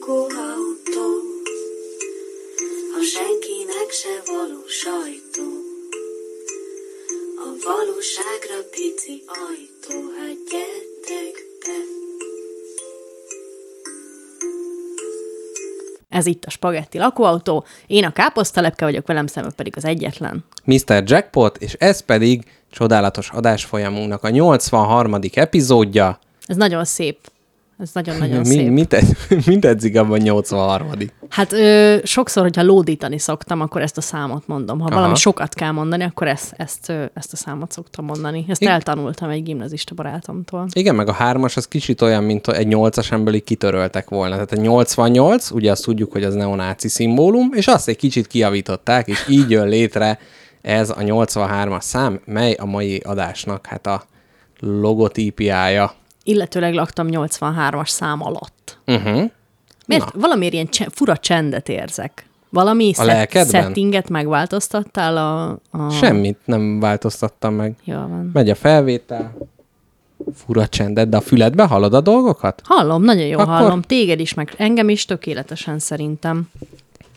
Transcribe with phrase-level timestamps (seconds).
[0.00, 1.08] lakóautó,
[2.98, 5.48] a senkinek se való sajtó.
[7.36, 11.34] A valóságra pici ajtó, hát gyertek
[11.64, 11.78] be.
[16.08, 17.64] Ez itt a Spagetti lakóautó.
[17.86, 20.44] Én a káposztalepke vagyok, velem szemben pedig az egyetlen.
[20.64, 21.02] Mr.
[21.04, 25.18] Jackpot, és ez pedig csodálatos adásfolyamunknak a 83.
[25.34, 26.18] epizódja.
[26.46, 27.18] Ez nagyon szép.
[27.80, 28.70] Ez nagyon-nagyon Mi, szép.
[28.70, 29.16] mit, ed-
[29.46, 30.88] mit edzik abban a 83.
[31.28, 34.78] Hát ö, sokszor, hogyha lódítani szoktam, akkor ezt a számot mondom.
[34.78, 34.94] Ha Aha.
[34.94, 38.44] valami sokat kell mondani, akkor ezt, ezt, ezt a számot szoktam mondani.
[38.48, 38.74] Ezt Igen.
[38.74, 40.66] eltanultam egy gimnazista barátomtól.
[40.72, 44.34] Igen, meg a hármas az kicsit olyan, mint egy nyolcas így kitöröltek volna.
[44.34, 49.08] Tehát a 88, ugye azt tudjuk, hogy az neonáci szimbólum, és azt egy kicsit kiavították,
[49.08, 50.18] és így jön létre
[50.62, 54.02] ez a 83-as szám, mely a mai adásnak hát a
[54.60, 55.92] logotípiája.
[56.22, 58.78] Illetőleg laktam 83-as szám alatt.
[58.86, 59.30] Uh-huh.
[59.86, 60.12] Miért?
[60.14, 62.24] Valamiért ilyen cse- fura csendet érzek.
[62.50, 63.62] Valami A lelkedben?
[63.62, 65.58] settinget megváltoztattál a...
[65.78, 65.90] a...
[65.90, 67.74] Semmit nem változtattam meg.
[67.84, 68.30] Jó van.
[68.32, 69.36] Megy a felvétel,
[70.34, 72.62] fura csendet, de a füledbe hallod a dolgokat?
[72.64, 73.82] Hallom, nagyon jó Akkor- hallom.
[73.82, 76.50] Téged is, meg engem is tökéletesen szerintem.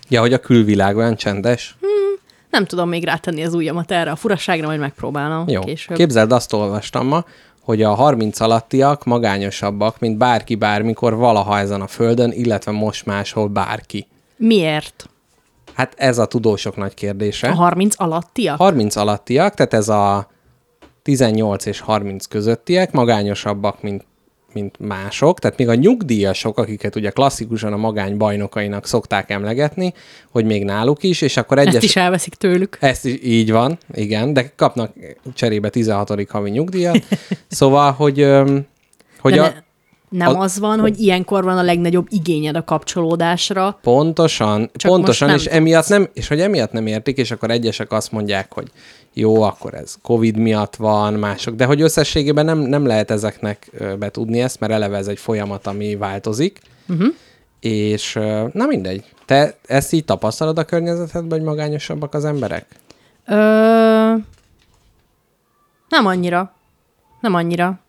[0.09, 1.77] Ja, hogy a külvilág olyan csendes?
[2.49, 5.61] Nem tudom még rátenni az ujjamat erre a furaságra, majd megpróbálom Jó.
[5.61, 5.97] később.
[5.97, 7.25] Képzeld, azt olvastam ma,
[7.63, 13.47] hogy a 30 alattiak magányosabbak, mint bárki bármikor valaha ezen a földön, illetve most máshol
[13.47, 14.07] bárki.
[14.35, 15.09] Miért?
[15.73, 17.47] Hát ez a tudósok nagy kérdése.
[17.47, 18.57] A 30 alattiak?
[18.57, 20.27] 30 alattiak, tehát ez a
[21.01, 24.05] 18 és 30 közöttiek magányosabbak, mint,
[24.53, 29.93] mint mások, tehát még a nyugdíjasok, akiket ugye klasszikusan a magány bajnokainak szokták emlegetni,
[30.31, 31.73] hogy még náluk is, és akkor egyes...
[31.73, 32.77] Ezt is elveszik tőlük.
[32.79, 34.93] Ezt is így van, igen, de kapnak
[35.33, 36.29] cserébe 16.
[36.29, 37.05] havi nyugdíjat.
[37.47, 38.27] Szóval, hogy,
[39.19, 39.53] hogy De a, ne,
[40.13, 43.77] nem a- az van, hogy ilyenkor van a legnagyobb igényed a kapcsolódásra.
[43.81, 47.91] pontosan, Csak pontosan, és nem emiatt nem, és hogy emiatt nem értik, és akkor egyesek
[47.91, 48.71] azt mondják, hogy
[49.13, 54.41] jó, akkor ez Covid miatt van, mások, de hogy összességében nem, nem lehet ezeknek betudni
[54.41, 57.07] ezt, mert eleve ez egy folyamat, ami változik, uh-huh.
[57.59, 58.13] és
[58.51, 59.03] na mindegy.
[59.25, 62.65] Te ezt így tapasztalod a környezetedben, hogy magányosabbak az emberek?
[63.25, 63.35] Ö...
[65.89, 66.53] Nem annyira.
[67.21, 67.79] Nem annyira.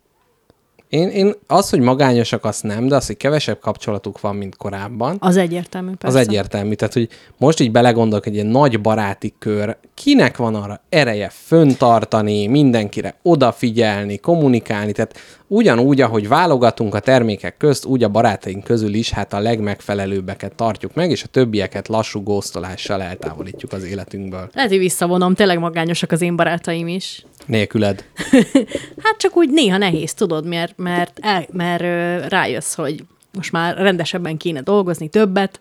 [0.95, 5.17] Én, én az, hogy magányosak, azt nem, de az, hogy kevesebb kapcsolatuk van, mint korábban,
[5.19, 6.19] Az egyértelmű, persze.
[6.19, 6.73] az egyértelmű.
[6.73, 12.47] Tehát, hogy most így belegondolok, hogy egy nagy baráti kör, kinek van arra ereje föntartani,
[12.47, 15.17] mindenkire odafigyelni, kommunikálni, tehát
[15.47, 20.93] ugyanúgy, ahogy válogatunk a termékek közt, úgy a barátaink közül is hát a legmegfelelőbbeket tartjuk
[20.93, 24.49] meg, és a többieket lassú góztolással eltávolítjuk az életünkből.
[24.53, 27.25] Lehet, hogy visszavonom, tényleg magányosak az én barátaim is.
[27.45, 28.05] Nélküled.
[29.03, 31.81] Hát csak úgy néha nehéz, tudod, mert, mert, el, mert
[32.29, 35.59] rájössz, hogy most már rendesebben kéne dolgozni többet,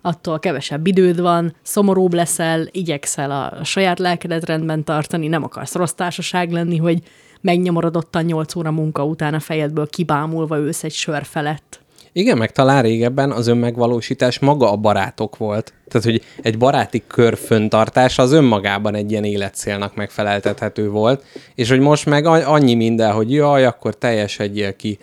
[0.00, 5.92] attól kevesebb időd van, szomorúbb leszel, igyekszel a saját lelkedet rendben tartani, nem akarsz rossz
[5.92, 7.02] társaság lenni, hogy
[7.40, 11.80] megnyomorodottan 8 óra munka után a fejedből kibámulva ősz egy sör felett.
[12.18, 15.72] Igen, meg talán régebben az önmegvalósítás maga a barátok volt.
[15.88, 21.24] Tehát, hogy egy baráti kör föntartása az önmagában egy ilyen életcélnak megfeleltethető volt,
[21.54, 24.98] és hogy most meg annyi minden, hogy jaj, akkor teljesedjél ki,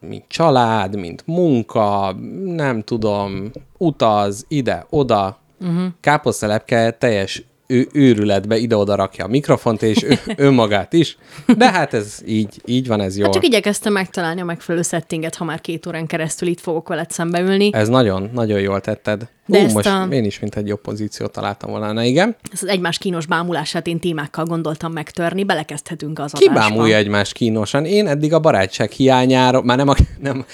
[0.00, 5.38] mint család, mint munka, nem tudom, utaz, ide, oda.
[5.60, 5.84] Uh-huh.
[6.00, 11.16] Káposztelepke teljes ő, őrületbe ide-oda rakja a mikrofont, és ő, önmagát is.
[11.56, 13.24] De hát ez így, így van, ez jó.
[13.24, 17.10] Hát csak igyekeztem megtalálni a megfelelő settinget, ha már két órán keresztül itt fogok veled
[17.10, 17.70] szembeülni.
[17.72, 19.28] Ez nagyon, nagyon jól tetted.
[19.46, 21.92] De Ú, ezt most a- én is, mint egy jobb pozíciót találtam volna.
[21.92, 22.36] Na igen.
[22.52, 26.68] Ezt az egymás kínos bámulását én témákkal gondoltam megtörni, belekezdhetünk az Ki adásba.
[26.68, 27.84] bámulja egymást kínosan?
[27.84, 30.44] Én eddig a barátság hiányáról, már nem a nem,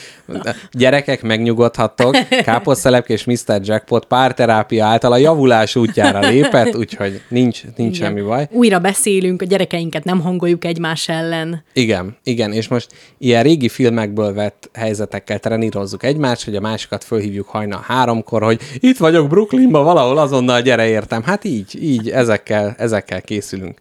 [0.71, 3.61] gyerekek megnyugodhattok, Káposztelepke és Mr.
[3.63, 8.09] Jackpot párterápia által a javulás útjára lépett, úgyhogy nincs, nincs Igen.
[8.09, 8.49] semmi baj.
[8.51, 11.65] Újra beszélünk, a gyerekeinket nem hangoljuk egymás ellen.
[11.73, 12.89] Igen, igen, és most
[13.19, 18.97] ilyen régi filmekből vett helyzetekkel trenírozzuk egymást, hogy a másikat fölhívjuk hajnal háromkor, hogy itt
[18.97, 21.23] vagyok Brooklynban, valahol azonnal gyere értem.
[21.23, 23.79] Hát így, így, ezekkel, ezekkel készülünk.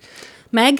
[0.49, 0.73] Meg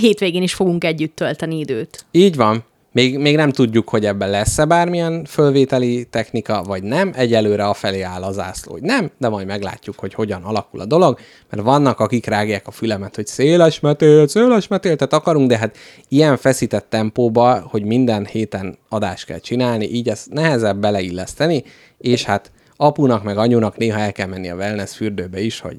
[0.00, 2.04] hétvégén is fogunk együtt tölteni időt.
[2.10, 2.64] Így van.
[2.92, 7.12] Még, még nem tudjuk, hogy ebben lesz-e bármilyen fölvételi technika, vagy nem.
[7.16, 10.84] Egyelőre a felé áll a zászló, hogy nem, de majd meglátjuk, hogy hogyan alakul a
[10.84, 11.18] dolog,
[11.50, 15.76] mert vannak, akik rágják a fülemet, hogy széles metél, széles metéltet akarunk, de hát
[16.08, 21.64] ilyen feszített tempóba, hogy minden héten adást kell csinálni, így ezt nehezebb beleilleszteni,
[21.98, 22.50] és hát
[22.82, 25.76] apunak meg anyunak néha el kell menni a wellness fürdőbe is, hogy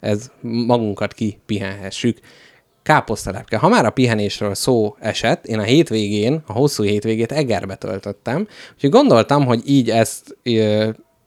[0.00, 2.18] ez magunkat kipihenhessük.
[2.82, 3.56] Káposztelepke.
[3.56, 8.90] Ha már a pihenésről szó esett, én a hétvégén, a hosszú hétvégét Egerbe töltöttem, úgyhogy
[8.90, 10.36] gondoltam, hogy így ezt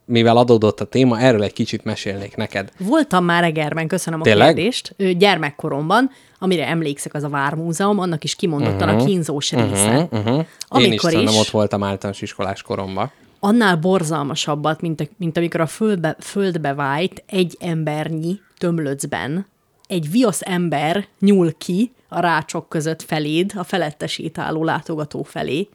[0.06, 2.72] mivel adódott a téma, erről egy kicsit mesélnék neked.
[2.78, 4.56] Voltam már Egerben, köszönöm a Tényleg?
[4.56, 6.10] kérdést, gyermekkoromban,
[6.40, 9.04] amire emlékszek, az a Vármúzeum, annak is kimondottan uh-huh.
[9.04, 10.08] a kínzós része.
[10.12, 10.36] Uh-huh.
[10.36, 13.12] Én is Amikor is, ott voltam általános iskolás koromban.
[13.40, 19.46] Annál borzalmasabbat, mint, mint amikor a földbe, földbe vájt egy embernyi tömlöcben
[19.88, 25.68] egy viasz ember nyúl ki a rácsok között feléd, a felette sétáló látogató felé.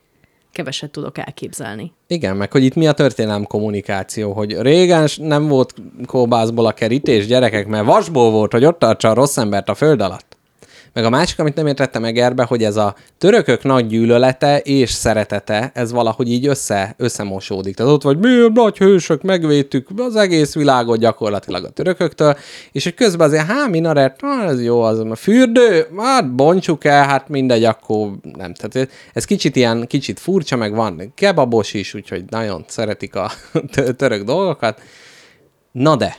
[0.52, 1.92] Keveset tudok elképzelni.
[2.06, 5.74] Igen, meg hogy itt mi a történelem kommunikáció, hogy régen nem volt
[6.06, 10.00] kóbászból a kerítés, gyerekek, mert vasból volt, hogy ott tartsa a rossz embert a föld
[10.00, 10.31] alatt.
[10.94, 15.70] Meg a másik, amit nem értettem Egerbe, hogy ez a törökök nagy gyűlölete és szeretete,
[15.74, 17.76] ez valahogy így össze, összemosódik.
[17.76, 22.36] Tehát ott vagy, mi nagy hősök, megvédtük az egész világot gyakorlatilag a törököktől,
[22.72, 27.06] és hogy közben azért, há, minaret, ah, ez jó, az a fürdő, hát bontsuk el,
[27.06, 28.54] hát mindegy, akkor nem.
[28.54, 33.30] Tehát ez kicsit ilyen, kicsit furcsa, meg van kebabos is, úgyhogy nagyon szeretik a
[33.72, 34.80] tö- török dolgokat.
[35.72, 36.16] Na de,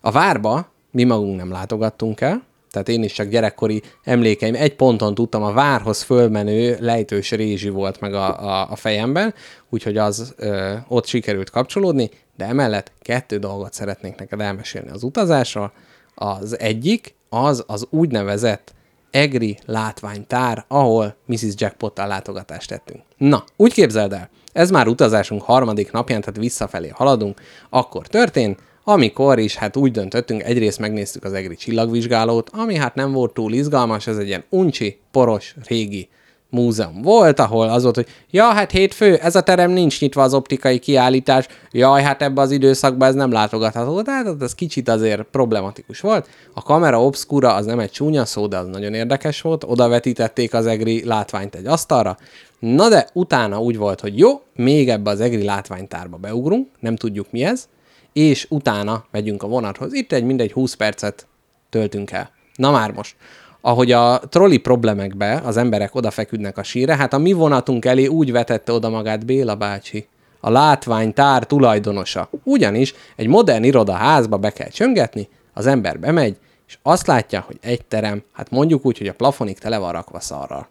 [0.00, 2.42] a várba mi magunk nem látogattunk el,
[2.72, 8.00] tehát én is csak gyerekkori emlékeim, egy ponton tudtam, a várhoz fölmenő lejtős rézsi volt
[8.00, 9.34] meg a, a, a fejemben,
[9.70, 15.72] úgyhogy az ö, ott sikerült kapcsolódni, de emellett kettő dolgot szeretnék neked elmesélni az utazásról.
[16.14, 18.74] Az egyik, az az úgynevezett
[19.10, 21.54] egri látványtár, ahol Mrs.
[21.56, 23.00] Jackpottal látogatást tettünk.
[23.16, 27.40] Na, úgy képzeld el, ez már utazásunk harmadik napján, tehát visszafelé haladunk,
[27.70, 33.12] akkor történt, amikor is hát úgy döntöttünk, egyrészt megnéztük az egri csillagvizsgálót, ami hát nem
[33.12, 36.08] volt túl izgalmas, ez egy ilyen uncsi, poros, régi
[36.52, 40.34] múzeum volt, ahol az volt, hogy ja, hát hétfő, ez a terem nincs nyitva az
[40.34, 46.00] optikai kiállítás, jaj, hát ebbe az időszakban ez nem látogatható, tehát ez kicsit azért problematikus
[46.00, 46.28] volt.
[46.54, 50.54] A kamera obscura az nem egy csúnya szó, de az nagyon érdekes volt, oda vetítették
[50.54, 52.16] az egri látványt egy asztalra,
[52.58, 57.26] na de utána úgy volt, hogy jó, még ebbe az egri látványtárba beugrunk, nem tudjuk
[57.30, 57.68] mi ez,
[58.12, 59.92] és utána megyünk a vonathoz.
[59.92, 61.26] Itt egy mindegy 20 percet
[61.70, 62.30] töltünk el.
[62.54, 63.16] Na már most.
[63.60, 68.32] Ahogy a trolli problemekbe az emberek odafeküdnek a sírre, hát a mi vonatunk elé úgy
[68.32, 70.06] vetette oda magát Béla bácsi,
[70.40, 72.28] a látványtár tulajdonosa.
[72.44, 76.36] Ugyanis egy modern irodaházba be kell csöngetni, az ember bemegy,
[76.66, 80.20] és azt látja, hogy egy terem, hát mondjuk úgy, hogy a plafonig tele van rakva
[80.20, 80.68] szarral.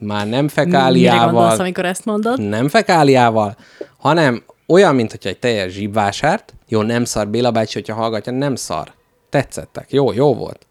[0.00, 2.40] Már nem Mire gondolsz, fekáliával, amikor ezt mondod?
[2.48, 3.56] nem fekáliával,
[3.98, 8.54] hanem olyan, mint hogyha egy teljes zsibvásárt, jó, nem szar Béla bácsi, hogyha hallgatja, nem
[8.54, 8.92] szar.
[9.30, 10.66] Tetszettek, jó, jó volt.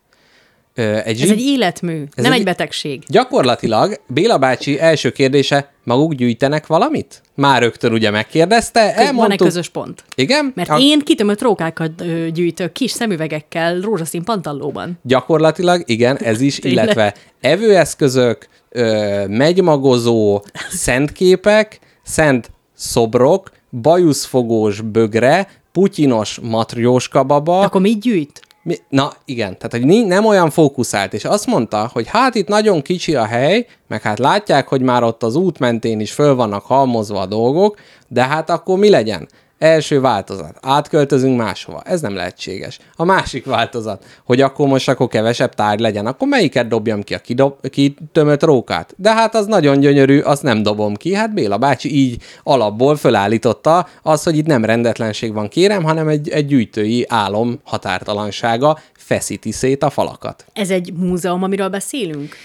[0.73, 1.31] Ö, egy Ez zsib...
[1.31, 3.03] egy életmű, Ez nem egy- egy betegség.
[3.07, 7.21] Gyakorlatilag Béla bácsi első kérdése, maguk gyűjtenek valamit?
[7.35, 9.37] Már rögtön ugye megkérdezte, Van egy elmondtuk.
[9.47, 10.03] közös pont.
[10.15, 10.51] Igen?
[10.55, 12.03] Mert A- én kitömött rókákat
[12.33, 14.99] gyűjtök kis szemüvegekkel rózsaszín pantallóban.
[15.03, 27.23] Gyakorlatilag igen, ez is, illetve evőeszközök, ö, megymagozó, szentképek, szent szobrok, bajuszfogós bögre, putyinos matrjóska
[27.23, 27.59] baba.
[27.59, 28.41] Akkor mit gyűjt?
[28.63, 32.81] Mi, na igen, tehát hogy nem olyan fókuszált, és azt mondta, hogy hát itt nagyon
[32.81, 36.65] kicsi a hely, meg hát látják, hogy már ott az út mentén is föl vannak
[36.65, 39.27] halmozva a dolgok, de hát akkor mi legyen?
[39.61, 40.57] Első változat.
[40.61, 41.81] Átköltözünk máshova.
[41.85, 42.79] Ez nem lehetséges.
[42.95, 46.05] A másik változat, hogy akkor most akkor kevesebb tárgy legyen.
[46.05, 47.13] Akkor melyiket dobjam ki?
[47.13, 48.93] A kidob, kitömött rókát?
[48.97, 51.13] De hát az nagyon gyönyörű, azt nem dobom ki.
[51.13, 56.29] Hát Béla bácsi így alapból fölállította az, hogy itt nem rendetlenség van kérem, hanem egy,
[56.29, 60.45] egy gyűjtői álom határtalansága feszíti szét a falakat.
[60.53, 62.35] Ez egy múzeum, amiről beszélünk?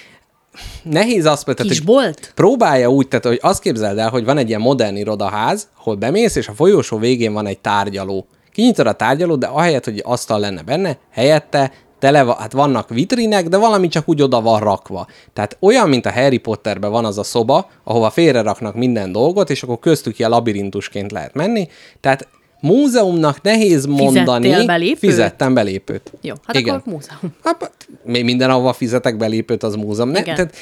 [0.82, 2.32] Nehéz azt mondani, hogy Kisbolt?
[2.34, 6.36] próbálja úgy, tehát hogy azt képzeld el, hogy van egy ilyen modern irodaház, ahol bemész,
[6.36, 8.26] és a folyosó végén van egy tárgyaló.
[8.52, 13.48] Kinyitod a tárgyalót, de ahelyett, hogy asztal lenne benne, helyette tele van, hát vannak vitrinek,
[13.48, 15.06] de valami csak úgy oda van rakva.
[15.32, 19.50] Tehát olyan, mint a Harry Potterben van az a szoba, ahova félre raknak minden dolgot,
[19.50, 21.68] és akkor köztük ilyen labirintusként lehet menni.
[22.00, 22.28] Tehát
[22.66, 24.64] múzeumnak nehéz mondani.
[24.66, 24.98] belépőt?
[24.98, 26.12] Fizettem belépőt.
[26.20, 26.74] Jó, hát Igen.
[26.74, 27.34] akkor múzeum.
[27.44, 27.72] Hát,
[28.04, 30.08] még minden, ahova fizetek belépőt, az múzeum.
[30.08, 30.34] Ne, Igen.
[30.34, 30.54] tehát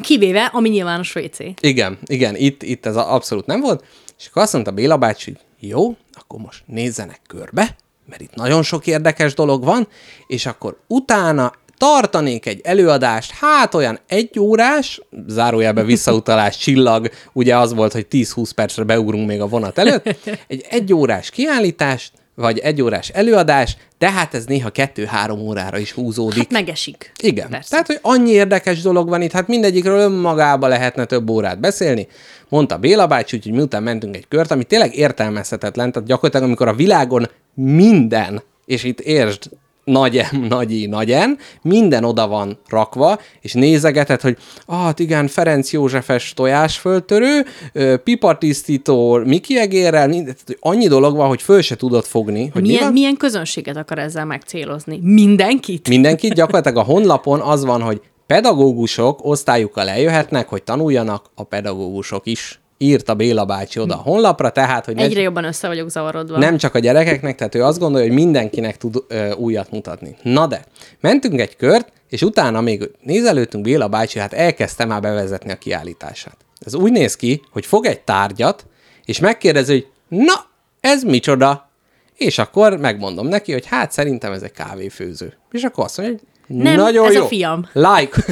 [0.00, 1.38] Kivéve a mi nyilvános WC.
[1.60, 3.84] igen, igen, itt, itt ez a- abszolút nem volt.
[4.18, 7.76] És akkor azt mondta Béla bácsi, hogy jó, akkor most nézzenek körbe,
[8.08, 9.88] mert itt nagyon sok érdekes dolog van,
[10.26, 17.74] és akkor utána tartanék egy előadást, hát olyan egy órás, zárójelben visszautalás, csillag, ugye az
[17.74, 20.16] volt, hogy 10-20 percre beugrunk még a vonat előtt,
[20.48, 25.92] egy egy órás kiállítást, vagy egy órás előadás, de hát ez néha kettő-három órára is
[25.92, 26.38] húzódik.
[26.38, 27.12] Hát megesik.
[27.22, 27.48] Igen.
[27.48, 27.70] Persze.
[27.70, 32.08] Tehát, hogy annyi érdekes dolog van itt, hát mindegyikről önmagába lehetne több órát beszélni.
[32.48, 36.74] Mondta Béla bácsi, úgyhogy miután mentünk egy kört, ami tényleg értelmezhetetlen, tehát gyakorlatilag amikor a
[36.74, 39.50] világon minden, és itt értsd,
[39.90, 45.26] nagy M, nagy I, nagy N, minden oda van rakva, és nézegeted, hogy ah, igen,
[45.28, 47.46] Ferenc Józsefes tojásföltörő,
[48.04, 50.10] pipatisztító, Miki egérrel,
[50.60, 52.50] annyi dolog van, hogy föl se tudod fogni.
[52.52, 52.92] Hogy mi Milyen, van?
[52.92, 55.00] milyen közönséget akar ezzel megcélozni?
[55.02, 55.88] Mindenkit?
[55.88, 62.59] Mindenkit gyakorlatilag a honlapon az van, hogy pedagógusok osztályukkal eljöhetnek, hogy tanuljanak a pedagógusok is.
[62.82, 66.38] Írta Béla bácsi oda a honlapra, tehát, hogy ne, Egyre jobban össze vagyok zavarodva.
[66.38, 70.16] nem csak a gyerekeknek, tehát ő azt gondolja, hogy mindenkinek tud ö, újat mutatni.
[70.22, 70.64] Na de,
[71.00, 76.36] mentünk egy kört, és utána még nézelődtünk Béla bácsi, hát elkezdte már bevezetni a kiállítását.
[76.66, 78.66] Ez úgy néz ki, hogy fog egy tárgyat,
[79.04, 80.46] és megkérdezi, hogy na,
[80.80, 81.70] ez micsoda?
[82.16, 85.36] És akkor megmondom neki, hogy hát szerintem ez egy kávéfőző.
[85.50, 87.26] És akkor azt mondja, hogy Nem, nagyon ez a jó.
[87.26, 87.66] fiam.
[87.72, 88.24] Like.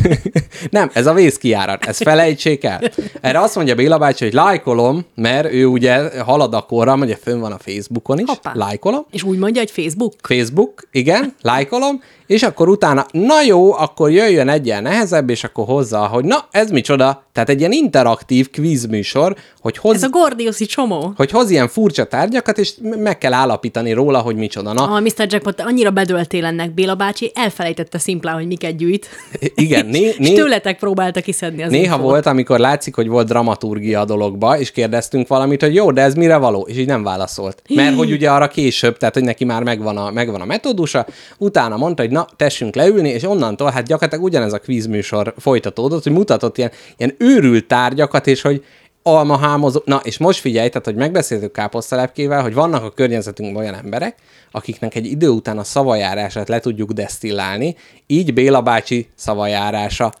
[0.70, 2.80] nem, ez a vészkiárat, ezt felejtsék el.
[3.20, 7.40] Erre azt mondja Béla bácsi, hogy lájkolom, mert ő ugye halad a korram, ugye fönn
[7.40, 8.52] van a Facebookon is, Hoppá.
[8.54, 9.06] lájkolom.
[9.10, 10.12] És úgy mondja, hogy Facebook?
[10.22, 15.64] Facebook, igen, lájkolom, és akkor utána, na jó, akkor jöjjön egy ilyen nehezebb, és akkor
[15.66, 17.24] hozzá, hogy na, ez micsoda?
[17.32, 21.12] Tehát egy ilyen interaktív kvízműsor, hogy hoz, Ez a Gordiuszi csomó.
[21.16, 24.72] hogy hoz ilyen furcsa tárgyakat, és meg kell állapítani róla, hogy micsoda.
[24.72, 25.12] Na, A Mr.
[25.28, 29.08] Jackpot, annyira bedöltél ennek Béla bácsi, elfelejtette szimplán, hogy miket gyűjt.
[29.54, 32.10] igen, né, És né, tőletek próbálta kiszedni az Néha infót.
[32.10, 36.14] volt, amikor látszik, hogy volt dramaturgia a dologba, és kérdeztünk valamit, hogy jó, de ez
[36.14, 36.66] mire való?
[36.70, 37.62] És így nem válaszolt.
[37.74, 41.06] Mert hogy ugye arra később, tehát hogy neki már megvan a, megvan a metódusa,
[41.38, 46.12] utána mondta, hogy na, tessünk leülni, és onnantól hát gyakorlatilag ugyanez a kvízműsor folytatódott, hogy
[46.12, 48.64] mutatott ilyen, ilyen őrült tárgyakat, és hogy
[49.06, 49.80] almahámozó.
[49.84, 54.16] Na, és most figyelj, tehát, hogy megbeszéltük káposztalepkével, hogy vannak a környezetünkben olyan emberek,
[54.50, 60.12] akiknek egy idő után a szavajárását le tudjuk desztillálni, így Béla bácsi szavajárása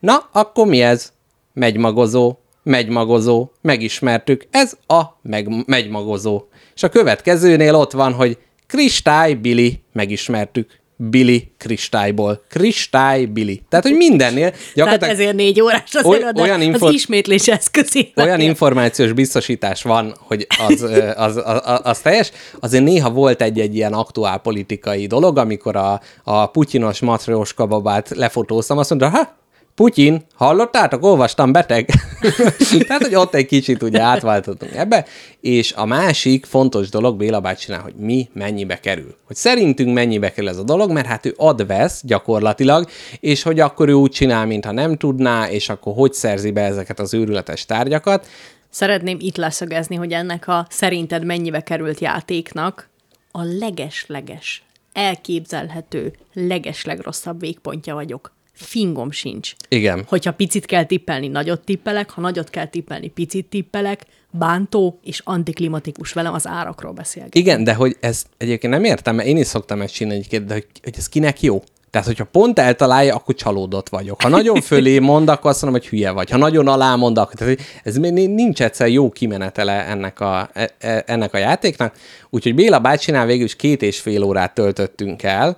[0.00, 1.12] Na, akkor mi ez?
[1.52, 4.46] Megymagozó, megymagozó, megismertük.
[4.50, 6.42] Ez a meg, megymagozó.
[6.74, 10.80] És a következőnél ott van, hogy Kristály Billy, megismertük.
[11.00, 12.42] Billy kristályból.
[12.48, 13.62] Kristály Billy.
[13.68, 17.48] Tehát, hogy mindennél Tehát gyakorlatilag ezért négy órás az Oly- előadás, olyan info- az ismétlés
[17.48, 18.12] eszközé.
[18.16, 22.30] olyan információs biztosítás van, hogy az, az, az, az, az teljes.
[22.60, 28.78] Azért néha volt egy-egy ilyen aktuál politikai dolog, amikor a, a putyinos matrioska babát lefotóztam,
[28.78, 29.37] azt mondta, ha,
[29.78, 31.90] Putyin, hallottátok, olvastam, beteg.
[32.86, 35.04] Tehát, hogy ott egy kicsit ugye átváltottunk ebbe.
[35.40, 39.14] És a másik fontos dolog Béla bácsinál, hogy mi mennyibe kerül.
[39.26, 42.88] Hogy szerintünk mennyibe kerül ez a dolog, mert hát ő ad-vesz gyakorlatilag,
[43.20, 47.00] és hogy akkor ő úgy csinál, mintha nem tudná, és akkor hogy szerzi be ezeket
[47.00, 48.26] az őrületes tárgyakat.
[48.70, 52.88] Szeretném itt leszögezni, hogy ennek a szerinted mennyibe került játéknak
[53.30, 58.36] a leges-leges, elképzelhető, leges-legrosszabb végpontja vagyok.
[58.58, 59.52] Fingom sincs.
[59.68, 60.04] Igen.
[60.08, 66.12] Hogyha picit kell tippelni, nagyot tippelek, ha nagyot kell tippelni, picit tippelek, bántó és antiklimatikus
[66.12, 67.34] velem az árakról beszélget.
[67.34, 70.54] Igen, de hogy ez egyébként nem értem, mert én is szoktam ezt csinálni egyébként, de
[70.54, 71.62] hogy, hogy ez kinek jó?
[71.90, 74.22] Tehát, hogyha pont eltalálja, akkor csalódott vagyok.
[74.22, 76.30] Ha nagyon fölé mond, akkor azt mondom, hogy hülye vagy.
[76.30, 81.04] Ha nagyon alá mond, akkor tehát, ez nincs egyszer jó kimenetele ennek a, e- e-
[81.06, 81.96] ennek a játéknak.
[82.30, 85.56] Úgyhogy Béla bácsinál végül is két és fél órát töltöttünk el,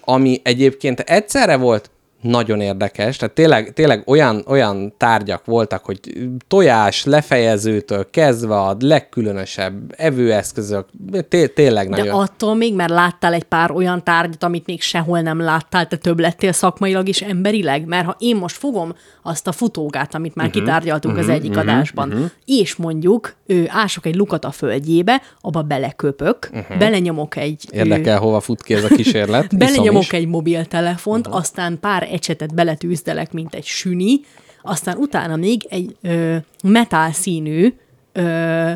[0.00, 6.00] ami egyébként egyszerre volt nagyon érdekes, tehát tényleg, tényleg olyan, olyan tárgyak voltak, hogy
[6.48, 10.86] tojás, lefejezőtől kezdve a legkülönösebb evőeszközök,
[11.28, 12.20] té- tényleg De nagyon.
[12.20, 16.20] attól még, mert láttál egy pár olyan tárgyat, amit még sehol nem láttál, te több
[16.20, 17.86] lettél szakmailag is emberileg?
[17.86, 21.50] Mert ha én most fogom azt a futógát, amit már uh-huh, kitárgyaltunk uh-huh, az egyik
[21.50, 22.30] uh-huh, adásban, uh-huh.
[22.44, 26.78] és mondjuk ő, ások egy lukat a földjébe, abba beleköpök, uh-huh.
[26.78, 27.64] belenyomok egy...
[27.70, 29.56] Érdekel, hova fut ki ez a kísérlet.
[29.58, 31.40] Belenyomok egy mobiltelefont, uh-huh.
[31.40, 34.20] aztán pár ecsetet beletűzdelek, mint egy süni,
[34.62, 37.72] aztán utána még egy ö, metál színű
[38.12, 38.70] ö,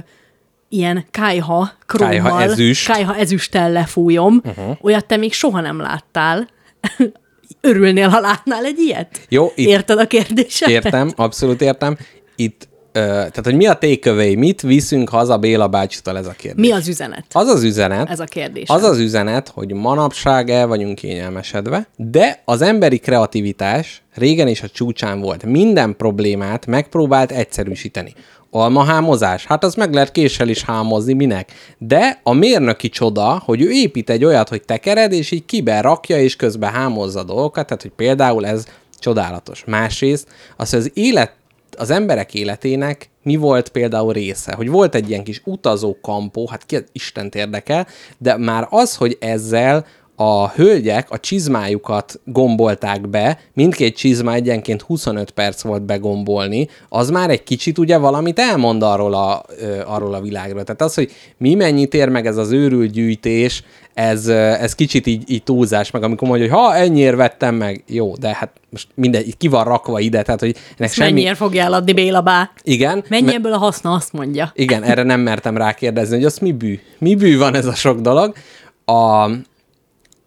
[0.68, 2.86] ilyen kájha krómmal, Kájha ezüst.
[2.86, 4.40] kájha ezüsttel lefújom.
[4.44, 4.76] Uh-huh.
[4.80, 6.48] Olyat te még soha nem láttál.
[7.60, 9.20] Örülnél, ha látnál egy ilyet?
[9.28, 10.84] Jó, itt- Érted a kérdésemet?
[10.84, 11.96] Értem, abszolút értem.
[12.36, 16.66] Itt, tehát, hogy mi a takeaway, mit viszünk haza Béla bácsitól ez a kérdés?
[16.66, 17.24] Mi az üzenet?
[17.32, 18.68] Az az üzenet, Ez a kérdés.
[18.68, 24.68] Az az üzenet, hogy manapság el vagyunk kényelmesedve, de az emberi kreativitás régen is a
[24.68, 25.44] csúcsán volt.
[25.44, 28.14] Minden problémát megpróbált egyszerűsíteni.
[28.50, 31.52] Almahámozás, hát az meg lehet késsel is hámozni, minek.
[31.78, 36.20] De a mérnöki csoda, hogy ő épít egy olyat, hogy tekered, és így kibe rakja,
[36.20, 38.64] és közben hámozza a dolgokat, tehát hogy például ez
[38.98, 39.64] csodálatos.
[39.66, 41.32] Másrészt az, hogy az élet
[41.80, 46.66] az emberek életének mi volt például része, hogy volt egy ilyen kis utazó kampó, hát
[46.66, 47.86] ki Istent érdekel,
[48.18, 49.86] de már az, hogy ezzel
[50.22, 57.30] a hölgyek a csizmájukat gombolták be, mindkét csizma egyenként 25 perc volt begombolni, az már
[57.30, 59.44] egy kicsit ugye valamit elmond arról a,
[59.86, 60.62] arról a világról.
[60.64, 65.30] Tehát az, hogy mi mennyit ér meg ez az őrült gyűjtés, ez, ez kicsit így,
[65.30, 69.36] így túlzás, meg amikor mondja, hogy ha ennyiért vettem meg, jó, de hát most mindegy,
[69.36, 71.12] ki van rakva ide, tehát hogy ennek Ezt semmi...
[71.12, 72.50] mennyiért fogja eladni Béla bá?
[72.62, 73.04] Igen.
[73.08, 74.50] Mennyi me- ebből a haszna, azt mondja.
[74.54, 76.80] igen, erre nem mertem rákérdezni, hogy az mi bű.
[76.98, 78.34] Mi bű van ez a sok dolog.
[78.84, 79.30] A...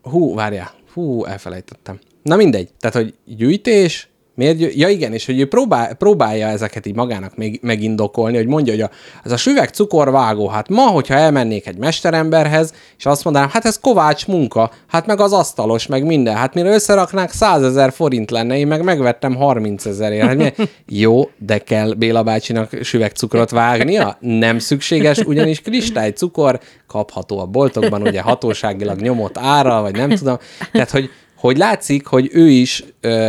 [0.03, 0.71] Hú, várjál.
[0.93, 1.99] Hú, elfelejtettem.
[2.21, 2.69] Na mindegy.
[2.79, 4.75] Tehát, hogy gyűjtés, miért.
[4.75, 8.81] Ja igen, és hogy ő próbál, próbálja ezeket így magának még, megindokolni, hogy mondja, hogy
[8.81, 8.89] a,
[9.23, 13.79] ez a süveg cukorvágó, hát ma, hogyha elmennék egy mesteremberhez, és azt mondanám, hát ez
[13.79, 18.57] kovács munka, hát meg az asztalos, meg minden, hát mire összeraknák 100 ezer forint lenne,
[18.57, 20.21] én meg megvettem 30 ezerért.
[20.23, 20.69] Hát.
[20.87, 24.17] Jó, de kell Béla bácsinak süvegcukrot vágnia?
[24.19, 30.37] Nem szükséges, ugyanis kristálycukor kapható a boltokban, ugye hatóságilag nyomott ára, vagy nem tudom.
[30.71, 31.09] Tehát, hogy
[31.43, 32.83] hogy látszik, hogy ő is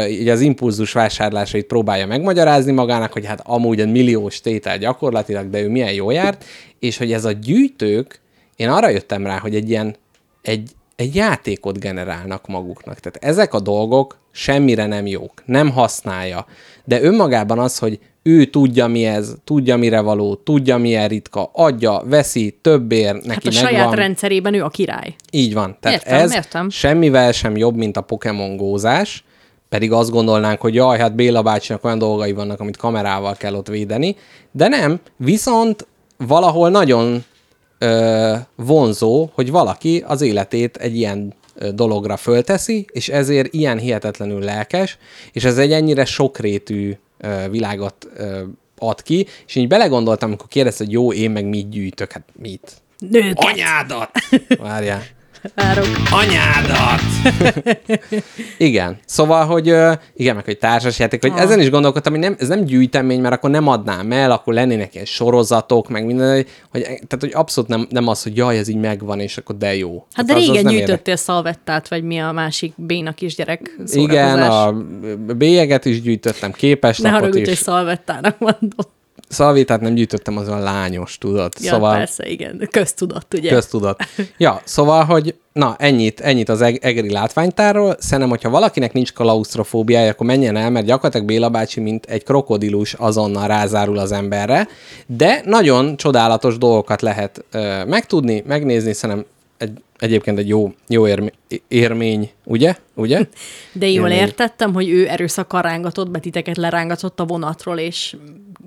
[0.08, 5.60] így az impulzus vásárlásait próbálja megmagyarázni magának, hogy hát amúgy egy milliós tétel gyakorlatilag, de
[5.60, 6.44] ő milyen jó járt,
[6.78, 8.20] és hogy ez a gyűjtők,
[8.56, 9.96] én arra jöttem rá, hogy egy ilyen,
[10.42, 13.00] egy, egy játékot generálnak maguknak.
[13.00, 16.46] Tehát ezek a dolgok semmire nem jók, nem használja.
[16.84, 22.02] De önmagában az, hogy ő tudja mi ez, tudja mire való, tudja milyen ritka, adja,
[22.04, 23.70] veszi, többér, neki Hát a megvan.
[23.70, 25.14] saját rendszerében ő a király.
[25.30, 25.76] Így van.
[25.80, 26.70] Tehát Értem, ez értem.
[26.70, 29.24] semmivel sem jobb, mint a Pokémon gózás,
[29.68, 33.68] pedig azt gondolnánk, hogy jaj, hát Béla bácsinak olyan dolgai vannak, amit kamerával kell ott
[33.68, 34.16] védeni,
[34.50, 37.24] de nem, viszont valahol nagyon
[37.78, 41.34] ö, vonzó, hogy valaki az életét egy ilyen
[41.74, 44.98] dologra fölteszi, és ezért ilyen hihetetlenül lelkes,
[45.32, 46.96] és ez egy ennyire sokrétű
[47.50, 48.08] világot
[48.78, 52.82] ad ki, és így belegondoltam, amikor kérdezte, hogy jó, én meg mit gyűjtök, hát mit?
[52.98, 53.44] Nőket.
[53.44, 54.10] Anyádat!
[54.58, 55.02] Várjál.
[55.54, 55.86] Várok.
[56.10, 57.00] Anyádat!
[58.58, 58.98] igen.
[59.06, 59.66] Szóval, hogy
[60.16, 61.40] igen, meg hogy társasjáték, hogy Ah.
[61.40, 64.94] ezen is gondolkodtam, hogy nem, ez nem gyűjtemény, mert akkor nem adnám el, akkor lennének
[64.94, 68.68] ilyen sorozatok, meg minden, hogy, hogy, tehát, hogy abszolút nem, nem az, hogy jaj, ez
[68.68, 70.06] így megvan, és akkor de jó.
[70.12, 70.86] Hát de Tehát az- az régen érdekel.
[70.86, 74.72] gyűjtöttél szalvettát, vagy mi a másik béna kisgyerek Igen, a
[75.36, 77.58] bélyeget is gyűjtöttem, képes Ne haragudj, hogy is.
[77.58, 78.92] szalvettának mondom.
[79.34, 81.52] Szalvétát nem gyűjtöttem, az a lányos, tudod.
[81.60, 82.68] Ja, szóval persze, igen.
[82.70, 83.50] Köztudat, ugye?
[83.50, 84.02] Köztudat.
[84.36, 87.96] Ja, szóval, hogy na, ennyit, ennyit az eg- egri látványtárról.
[87.98, 92.94] Szerintem, hogyha valakinek nincs klaustrofóbiája, akkor menjen el, mert gyakorlatilag Béla bácsi, mint egy krokodilus
[92.94, 94.68] azonnal rázárul az emberre,
[95.06, 99.24] de nagyon csodálatos dolgokat lehet ö, megtudni, megnézni, szerintem
[99.58, 101.30] egy, egyébként egy jó, jó érmi,
[101.68, 102.74] érmény, ugye?
[102.94, 103.26] Ugye?
[103.72, 104.18] De jól Élmény.
[104.18, 108.16] értettem, hogy ő erőszakkal rángatott be titeket, lerángatott a vonatról, és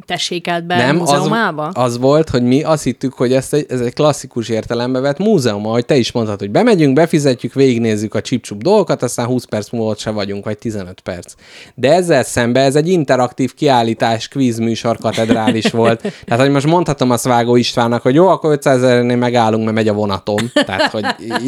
[0.07, 1.67] tessékelt be Nem, az, múzeumába?
[1.67, 5.65] az volt, hogy mi azt hittük, hogy ezt egy, ez egy klasszikus értelembe vett múzeum,
[5.65, 9.89] ahogy te is mondtad, hogy bemegyünk, befizetjük, végignézzük a csipcsup dolgokat, aztán 20 perc múlva
[9.89, 11.33] ott se vagyunk, vagy 15 perc.
[11.75, 16.01] De ezzel szemben ez egy interaktív kiállítás, quiz műsor katedrális volt.
[16.25, 19.87] Tehát, hogy most mondhatom a Vágó Istvánnak, hogy jó, akkor 500 ezernél megállunk, mert megy
[19.87, 20.51] a vonatom.
[20.53, 21.05] Tehát, hogy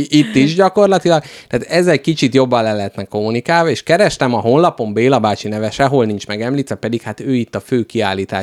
[0.10, 1.24] itt is gyakorlatilag.
[1.48, 5.72] Tehát ez egy kicsit jobban le lehetne kommunikálva, és kerestem a honlapon Béla bácsi neve
[5.72, 7.84] sehol nincs megemlítve, pedig hát ő itt a fő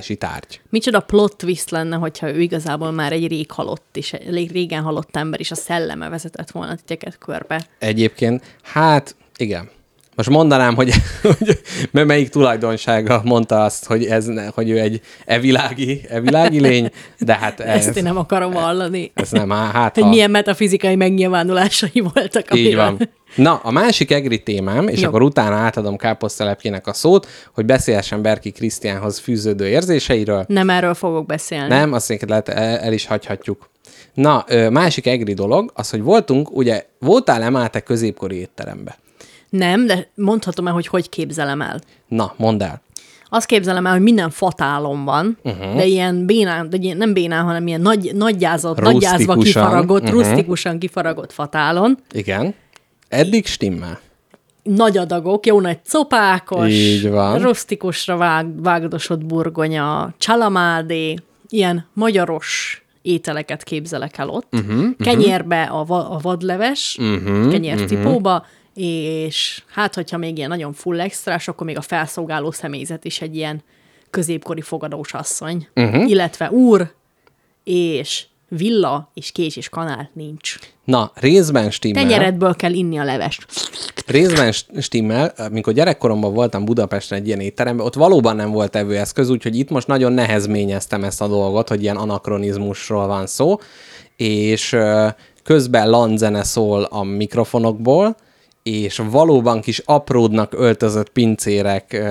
[0.07, 0.61] kiállítási tárgy.
[0.71, 5.17] Micsoda plot twist lenne, hogyha ő igazából már egy rég halott, és egy régen halott
[5.17, 7.67] ember, és a szelleme vezetett volna titeket körbe.
[7.79, 9.69] Egyébként, hát igen.
[10.17, 11.59] Most mondanám, hogy, hogy
[12.07, 17.61] melyik tulajdonsága mondta azt, hogy, ez, ne- hogy ő egy evilági, evilági lény, de hát
[17.61, 19.11] ez, Ezt én nem akarom hallani.
[19.15, 22.55] ez nem, hát Hogy ha, milyen metafizikai megnyilvánulásai voltak.
[22.55, 23.09] így amivel- van.
[23.35, 25.09] Na, a másik egri témám, és Jó.
[25.09, 30.45] akkor utána átadom Káposztelepkének a szót, hogy beszélhessen Berki Krisztiánhoz fűződő érzéseiről.
[30.49, 31.69] Nem erről fogok beszélni.
[31.69, 33.71] Nem, azt minket lehet, el, is hagyhatjuk.
[34.15, 38.99] Na, másik egri dolog, az, hogy voltunk, ugye, voltál-e már te középkori étterembe?
[39.51, 41.81] Nem, de mondhatom el, hogy hogy képzelem el.
[42.09, 42.83] Na, mondd el.
[43.29, 45.57] Azt képzelem el, hogy minden fatálom van, Mhm.
[45.59, 45.77] uh-huh.
[45.77, 49.63] de ilyen bénán, de ilyen, nem bénán, hanem ilyen nagy, nagyjázott, nagyjázva Rustikusan.
[49.65, 50.15] kifaragott, Mhm.
[50.15, 50.29] uh-huh.
[50.29, 51.99] rustikusan kifaragott fatálon.
[52.13, 52.55] Igen.
[53.09, 53.99] Eddig stimmel.
[54.63, 57.39] Nagy adagok, jó nagy copákos, Így van.
[57.39, 61.15] rustikusra vág, vágdosott burgonya, csalamádé,
[61.49, 64.47] ilyen magyaros ételeket képzelek el ott.
[64.51, 68.45] Mhm, Uh-huh, Kenyérbe a, va- a vadleves, uh-huh, kenyércipóba,
[68.77, 73.37] és hát, hogyha még ilyen nagyon full extrás, akkor még a felszolgáló személyzet is egy
[73.37, 73.63] ilyen
[74.11, 76.11] középkori fogadós asszony, uh-huh.
[76.11, 76.95] illetve úr,
[77.65, 80.55] és villa, és kés és kanál nincs.
[80.85, 82.03] Na, részben stimmel.
[82.03, 83.47] Tenyeredből kell inni a levest.
[84.07, 85.33] Részben st- stimmel.
[85.37, 89.87] Amikor gyerekkoromban voltam Budapesten egy ilyen étteremben, ott valóban nem volt evőeszköz, úgyhogy itt most
[89.87, 93.61] nagyon nehezményeztem ezt a dolgot, hogy ilyen anakronizmusról van szó,
[94.17, 94.77] és
[95.43, 98.17] közben lanzene szól a mikrofonokból,
[98.67, 102.03] és valóban kis apródnak öltözött pincérek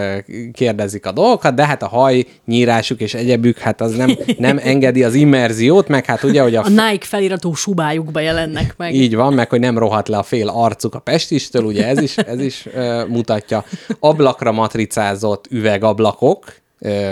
[0.53, 5.03] kérdezik a dolgokat, de hát a haj nyírásuk és egyebük, hát az nem, nem engedi
[5.03, 8.93] az immerziót, meg hát ugye, hogy a A Nike feliratú subájukba jelennek meg.
[8.93, 12.17] így van, meg hogy nem rohadt le a fél arcuk a pestistől, ugye ez is,
[12.17, 12.67] ez is
[13.07, 13.63] mutatja.
[13.99, 16.55] Ablakra matricázott üvegablakok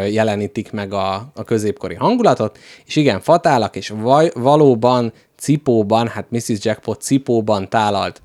[0.10, 6.58] jelenítik meg a, a középkori hangulatot, és igen, fatálak, és vaj, valóban cipóban, hát Mrs.
[6.62, 8.21] Jackpot cipóban tálalt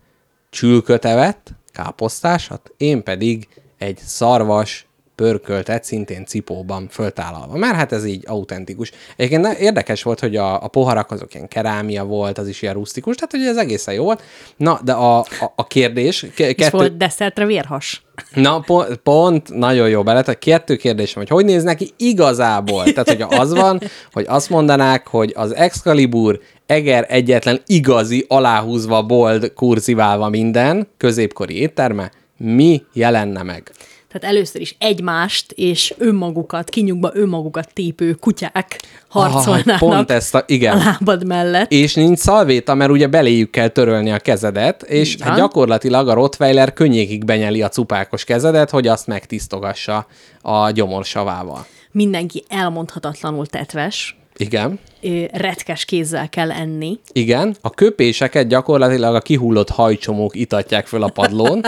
[0.51, 4.88] csülkötevet, káposztásat, én pedig egy szarvas
[5.19, 7.57] pörköltet, szintén cipóban föltálalva.
[7.57, 8.93] Mert hát ez így autentikus.
[9.17, 13.15] Egyébként érdekes volt, hogy a, a poharak azok ilyen kerámia volt, az is ilyen rustikus,
[13.15, 14.23] tehát hogy ez egészen jó volt.
[14.57, 16.23] Na, de a, a, a kérdés...
[16.23, 18.03] És kettő, volt desszertre vérhas.
[18.35, 20.23] Na, pont, pont nagyon jó bele.
[20.23, 22.83] Tehát kettő kérdésem, hogy hogy néz neki igazából.
[22.83, 23.81] Tehát, hogyha az van,
[24.13, 32.11] hogy azt mondanák, hogy az Excalibur Eger egyetlen igazi, aláhúzva, bold, kurziválva minden középkori étterme,
[32.37, 33.73] mi jelenne meg?
[34.19, 40.45] Tehát először is egymást és önmagukat, kinyugba önmagukat tépő kutyák harcolnának Ah, pont ezt a,
[40.47, 40.77] igen.
[40.77, 41.73] a lábad mellett.
[41.73, 46.13] És nincs szalvéta, mert ugye beléjük kell törölni a kezedet, és Így hát gyakorlatilag a
[46.15, 50.07] Rottweiler könnyékig benyeli a cupákos kezedet, hogy azt megtisztogassa
[50.43, 51.67] a gyomorsavával.
[51.93, 54.79] Mindenki elmondhatatlanul tetves, Igen.
[55.33, 56.99] retkes kézzel kell enni.
[57.13, 61.61] Igen, a köpéseket gyakorlatilag a kihullott hajcsomók itatják föl a padlón.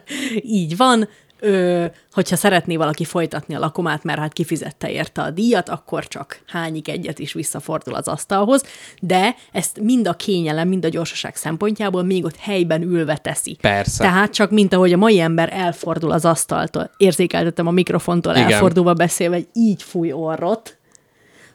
[0.60, 1.08] Így van,
[1.42, 6.42] ö, hogyha szeretné valaki folytatni a lakomát, mert hát kifizette érte a díjat, akkor csak
[6.46, 8.62] hányik egyet is visszafordul az asztalhoz,
[9.00, 13.56] de ezt mind a kényelem, mind a gyorsaság szempontjából még ott helyben ülve teszi.
[13.60, 14.02] Persze.
[14.02, 18.52] Tehát csak mint ahogy a mai ember elfordul az asztaltól, érzékeltetem a mikrofontól Igen.
[18.52, 20.76] elfordulva beszélve, hogy így fúj orrot,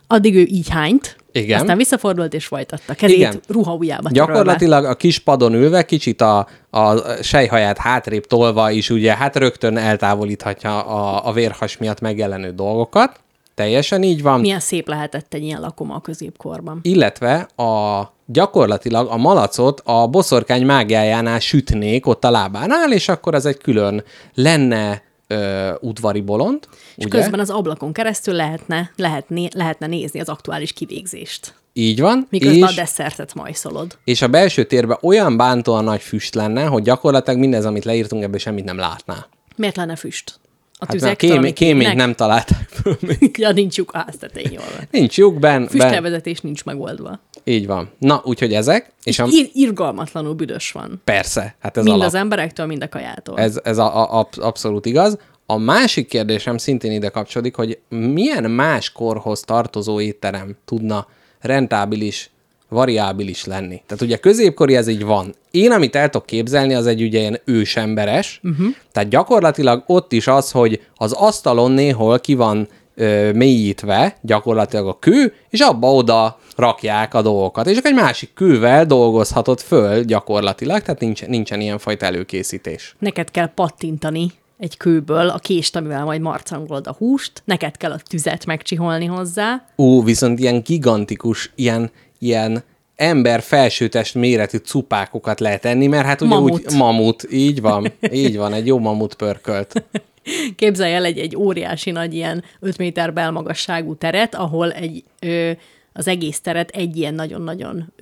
[0.08, 1.60] addig ő így hányt, Igen.
[1.60, 2.94] aztán visszafordult és folytatta.
[2.94, 3.40] Kezét Igen.
[3.48, 4.32] ruhaujjába törölve.
[4.34, 9.78] Gyakorlatilag a kis padon ülve, kicsit a, a sejhaját hátrébb tolva is ugye hát rögtön
[9.78, 13.20] eltávolíthatja a, a vérhas miatt megjelenő dolgokat.
[13.56, 14.40] Teljesen így van.
[14.40, 16.80] Milyen szép lehetett egy ilyen lakoma a középkorban.
[16.82, 23.46] illetve a gyakorlatilag a malacot a boszorkány mágiájánál sütnék ott a lábánál, és akkor az
[23.46, 26.60] egy külön lenne ö, udvari bolond,
[26.96, 27.20] És ugye?
[27.20, 31.54] közben az ablakon keresztül lehetne, lehetné, lehetne nézni az aktuális kivégzést.
[31.74, 32.28] Így van.
[32.30, 33.98] Miközben a és, desszertet majszolod.
[34.04, 38.40] és a belső térben olyan bántóan nagy füst lenne, hogy gyakorlatilag mindez, amit leírtunk, ebből
[38.40, 39.28] semmit nem látná.
[39.56, 40.40] Miért lenne füst?
[40.80, 43.36] A Hát a tüzektől, kém, amik kéményt nem találták föl még.
[43.40, 44.88] Ja, nincs lyuk a háztetén jól van.
[44.92, 45.68] Nincs lyuk ben, ben.
[45.68, 47.20] Füstlevezetés nincs megoldva.
[47.48, 47.90] Így van.
[47.98, 51.02] Na, úgyhogy ezek, és a, Ir- irgalmatlanul büdös van.
[51.04, 52.08] persze, hát ez mind alap.
[52.08, 53.38] az emberektől, mind a kajától.
[53.40, 55.18] Ez, ez a, a, a, abszolút igaz.
[55.46, 61.08] A másik kérdésem szintén ide kapcsolódik, hogy milyen más korhoz tartozó étterem tudna
[61.40, 62.30] rentábilis,
[62.70, 63.82] variábilis lenni.
[63.86, 65.36] Tehát ugye középkori ez így van.
[65.52, 68.40] Én, amit el tudok képzelni, az egy ugye ilyen ősemberes.
[68.44, 68.68] Uh-huh.
[68.92, 75.00] Tehát gyakorlatilag ott is az, hogy az asztalon néhol ki van ö, mélyítve gyakorlatilag a
[75.00, 77.68] kő, és abba oda rakják a dolgokat.
[77.68, 82.96] És akkor egy másik kővel dolgozhatod föl gyakorlatilag, tehát nincs, nincsen ilyenfajta előkészítés.
[83.00, 88.00] Neked kell pattintani egy kőből a kést, amivel majd marcangolod a húst, neked kell a
[88.10, 92.64] tüzet megcsiholni hozzá, Ú, viszont ilyen gigantikus, ilyen, ilyen
[92.96, 96.52] ember felsőtest méretű cupákokat lehet enni, mert hát ugye Mamut.
[96.52, 99.84] úgy mamut, így van, így van, egy jó mamut pörkölt.
[100.56, 105.52] Képzelj el egy, egy óriási nagy ilyen 5 méter belmagasságú teret, ahol egy ö,
[105.98, 107.94] az egész teret egy ilyen nagyon-nagyon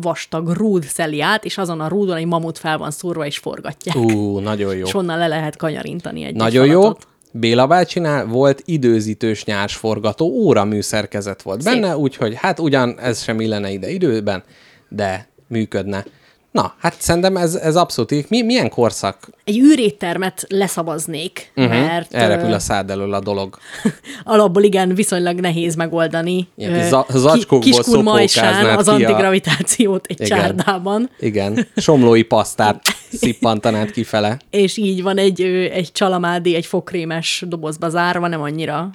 [0.00, 3.96] vastag rúd szeli át, és azon a rúdon egy mamut fel van szúrva, és forgatják.
[3.96, 4.86] Ú, nagyon jó.
[4.86, 6.92] És onnan le lehet kanyarintani egy Nagyon jó.
[7.32, 11.72] Béla bácsinál volt időzítős nyársforgató óra műszerkezet volt Szép.
[11.72, 14.42] benne, úgyhogy hát ugyan ez sem illene ide időben,
[14.88, 16.04] de működne.
[16.52, 18.30] Na, hát szerintem ez, ez abszolút.
[18.30, 19.28] Mi, milyen korszak?
[19.44, 21.74] Egy űréttermet leszavaznék, uh-huh.
[21.74, 23.58] mert Elrepül a szád elől a dolog.
[24.24, 26.48] alapból igen, viszonylag nehéz megoldani.
[26.56, 30.38] Ilyen za- zacskókból szopókáznád az antigravitációt egy Igen.
[30.38, 31.10] csárdában.
[31.20, 32.82] Igen, somlói pasztát
[33.20, 34.38] szippantanád kifele.
[34.50, 38.90] és így van egy, egy csalamádi, egy fokrémes dobozba zárva, nem annyira,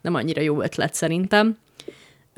[0.00, 1.56] nem annyira jó ötlet szerintem.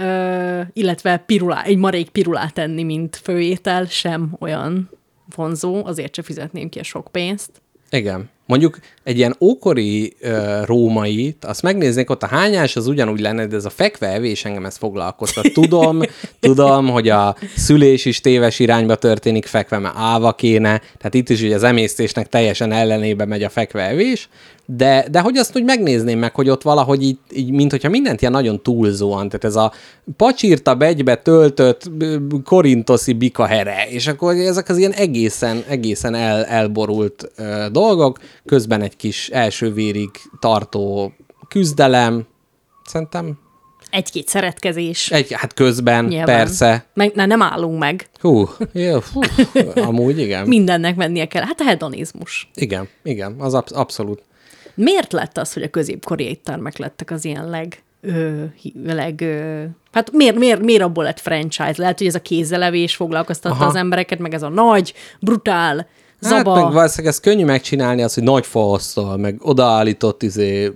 [0.00, 4.90] Ö, illetve pirulá, egy marék pirulát enni, mint főétel, sem olyan
[5.34, 7.50] vonzó, azért se fizetném ki a sok pénzt.
[7.90, 8.30] Igen.
[8.46, 13.56] Mondjuk egy ilyen ókori uh, római, azt megnéznék, ott a hányás az ugyanúgy lenne, de
[13.56, 15.52] ez a fekve evés engem ezt foglalkoztat.
[15.60, 16.00] Tudom,
[16.40, 21.42] tudom, hogy a szülés is téves irányba történik fekve, mert állva kéne, tehát itt is
[21.42, 24.28] ugye az emésztésnek teljesen ellenébe megy a fekve evés,
[24.76, 28.20] de, de hogy azt úgy megnézném meg, hogy ott valahogy így, így mint hogyha mindent
[28.20, 29.72] ilyen nagyon túlzóan, tehát ez a
[30.16, 31.90] pacsírta begybe töltött
[32.44, 38.96] korintoszi bikahere, és akkor ezek az ilyen egészen, egészen el, elborult ö, dolgok, közben egy
[38.96, 41.12] kis első vérig tartó
[41.48, 42.26] küzdelem,
[42.85, 43.38] szerintem
[43.90, 45.11] Egy-két szeretkezés.
[45.11, 46.26] egy, hát közben, Nyilván.
[46.26, 46.85] persze.
[46.94, 48.09] Meg, ne, nem állunk meg.
[48.20, 49.20] Hú, jó, hú,
[49.74, 50.46] amúgy igen.
[50.46, 51.42] Mindennek mennie kell.
[51.42, 52.50] Hát a hedonizmus.
[52.54, 54.22] Igen, igen, az absz- abszolút.
[54.74, 57.83] Miért lett az, hogy a középkori éttermek lettek az ilyen leg...
[58.02, 58.44] Ö,
[58.85, 61.74] leg ö, hát miért, miért, miért abból lett franchise?
[61.76, 63.66] Lehet, hogy ez a kézzelevés foglalkoztatta Aha.
[63.66, 65.88] az embereket, meg ez a nagy, brutál,
[66.22, 66.54] Hát zaba.
[66.54, 70.72] meg valószínűleg ez könnyű megcsinálni, az, hogy nagy faosztal, meg odaállított izé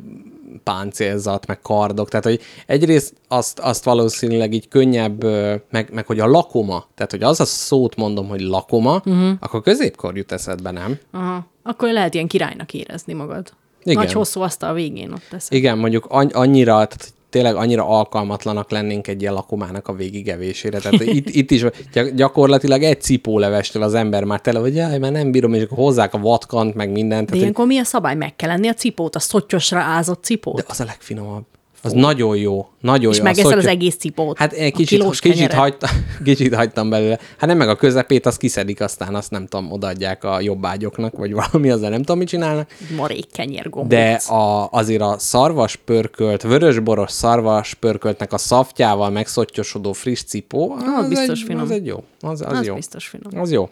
[0.63, 2.09] páncélzat, meg kardok.
[2.09, 5.25] Tehát, hogy egyrészt azt, azt valószínűleg így könnyebb,
[5.71, 9.31] meg, meg hogy a lakoma, tehát, hogy az a szót mondom, hogy lakoma, uh-huh.
[9.41, 10.99] akkor középkor jut eszedbe, nem?
[11.13, 11.47] Aha.
[11.63, 13.53] Akkor lehet ilyen királynak érezni magad.
[13.85, 14.03] Igen.
[14.03, 15.47] Nagy hosszú asztal végén ott tesz.
[15.51, 20.79] Igen, mondjuk annyira, tehát tényleg annyira alkalmatlanak lennénk egy ilyen lakomának a végigevésére.
[20.79, 25.13] Tehát itt, itt is gy- gyakorlatilag egy cipólevestől az ember már tele, hogy jaj, már
[25.13, 27.11] nem bírom, és akkor hozzák a vatkant, meg mindent.
[27.11, 28.15] De Tehát, hogy, ilyenkor mi a szabály?
[28.15, 30.57] Meg kell lenni a cipót, a szottyosra ázott cipót?
[30.57, 31.45] de az a legfinomabb.
[31.85, 32.69] Az nagyon jó.
[32.81, 33.23] Nagyon és jó.
[33.23, 34.39] megeszel Azt, az hogy- egész cipót.
[34.39, 35.89] Hát egy a kicsit, kicsit, hagyta,
[36.25, 37.19] kicsit hagytam belőle.
[37.39, 41.33] Hát nem meg a közepét, azt kiszedik, aztán azt nem tudom, odaadják a jobbágyoknak, vagy
[41.43, 42.71] valami, azzal nem tudom, mit csinálnak.
[42.97, 43.89] Marék kenyér gombóc.
[43.99, 51.09] De a, azért a szarvas pörkölt, vörösboros szarvas pörköltnek a szaftjával megszottyosodo friss cipó, az,
[51.09, 51.63] biztos egy, finom.
[51.63, 52.05] az egy jó.
[52.21, 52.75] Az, az, Az jó.
[52.75, 53.41] biztos finom.
[53.41, 53.71] Az jó.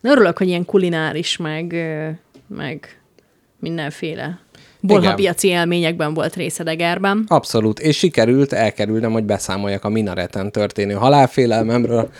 [0.00, 1.74] Na, örülök, hogy ilyen kulináris, meg,
[2.48, 3.00] meg
[3.60, 4.38] mindenféle
[4.80, 7.24] bolhapiaci élményekben volt részed Egerben.
[7.28, 7.80] Abszolút.
[7.80, 12.10] És sikerült elkerülnem, hogy beszámoljak a minareten történő halálfélelmemről.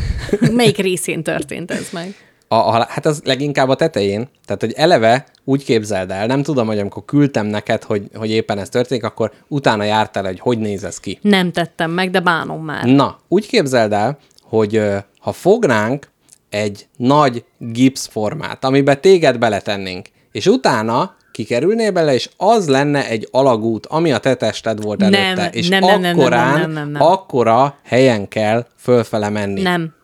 [0.56, 2.14] Melyik részén történt ez meg?
[2.48, 4.28] A, a, hát az leginkább a tetején.
[4.44, 8.58] Tehát, hogy eleve úgy képzeld el, nem tudom, hogy amikor küldtem neked, hogy, hogy éppen
[8.58, 11.18] ez történik, akkor utána jártál, hogy hogy néz ez ki.
[11.22, 12.84] Nem tettem meg, de bánom már.
[12.84, 14.82] Na, úgy képzeld el, hogy
[15.18, 16.08] ha fognánk
[16.50, 23.86] egy nagy gipszformát, amiben téged beletennénk, és utána kikerülnél bele, és az lenne egy alagút,
[23.86, 26.90] ami a te tested volt Nem, előtte, és nem, nem, nem, nem, akkorán, nem, nem,
[26.90, 27.02] nem.
[27.02, 29.62] akkora helyen kell fölfele menni.
[29.62, 29.94] Nem,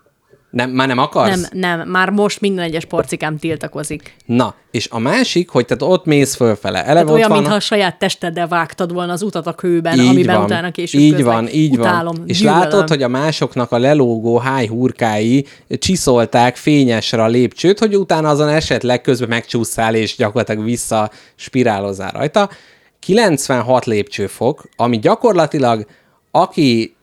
[0.51, 1.49] nem már nem akarsz?
[1.51, 1.89] nem, nem.
[1.89, 4.17] Már most minden egyes porcikám tiltakozik.
[4.27, 6.79] Na, és a másik, hogy tehát ott mész fölfele.
[6.79, 7.61] Eleve Tehát ott olyan, van mintha a...
[7.61, 11.33] saját testeddel vágtad volna az utat a kőben, Így amiben van, utána később így közlek.
[11.33, 12.29] van, így Utálom, van.
[12.29, 12.61] És gyűlölöm.
[12.61, 19.01] látod, hogy a másoknak a lelógó hájhurkái csiszolták fényesre a lépcsőt, hogy utána azon esetleg
[19.01, 22.51] közben megcsúszál, és gyakorlatilag vissza spirálozál rajta.
[22.99, 25.87] 96 lépcsőfok, ami gyakorlatilag,
[26.31, 26.95] aki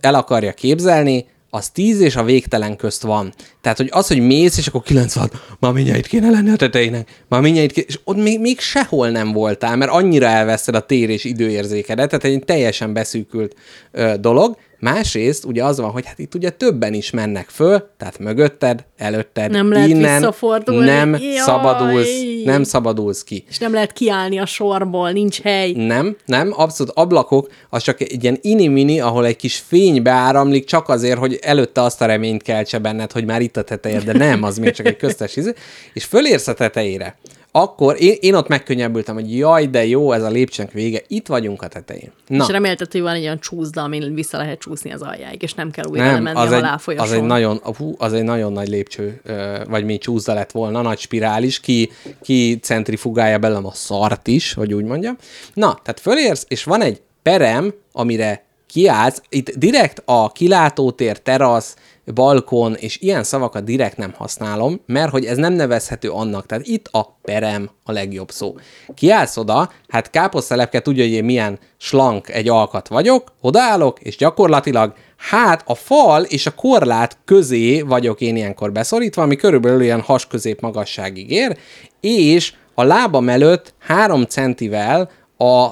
[0.00, 3.32] el akarja képzelni, az 10 és a végtelen közt van.
[3.60, 7.24] Tehát, hogy az, hogy mész, és akkor 96, már mindjárt itt kéne lenni a tetejének,
[7.28, 11.10] már mindjárt kéne, és ott még, még sehol nem voltál, mert annyira elveszed a tér
[11.10, 13.56] és időérzékedet, tehát egy teljesen beszűkült
[13.92, 14.56] ö, dolog.
[14.80, 19.50] Másrészt ugye az van, hogy hát itt ugye többen is mennek föl, tehát mögötted, előtted,
[19.50, 20.20] Nem lehet innen
[20.64, 21.36] nem Jaj!
[21.36, 22.08] szabadulsz,
[22.44, 23.44] nem szabadulsz ki.
[23.48, 25.72] És nem lehet kiállni a sorból, nincs hely.
[25.72, 30.88] Nem, nem, abszolút ablakok, az csak egy ilyen ini-mini, ahol egy kis fény beáramlik, csak
[30.88, 34.42] azért, hogy előtte azt a reményt keltse benned, hogy már itt a tetejed, de nem,
[34.42, 35.52] az még csak egy köztes izé,
[35.92, 37.16] és fölérsz a tetejére.
[37.50, 41.62] Akkor én, én ott megkönnyebbültem, hogy jaj, de jó, ez a lépcsőnk vége, itt vagyunk
[41.62, 42.12] a tetején.
[42.26, 45.54] Na, És remélted, hogy van egy olyan csúszda, amin vissza lehet csúszni az aljáig, és
[45.54, 48.52] nem kell újra nem, lemenni az a egy, az egy nagyon, hú, az egy nagyon
[48.52, 49.20] nagy lépcső,
[49.68, 51.90] vagy még csúszda lett volna, nagy spirális, ki,
[52.22, 55.16] ki centrifugálja belem a szart is, hogy úgy mondjam.
[55.54, 61.76] Na, tehát fölérsz, és van egy perem, amire kiállsz, itt direkt a kilátótér, terasz,
[62.14, 66.46] balkon, és ilyen szavakat direkt nem használom, mert hogy ez nem nevezhető annak.
[66.46, 68.54] Tehát itt a perem a legjobb szó.
[68.94, 74.94] Kiállsz oda, hát káposztelepke tudja, hogy én milyen slank egy alkat vagyok, odaállok, és gyakorlatilag
[75.16, 80.26] hát a fal és a korlát közé vagyok én ilyenkor beszorítva, ami körülbelül ilyen has
[80.26, 81.56] közép magasságig ér,
[82.00, 85.68] és a lábam előtt három centivel a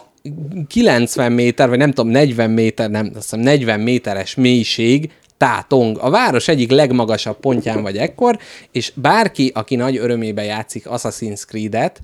[0.68, 5.98] 90 méter, vagy nem tudom, 40 méter, nem, azt hiszem 40 méteres mélység tátong.
[5.98, 8.38] A város egyik legmagasabb pontján vagy ekkor,
[8.72, 12.00] és bárki, aki nagy örömébe játszik Assassin's Creed-et,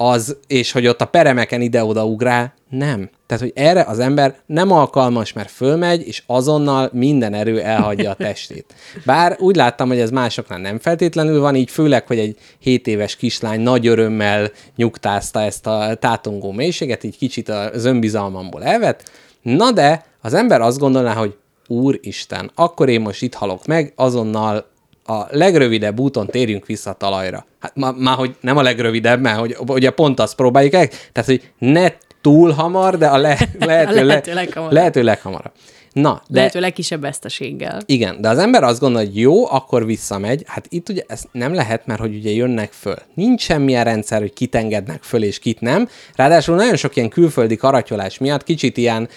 [0.00, 3.10] az, és hogy ott a peremeken ide-oda ugrál, nem.
[3.26, 8.14] Tehát, hogy erre az ember nem alkalmas, mert fölmegy, és azonnal minden erő elhagyja a
[8.14, 8.74] testét.
[9.04, 13.16] Bár úgy láttam, hogy ez másoknál nem feltétlenül van, így főleg, hogy egy 7 éves
[13.16, 19.10] kislány nagy örömmel nyugtázta ezt a tátongó mélységet, így kicsit az önbizalmamból elvett.
[19.42, 21.36] Na de az ember azt gondolná, hogy
[21.68, 24.66] úristen, akkor én most itt halok meg, azonnal
[25.04, 27.46] a legrövidebb úton térjünk vissza a talajra.
[27.60, 31.28] Hát már, má, hogy nem a legrövidebb, mert hogy ugye pont azt próbáljuk el, tehát
[31.28, 31.88] hogy ne
[32.20, 34.74] túl hamar, de a le, lehető, lehető le, leghamarabb.
[34.74, 35.52] lehető leghamarabb.
[36.00, 37.80] Na, de Lehető legkisebb veszteséggel.
[37.86, 40.42] igen, de az ember azt gondolja, hogy jó, akkor visszamegy.
[40.46, 42.96] Hát itt ugye ez nem lehet, mert hogy ugye jönnek föl.
[43.14, 45.88] Nincs semmilyen rendszer, hogy kit engednek föl és kit nem.
[46.14, 49.08] Ráadásul nagyon sok ilyen külföldi karatyolás miatt, kicsit ilyen,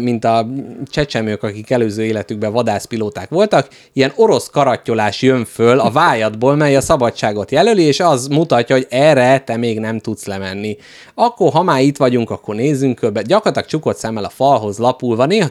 [0.00, 0.48] mint a
[0.84, 6.80] csecsemők, akik előző életükben vadászpilóták voltak, ilyen orosz karatyolás jön föl a vájadból, mely a
[6.80, 10.76] szabadságot jelöli, és az mutatja, hogy erre te még nem tudsz lemenni.
[11.14, 13.22] Akkor, ha már itt vagyunk, akkor nézzünk körbe.
[13.22, 15.26] Gyakorlatilag csukott szemmel a falhoz lapulva.
[15.26, 15.48] Néha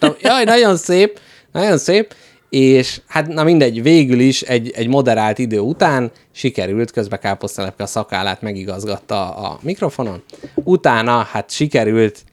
[0.00, 1.20] kisandítottam, jaj, nagyon szép,
[1.52, 2.14] nagyon szép,
[2.48, 7.86] és hát na mindegy, végül is egy, egy moderált idő után sikerült, közben káposztelepke a
[7.86, 10.22] szakállát megigazgatta a mikrofonon,
[10.54, 12.24] utána hát sikerült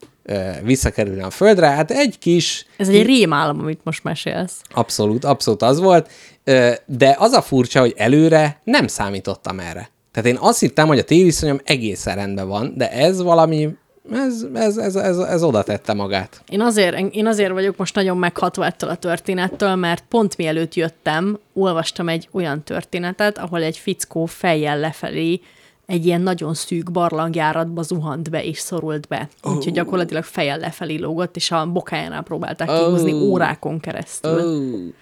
[0.63, 4.61] visszakerülni a földre, hát egy kis Ez egy rémálom, amit most mesélsz.
[4.69, 6.09] Abszolút, abszolút az volt,
[6.85, 9.89] de az a furcsa, hogy előre nem számítottam erre.
[10.11, 13.69] Tehát én azt hittem, hogy a téviszonyom egészen rendben van, de ez valami,
[14.11, 16.41] ez, ez, ez, ez, ez oda tette magát.
[16.49, 21.39] Én azért, én azért vagyok most nagyon meghatva ettől a történettől, mert pont mielőtt jöttem,
[21.53, 25.41] olvastam egy olyan történetet, ahol egy fickó fejjel lefelé
[25.85, 29.29] egy ilyen nagyon szűk barlangjáratba zuhant be és szorult be.
[29.43, 33.21] Úgyhogy gyakorlatilag fejjel lefelé lógott, és a bokájánál próbálták kihúzni Oh.
[33.21, 34.93] órákon keresztül.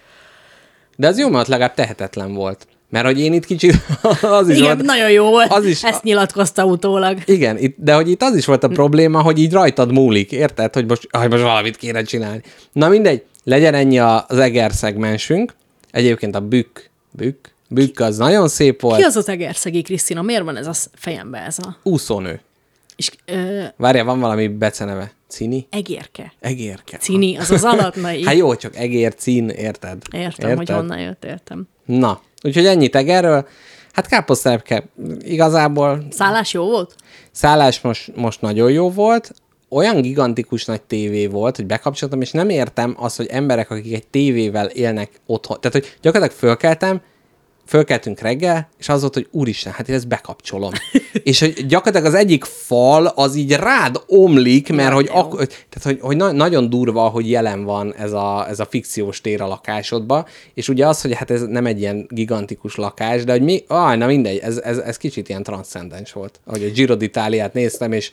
[0.96, 2.66] De az jó, mert legalább tehetetlen volt.
[2.88, 3.74] Mert hogy én itt kicsit
[4.22, 5.52] az is Igen, volt, nagyon jó volt.
[5.52, 7.18] az is- Ezt nyilatkozta utólag.
[7.24, 10.74] Igen, itt, de hogy itt az is volt a probléma, hogy így rajtad múlik, érted?
[10.74, 12.40] Hogy most, hogy most valamit kéne csinálni.
[12.72, 15.54] Na mindegy, legyen ennyi az eger szegmensünk.
[15.90, 16.78] Egyébként a bükk,
[17.10, 18.96] bükk, bükk az nagyon szép volt.
[18.98, 20.22] Ki az az egerszegi Krisztina?
[20.22, 21.76] Miért van ez a fejembe ez a...
[21.82, 22.40] Úszónő.
[22.96, 25.12] És ö, Várjál, van valami beceneve.
[25.28, 25.66] Cini?
[25.70, 26.32] egérke.
[26.40, 26.96] Egérke.
[26.96, 28.24] Cini, az az alatnai.
[28.24, 30.02] Hát jó, csak egér, cín, érted?
[30.12, 31.68] Értem, hogy honnan jött, értem.
[31.84, 33.46] Na, úgyhogy ennyit egerről.
[33.92, 34.84] Hát káposztelepke
[35.18, 36.94] igazából Szállás jó volt?
[37.30, 39.34] szállás most, most nagyon jó volt,
[39.68, 44.06] olyan gigantikus nagy tévé volt, hogy bekapcsoltam, és nem értem azt, hogy emberek, akik egy
[44.06, 45.60] tévével élnek otthon.
[45.60, 47.00] Tehát, hogy gyakorlatilag fölkeltem,
[47.66, 50.70] fölkeltünk reggel, és az volt, hogy úristen, hát én ezt bekapcsolom.
[51.22, 55.98] és hogy gyakorlatilag az egyik fal az így rád omlik, mert hogy, ak- tehát, hogy,
[56.00, 60.26] hogy na- nagyon durva, hogy jelen van ez a, ez a fikciós tér a lakásodba,
[60.54, 63.96] és ugye az, hogy hát ez nem egy ilyen gigantikus lakás, de hogy mi, ah,
[63.96, 66.40] na mindegy, ez, ez, ez kicsit ilyen transzcendens volt.
[66.44, 68.12] Ahogy a Giro d'Italiát néztem, és,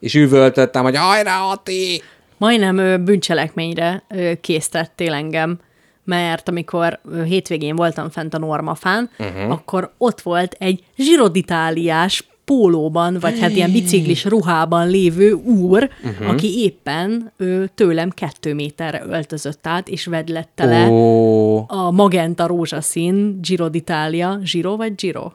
[0.00, 2.02] és üvöltöttem, hogy hajrá, Ati!
[2.38, 4.02] Majdnem bűncselekményre
[4.40, 5.58] késztettél engem,
[6.04, 9.50] mert amikor hétvégén voltam fent a Normafán, uh-huh.
[9.50, 16.28] akkor ott volt egy zsiroditáliás pólóban, vagy hát ilyen biciklis ruhában lévő úr, uh-huh.
[16.28, 23.40] aki éppen ő, tőlem kettő méterre öltözött át, és vedlette le Ó, a magenta rózsaszín
[23.40, 25.32] Giro d'Italia, Giro vagy Giro?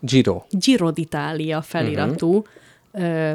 [0.00, 0.42] Giro.
[0.50, 2.46] Giro d'Italia feliratú uh-huh.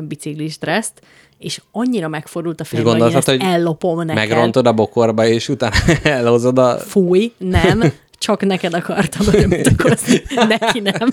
[0.01, 1.01] Biciklis dresszt,
[1.37, 4.15] és annyira megfordult a fejem, hogy én gondoltad, ezt hogy ellopom neked.
[4.15, 6.77] Megrontod a bokorba, és utána elhozod a...
[6.77, 7.79] Fúj, nem,
[8.21, 10.21] csak neked akartam bemutatkozni,
[10.59, 11.09] neki nem.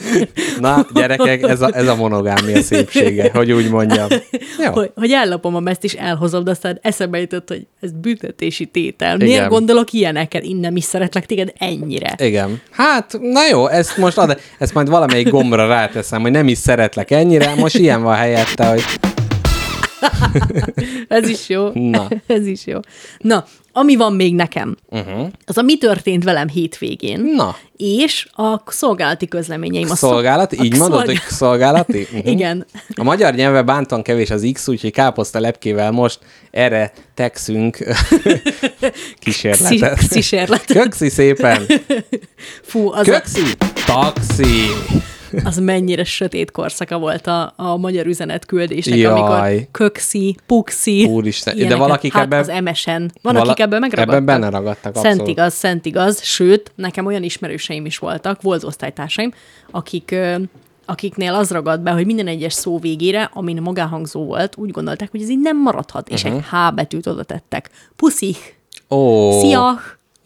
[0.61, 4.09] Na, gyerekek, ez a, ez a monogámia szépsége, hogy úgy mondjam.
[4.65, 4.73] Jó.
[4.73, 9.17] Hogy, hogy ellopom a ezt is elhozom, de aztán eszembe jutott, hogy ez büntetési tétel.
[9.17, 9.49] Miért Igen.
[9.49, 10.43] gondolok ilyeneket?
[10.45, 12.15] Én nem is szeretlek téged ennyire.
[12.19, 12.61] Igen.
[12.71, 17.11] Hát, na jó, ezt most ad, ezt majd valamelyik gombra ráteszem, hogy nem is szeretlek
[17.11, 18.83] ennyire, most ilyen van helyette, hogy
[21.09, 21.71] Ez is jó.
[21.75, 22.09] Na.
[22.27, 22.79] Ez is jó.
[23.19, 23.45] Na,
[23.79, 25.29] ami van még nekem, uh-huh.
[25.47, 29.91] az a mi történt velem hétvégén, Na, és a szolgálati közleményeim.
[29.91, 31.97] A szolgálat, szol- így a mondod, hogy szolgálati?
[32.13, 32.31] Uh-huh.
[32.31, 32.67] Igen.
[32.95, 36.19] A magyar nyelve bántan kevés az X, úgyhogy káposzta lepkével most
[36.51, 37.79] erre tekszünk
[39.23, 40.09] kísérletet.
[40.09, 40.77] Kísérletet.
[40.77, 41.67] Kökszi szépen!
[42.63, 43.43] Fú, az, a, Kökszi!
[43.87, 44.67] Taxi!
[45.45, 49.13] az mennyire sötét korszaka volt a, a magyar üzenetküldésnek, Jaj.
[49.21, 51.05] amikor kökszi, puxi.
[51.05, 52.91] Úristen, de valakik hát ebben- az MSN.
[52.91, 54.15] Van, Vala- akik ebben megragadtak.
[54.21, 55.29] ebben benne ragadtak, Szent abszolút.
[55.29, 56.23] igaz, szent igaz.
[56.23, 59.33] Sőt, nekem olyan ismerőseim is voltak, volt osztálytársaim,
[59.71, 60.15] akik
[60.91, 65.23] akiknél az ragad be, hogy minden egyes szó végére, amin magánhangzó volt, úgy gondolták, hogy
[65.23, 66.35] ez így nem maradhat, és Mhm.
[66.35, 67.71] egy H betűt oda tettek.
[67.97, 68.37] Puszi,
[68.91, 69.81] Ó, szia,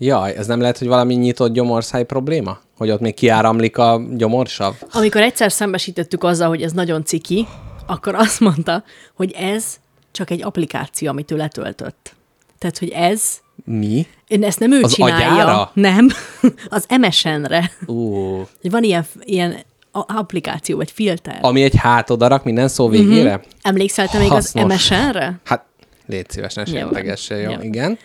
[0.05, 2.59] Jaj, ez nem lehet, hogy valami nyitott gyomorszáj probléma?
[2.77, 4.75] Hogy ott még kiáramlik a gyomorsav?
[4.93, 7.47] Amikor egyszer szembesítettük azzal, hogy ez nagyon ciki,
[7.87, 8.85] akkor azt mondta,
[9.15, 9.65] hogy ez
[10.13, 12.15] csak egy applikáció, amit ő letöltött.
[12.59, 13.23] Tehát, hogy ez,
[13.65, 14.07] Mi?
[14.29, 15.33] én ezt nem ő Az csinálja.
[15.33, 15.71] agyára?
[15.75, 16.09] Nem,
[16.69, 17.71] az MSN-re.
[17.87, 19.57] Hogy Van ilyen, ilyen
[19.93, 21.39] applikáció, vagy filter.
[21.43, 23.31] ami egy hátodarak minden szó végére?
[23.31, 23.43] Mm-hmm.
[23.63, 24.53] Emlékszel te még az.
[24.53, 25.41] MSN-re?
[25.45, 25.65] Hát,
[26.07, 26.73] légy szíves, ne Jó.
[26.73, 27.51] sértegesse, jó?
[27.51, 27.61] Jó.
[27.61, 27.99] Igen.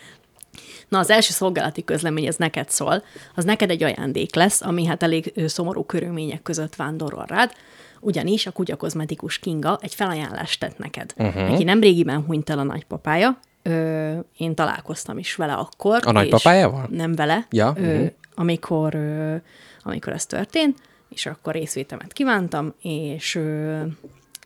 [0.89, 3.03] Na, az első szolgálati közlemény, ez neked szól.
[3.35, 7.51] Az neked egy ajándék lesz, ami hát elég szomorú körülmények között vándorol rád,
[7.99, 11.13] ugyanis a Kutya Kozmetikus Kinga egy felajánlást tett neked.
[11.17, 11.49] Uh-huh.
[11.49, 15.99] Neki nem régiben hunyt el a nagypapája, ö, én találkoztam is vele akkor.
[16.05, 16.87] A nagypapájával?
[16.89, 18.05] Nem vele, Ja, ö, mhm.
[18.35, 19.35] amikor, ö,
[19.83, 20.77] amikor ez történt,
[21.09, 23.81] és akkor részvétemet kívántam, és ö,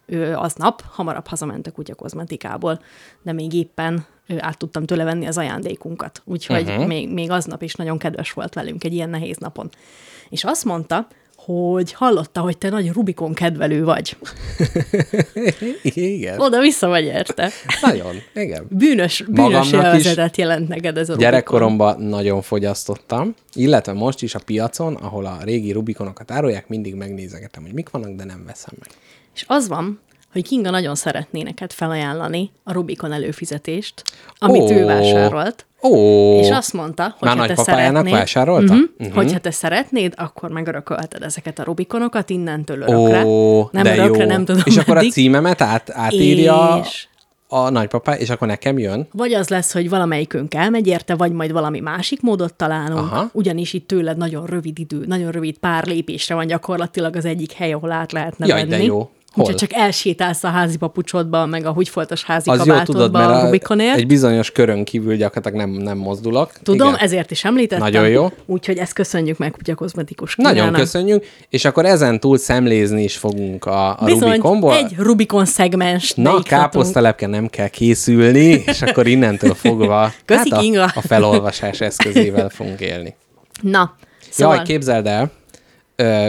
[0.05, 2.81] ő aznap hamarabb hazament a kutya kozmetikából,
[3.21, 4.05] de még éppen
[4.39, 6.21] át tudtam tőle venni az ajándékunkat.
[6.25, 6.87] Úgyhogy uh-huh.
[6.87, 9.69] még, még aznap is nagyon kedves volt velünk egy ilyen nehéz napon.
[10.29, 11.07] És azt mondta,
[11.45, 14.17] hogy hallotta, hogy te nagy Rubikon kedvelő vagy.
[15.83, 16.39] Igen.
[16.39, 17.51] Oda-vissza vagy érte.
[17.81, 18.65] Nagyon, igen.
[18.69, 21.31] Bűnös, bűnös élvezetet jelent neked ez a Rubikon.
[21.31, 27.63] Gyerekkoromban nagyon fogyasztottam, illetve most is a piacon, ahol a régi Rubikonokat árulják, mindig megnézegetem,
[27.63, 28.89] hogy mik vannak, de nem veszem meg.
[29.35, 29.99] És az van,
[30.31, 34.03] hogy Kinga nagyon szeretné neked felajánlani a Rubikon előfizetést,
[34.39, 34.71] amit Ó.
[34.71, 35.65] ő vásárolt.
[35.83, 38.73] Ó, És azt mondta, hogy Már ha te szeretnéd, vásárolta?
[38.73, 39.11] Mhm, Mhm.
[39.13, 43.25] hogyha te szeretnéd, akkor megörökölheted ezeket a Rubikonokat innentől örökre.
[43.25, 44.29] Ó, nem de örökre, jó.
[44.29, 45.11] nem tudom És akkor a meddig.
[45.11, 47.07] címemet át, átírja És-
[47.47, 49.07] a nagypapá, és akkor nekem jön.
[49.11, 53.29] Vagy az lesz, hogy valamelyikünk elmegy érte, vagy majd valami másik módot találunk, Aha.
[53.33, 57.73] ugyanis itt tőled nagyon rövid idő, nagyon rövid pár lépésre van gyakorlatilag az egyik hely,
[57.73, 59.09] ahol át lehetne Jaj, de jó.
[59.33, 59.43] Hol?
[59.43, 63.43] Úgyhogy csak elsétálsz a házi papucsodba, meg a húgyfoltos házi Az jó tudod, mert a
[63.45, 63.97] Rubikonért.
[63.97, 66.51] egy bizonyos körön kívül gyakorlatilag nem, nem mozdulok.
[66.63, 66.99] Tudom, Igen.
[66.99, 67.83] ezért is említettem.
[67.85, 68.31] Nagyon jó.
[68.45, 70.79] Úgyhogy ezt köszönjük meg Kutya Kozmetikus Nagyon Kínának.
[70.79, 74.73] köszönjük, és akkor ezen túl szemlézni is fogunk a, a Bizony, Rubikonból.
[74.75, 80.99] egy Rubikon szegmens Na, káposztelepke nem kell készülni, és akkor innentől fogva Köszi, hát a,
[80.99, 83.15] a felolvasás eszközével fogunk élni.
[83.61, 83.95] Na,
[84.29, 84.55] Szóval...
[84.55, 85.31] Jaj, képzeld el,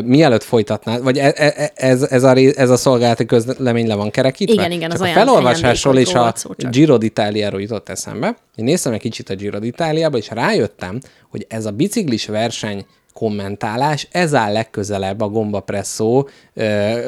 [0.04, 4.54] mielőtt folytatnád, vagy e- e- ez, ez, a, ez a szolgálati közlemény le van kerekítve?
[4.54, 6.34] Igen, igen, Csak az a ajánl- felolvasásról és a.
[6.70, 8.36] Giro d'Italiáról jutott eszembe.
[8.54, 11.00] Én néztem egy kicsit a Giro d'Italiába, és rájöttem,
[11.30, 16.28] hogy ez a biciklis verseny kommentálás, ez áll legközelebb a Gomba Presszó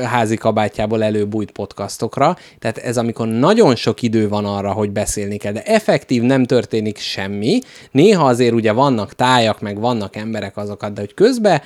[0.05, 2.37] házi kabátjából előbújt podcastokra.
[2.59, 6.99] Tehát ez amikor nagyon sok idő van arra, hogy beszélni kell, de effektív nem történik
[6.99, 7.61] semmi.
[7.91, 11.62] Néha azért ugye vannak tájak, meg vannak emberek azokat, de hogy közben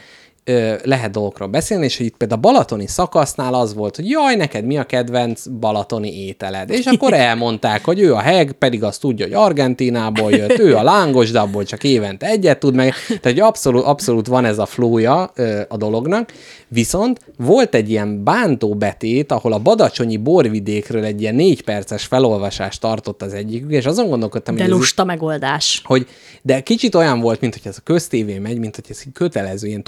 [0.85, 4.65] lehet dolgokról beszélni, és hogy itt például a balatoni szakasznál az volt, hogy jaj, neked
[4.65, 6.71] mi a kedvenc balatoni ételed?
[6.71, 10.83] És akkor elmondták, hogy ő a heg, pedig azt tudja, hogy Argentinából jött, ő a
[10.83, 12.93] lángos, de abból csak évente egyet tud meg.
[13.07, 15.23] Tehát hogy abszolút, abszolút van ez a flója
[15.69, 16.33] a dolognak.
[16.69, 22.81] Viszont volt egy ilyen bántó betét, ahol a badacsonyi borvidékről egy ilyen négy perces felolvasást
[22.81, 25.83] tartott az egyikük, és azon gondolkodtam, De hogy ez lusta megoldás.
[25.85, 26.07] hogy
[26.43, 29.83] de kicsit olyan volt, mint hogy ez a köztévé megy, mint hogy ez kötelező, ilyen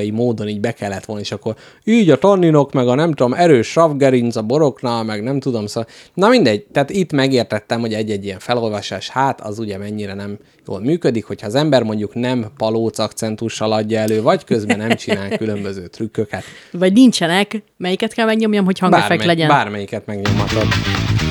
[0.00, 3.32] turisztikai módon így be kellett volna, és akkor így a tanninok, meg a nem tudom,
[3.32, 8.24] erős savgerinc a boroknál, meg nem tudom, szóval, na mindegy, tehát itt megértettem, hogy egy-egy
[8.24, 12.98] ilyen felolvasás, hát az ugye mennyire nem jól működik, hogyha az ember mondjuk nem palóc
[12.98, 16.44] akcentussal adja elő, vagy közben nem csinál különböző trükköket.
[16.72, 19.48] Vagy nincsenek, melyiket kell megnyomjam, hogy hangeffekt Bármely, legyen.
[19.48, 20.66] bármelyiket megnyomhatod.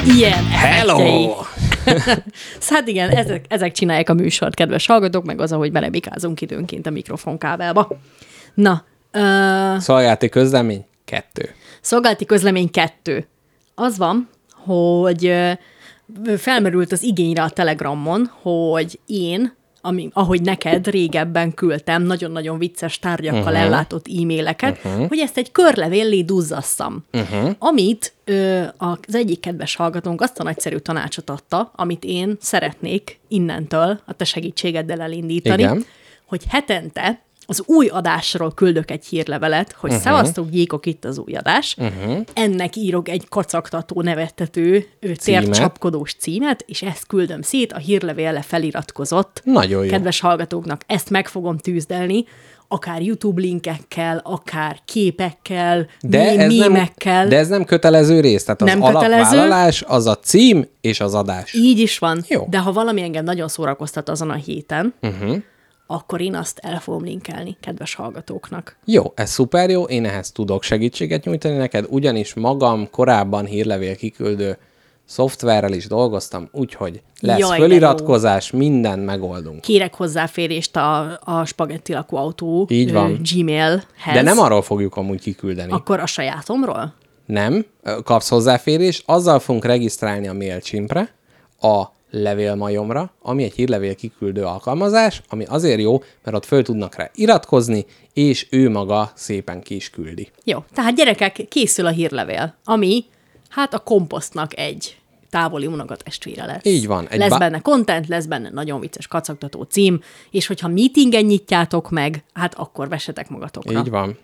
[0.05, 1.35] Ilyen Hello!
[2.69, 6.89] hát igen, ezek, ezek csinálják a műsort, kedves hallgatók, meg az, ahogy belebikázunk időnként a
[6.89, 7.87] mikrofonkábelba.
[8.53, 8.83] Na,
[9.13, 10.85] uh, Szolgálati közlemény?
[11.05, 11.49] Kettő.
[11.81, 13.27] szolgálati közlemény kettő.
[13.75, 15.33] Az van, hogy
[16.37, 23.41] felmerült az igényre a Telegramon, hogy én, ami, ahogy neked régebben küldtem nagyon-nagyon vicces tárgyakkal
[23.41, 23.59] uh-huh.
[23.59, 25.07] ellátott e-maileket, uh-huh.
[25.07, 27.05] hogy ezt egy körlevéllé duzzasszam.
[27.13, 27.55] Uh-huh.
[27.59, 33.99] Amit ö, az egyik kedves hallgatónk azt a nagyszerű tanácsot adta, amit én szeretnék innentől
[34.05, 35.85] a te segítségeddel elindítani, Igen.
[36.25, 40.05] hogy hetente az új adásról küldök egy hírlevelet, hogy uh-huh.
[40.05, 41.75] szevasztok, gyíkok, itt az új adás.
[41.77, 42.19] Uh-huh.
[42.33, 44.85] Ennek írok egy kacagtató, nevettető,
[45.23, 49.89] tércsapkodós címet, és ezt küldöm szét, a hírlevélre feliratkozott Nagyon jó.
[49.89, 50.81] kedves hallgatóknak.
[50.87, 52.25] Ezt meg fogom tűzdelni,
[52.67, 57.27] akár YouTube linkekkel, akár képekkel, De mé- ez, nem, mémekkel.
[57.27, 59.13] de ez nem kötelező rész, tehát az Nem kötelező.
[59.13, 61.53] alapvállalás, az a cím és az adás.
[61.53, 62.23] Így is van.
[62.27, 62.45] Jó.
[62.49, 65.37] De ha valami engem nagyon szórakoztat azon a héten, uh-huh.
[65.91, 68.77] Akkor én azt el fogom linkelni kedves hallgatóknak.
[68.85, 74.57] Jó, ez szuper jó, én ehhez tudok segítséget nyújtani neked, ugyanis magam korábban hírlevél kiküldő
[75.05, 79.61] szoftverrel is dolgoztam, úgyhogy lesz Jaj, föliratkozás, mindent megoldunk.
[79.61, 83.19] Kérek hozzáférést a, a spagetti lakóautó Így van.
[83.31, 84.13] Gmailhez.
[84.13, 85.71] De nem arról fogjuk amúgy kiküldeni.
[85.71, 86.93] Akkor a sajátomról?
[87.25, 87.65] Nem,
[88.03, 91.13] kapsz hozzáférés, azzal fogunk regisztrálni a MailChimpre,
[91.61, 97.09] a levélmajomra, ami egy hírlevél kiküldő alkalmazás, ami azért jó, mert ott föl tudnak rá
[97.13, 100.31] iratkozni, és ő maga szépen ki is küldi.
[100.43, 103.05] Jó, tehát gyerekek, készül a hírlevél, ami
[103.49, 104.97] hát a komposztnak egy
[105.29, 106.65] távoli unokatestvére lesz.
[106.65, 110.01] Így van, egy lesz ba- benne content, lesz benne nagyon vicces kacagtató cím,
[110.31, 113.79] és hogyha meetingen nyitjátok meg, hát akkor vessetek magatokra.
[113.79, 114.17] Így van.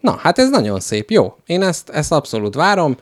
[0.00, 1.10] Na, hát ez nagyon szép.
[1.10, 2.96] Jó, én ezt, ezt abszolút várom.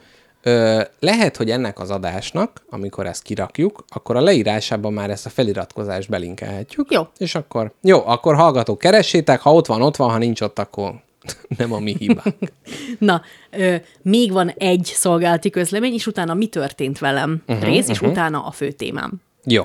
[0.47, 5.29] Ö, lehet, hogy ennek az adásnak, amikor ezt kirakjuk, akkor a leírásában már ezt a
[5.29, 6.91] feliratkozást belinkelhetjük.
[6.91, 7.07] Jó.
[7.17, 10.93] És akkor, jó, akkor hallgatók, keressétek, ha ott van, ott van, ha nincs ott, akkor
[11.57, 12.35] nem a mi hibánk.
[12.99, 13.21] Na,
[13.51, 18.11] ö, még van egy szolgálati közlemény, és utána mi történt velem uh-huh, rész, és uh-huh.
[18.11, 19.21] utána a fő témám.
[19.43, 19.63] Jó.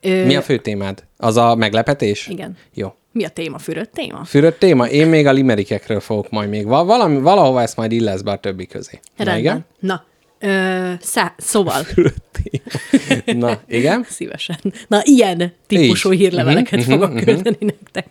[0.00, 1.04] Ö, Mi a fő témád?
[1.16, 2.26] Az a meglepetés?
[2.26, 2.56] Igen.
[2.74, 2.94] Jó.
[3.16, 3.58] Mi a téma?
[3.58, 4.24] Fürödt téma?
[4.24, 4.88] Fürött téma?
[4.88, 6.66] Én még a limerikekről fogok majd még.
[6.66, 9.00] Val- valami, valahova ezt majd illesz be a többi közé.
[9.16, 9.38] Rendben.
[9.38, 9.64] igen?
[9.80, 10.04] Na,
[10.38, 13.38] ö, szá- szóval, Fürött téma.
[13.46, 14.06] Na, igen?
[14.10, 14.56] szívesen.
[14.88, 16.18] Na, ilyen típusú Így.
[16.18, 18.06] hírleveleket Mhm, fogok mhm, küldeni nektek.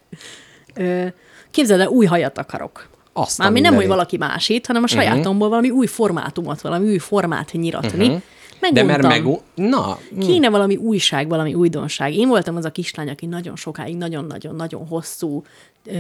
[0.76, 1.06] Ö,
[1.52, 2.88] képzeld el, új hajat akarok.
[3.14, 7.52] Azt Mármint nem, hogy valaki másít, hanem a sajátomból valami új formátumot, valami új formát
[7.52, 8.22] nyiratni.
[8.66, 8.74] Mhm.
[8.74, 9.44] De mert Meguntam.
[9.56, 9.70] meg...
[9.70, 12.14] Na, Kéne valami újság, valami újdonság.
[12.14, 15.44] Én voltam az a kislány, aki nagyon sokáig, nagyon-nagyon-nagyon hosszú,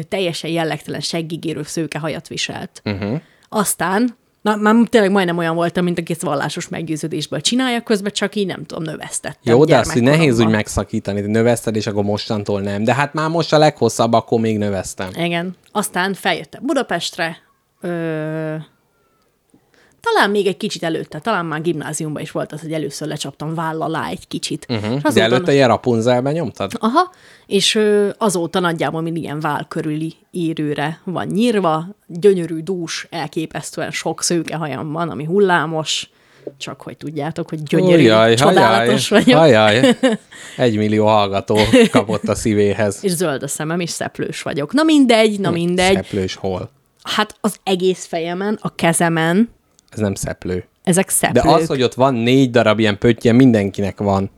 [0.09, 2.81] teljesen jellegtelen seggigérő szőkehajat viselt.
[2.85, 3.21] Uh-huh.
[3.49, 8.35] Aztán, na, már tényleg majdnem olyan voltam, mint aki ezt vallásos meggyőződésből csinálja, közben csak
[8.35, 9.53] így nem tudom, növesztettem.
[9.53, 12.83] Jó, de azt, hogy nehéz úgy megszakítani, hogy növeszted, és akkor mostantól nem.
[12.83, 15.09] De hát már most a leghosszabb, akkor még növesztem.
[15.15, 15.55] Igen.
[15.71, 17.37] Aztán feljöttem Budapestre,
[17.81, 18.55] ö,
[20.13, 23.81] talán még egy kicsit előtte, talán már gimnáziumban is volt az, hogy először lecsaptam váll
[23.81, 24.65] alá egy kicsit.
[24.69, 24.95] Uh-huh.
[24.95, 26.71] És De azóta, előtte ilyen Rapunzelben nyomtad?
[26.79, 27.11] Aha,
[27.45, 27.79] és
[28.17, 35.09] azóta nagyjából mind ilyen vál körüli írőre van nyírva, gyönyörű, dús, elképesztően sok szőkehajam van,
[35.09, 36.09] ami hullámos,
[36.57, 39.39] csak hogy tudjátok, hogy gyönyörű, Ujjaj, csodálatos hajaj, vagyok.
[39.39, 39.97] hajaj.
[40.67, 41.57] Egy millió hallgató
[41.91, 42.99] kapott a szívéhez.
[43.01, 44.73] És zöld a szemem, és szeplős vagyok.
[44.73, 45.93] Na mindegy, na mindegy.
[45.93, 46.69] Szeplős hol?
[47.03, 49.49] Hát az egész fejemen, a kezemen,
[49.95, 50.63] Ez nem szeplő.
[50.83, 51.45] ezek De szeplők.
[51.45, 54.31] az, hogy ott van négy darab ilyen pöttye, mindenkinek van.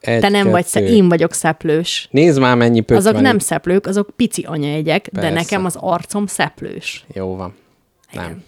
[0.00, 0.86] Egy, Te nem vagy, kettő.
[0.86, 2.08] sze- én vagyok szeplős.
[2.10, 3.42] Nézd már, mennyi pötty Azok van nem itt.
[3.42, 5.34] szeplők, azok pici anyaegyek, de Persze.
[5.34, 7.04] nekem az arcom szeplős.
[7.14, 7.54] Jó van.
[8.12, 8.42] Nem.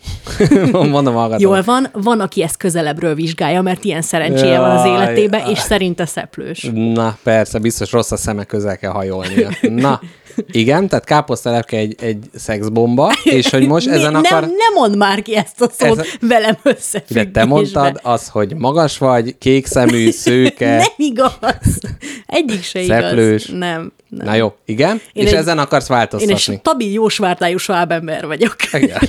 [0.90, 1.40] Mondom hallgatom.
[1.40, 5.58] Jól van, van, aki ezt közelebbről vizsgálja, mert ilyen szerencséje van az Jaj, életébe, és
[5.58, 6.70] szerinte szeplős.
[6.72, 9.48] Na, persze, biztos rossz a szeme közel kell hajolnia.
[9.70, 10.00] Na,
[10.50, 14.40] igen, tehát káposztelepke egy, egy szexbomba, és hogy most ezen ne, akar...
[14.40, 17.30] nem, nem mondd már ki ezt a szót Ez- velem De összefüggésbe.
[17.30, 21.32] te mondtad az, hogy magas vagy, kék szemű, szőke, Nem igaz.
[22.26, 23.44] Egyik se Szeplős.
[23.46, 23.58] igaz.
[23.58, 23.92] Nem.
[24.08, 24.26] nem.
[24.26, 26.34] Na jó, igen, Én és egy- ezen akarsz Én változtatni.
[26.52, 28.56] egy stabil, jó svártájú svábember vagyok.
[28.72, 28.98] Igen.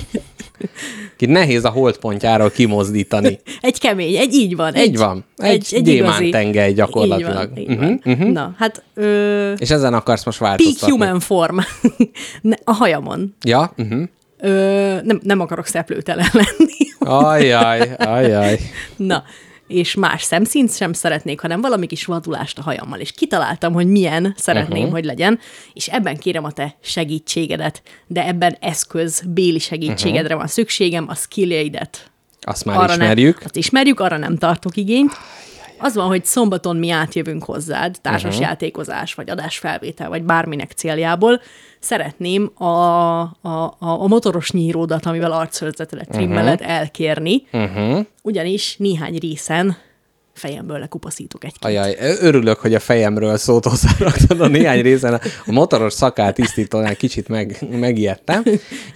[1.16, 3.38] Ki nehéz a holdpontjáról kimozdítani.
[3.60, 4.74] Egy kemény, egy így van.
[4.76, 5.24] Így egy, van.
[5.36, 7.58] Egy gyémántengely gyakorlatilag.
[7.58, 8.00] Így van, így van.
[8.04, 8.26] mhm.
[8.30, 10.96] Na, hát ö, És ezen akarsz most peak változtatni.
[10.96, 11.58] human form.
[12.64, 13.34] A hajamon.
[13.44, 13.72] Ja?
[13.76, 14.02] Uh-huh.
[14.40, 14.48] Ö,
[15.02, 16.74] nem, nem akarok szeplőtelen lenni.
[16.98, 18.58] Ajjaj, ajjaj.
[18.96, 19.22] Na,
[19.66, 22.98] és más szemszínt sem szeretnék, hanem valami kis vadulást a hajammal.
[22.98, 24.92] És kitaláltam, hogy milyen szeretném, uh-huh.
[24.92, 25.38] hogy legyen,
[25.72, 30.38] és ebben kérem a te segítségedet, de ebben eszköz, béli segítségedre uh-huh.
[30.38, 32.10] van szükségem, a skilljeidet.
[32.40, 33.34] Azt már ismerjük.
[33.34, 35.12] Nem, azt ismerjük, arra nem tartok igényt.
[35.78, 38.32] Az van, hogy szombaton mi átjövünk hozzád, társas Mhm.
[38.32, 38.46] uh-huh.
[38.48, 41.40] játékozás, vagy adásfelvétel, vagy bárminek céljából.
[41.86, 46.76] Szeretném a, a, a, motoros nyíródat, amivel arcszörzetelet trimmeled, uh-huh.
[46.76, 48.04] elkérni, Uh-huh.
[48.22, 49.76] ugyanis néhány részen
[50.36, 55.20] fejemből lekupaszítok egy Ajaj, örülök, hogy a fejemről szót hozzáraktad a néhány részen.
[55.46, 58.42] A motoros szakát tisztítónál kicsit meg, megijedtem.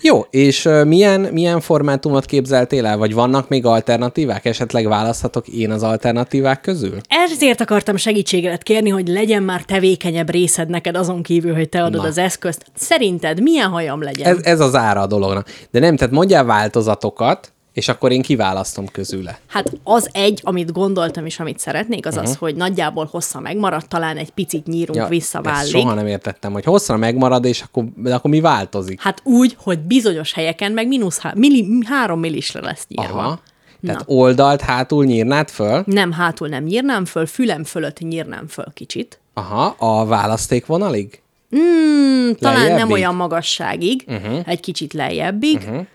[0.01, 2.97] Jó, és milyen, milyen formátumot képzeltél el?
[2.97, 4.45] Vagy vannak még alternatívák?
[4.45, 7.01] Esetleg választhatok én az alternatívák közül?
[7.09, 12.03] Ezért akartam segítséget kérni, hogy legyen már tevékenyebb részed neked azon kívül, hogy te adod
[12.03, 12.09] Na.
[12.09, 12.65] az eszközt.
[12.75, 14.37] Szerinted milyen hajam legyen?
[14.37, 15.49] Ez, ez az ára a dolognak.
[15.71, 19.39] De nem, tehát mondjál változatokat, és akkor én kiválasztom közüle.
[19.47, 22.31] Hát az egy, amit gondoltam és amit szeretnék, az uh-huh.
[22.31, 25.73] az, hogy nagyjából hossza megmaradt, talán egy picit nyírunk ja, ezt visszavállik.
[25.73, 29.01] soha nem értettem, hogy hosszra megmarad, és akkor, de akkor mi változik?
[29.01, 33.19] Hát úgy, hogy bizonyos helyeken meg mínusz há- milli, három millisre lesz nyírva.
[33.19, 33.41] Aha.
[33.87, 35.83] Tehát oldalt, hátul nyírnád föl?
[35.87, 39.21] Nem hátul nem nyírnám föl, fülem fölött nyírnám föl kicsit.
[39.35, 41.23] Aha, a választékvonalaig?
[41.51, 44.39] Hmm, talán nem olyan magasságig, uh-huh.
[44.47, 45.57] egy kicsit lejjebbig.
[45.57, 45.87] Uh-huh.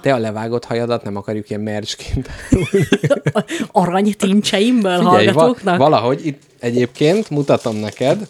[0.00, 2.28] Te a levágott hajadat nem akarjuk ilyen mercsként.
[3.72, 5.76] arany tincseimből Figyelj, va- hallgatóknak.
[5.78, 8.26] valahogy itt egyébként mutatom neked,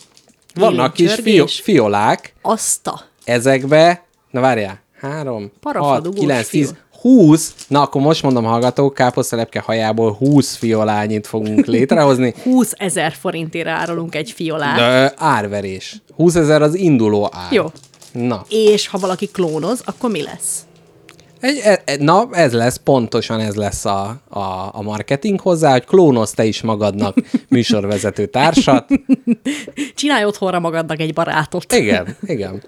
[0.54, 7.82] vannak kis fi- fiolák, Azt a ezekbe, na várjál, három, hat, kilenc, tíz, húsz, na
[7.82, 12.34] akkor most mondom hallgatók, káposztelepke hajából húsz fiolányit fogunk létrehozni.
[12.42, 14.76] 20 ezer forintért árulunk egy fiolát.
[14.76, 15.96] De árverés.
[16.16, 17.52] 20 ezer az induló ár.
[17.52, 17.66] Jó.
[18.12, 20.58] Na, És ha valaki klónoz, akkor mi lesz?
[21.40, 24.40] Egy, e, e, na, ez lesz, pontosan ez lesz a, a,
[24.72, 27.16] a marketing hozzá, hogy klónozz te is magadnak
[27.48, 28.86] műsorvezető társat.
[29.94, 31.72] Csinálj otthonra magadnak egy barátot.
[31.72, 32.62] Igen, igen.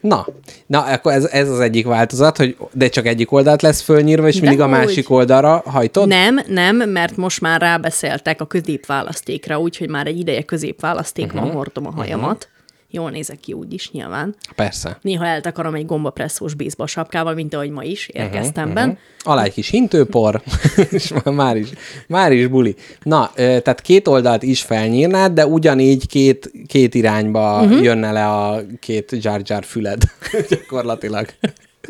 [0.00, 0.26] Na,
[0.66, 4.40] na akkor ez, ez az egyik változat, hogy de csak egyik oldalt lesz fölnyírva, és
[4.40, 4.86] mindig a Dehogy.
[4.86, 6.08] másik oldalra hajtod?
[6.08, 11.44] Nem, nem, mert most már rábeszéltek a középválasztékra, úgyhogy már egy ideje középválasztékban Mhm.
[11.44, 11.56] uh-huh.
[11.62, 12.48] hordom a hajamat.
[12.96, 14.34] Jól nézek ki úgy is, nyilván.
[14.54, 14.98] Persze.
[15.02, 18.98] Néha eltakarom egy gombapresszós baseball sapkával, mint ahogy ma is érkeztem uh-huh, uh-huh.
[19.22, 20.42] Alá egy kis hintőpor,
[20.90, 21.68] és már- is,
[22.08, 22.74] már is buli.
[23.02, 27.64] Na, tehát két oldalt is felnyírnád, de ugyanígy két, két irányba Mhm.
[27.70, 27.84] uh-huh.
[27.84, 30.02] jönne le a két Jar füled,
[30.50, 31.26] gyakorlatilag.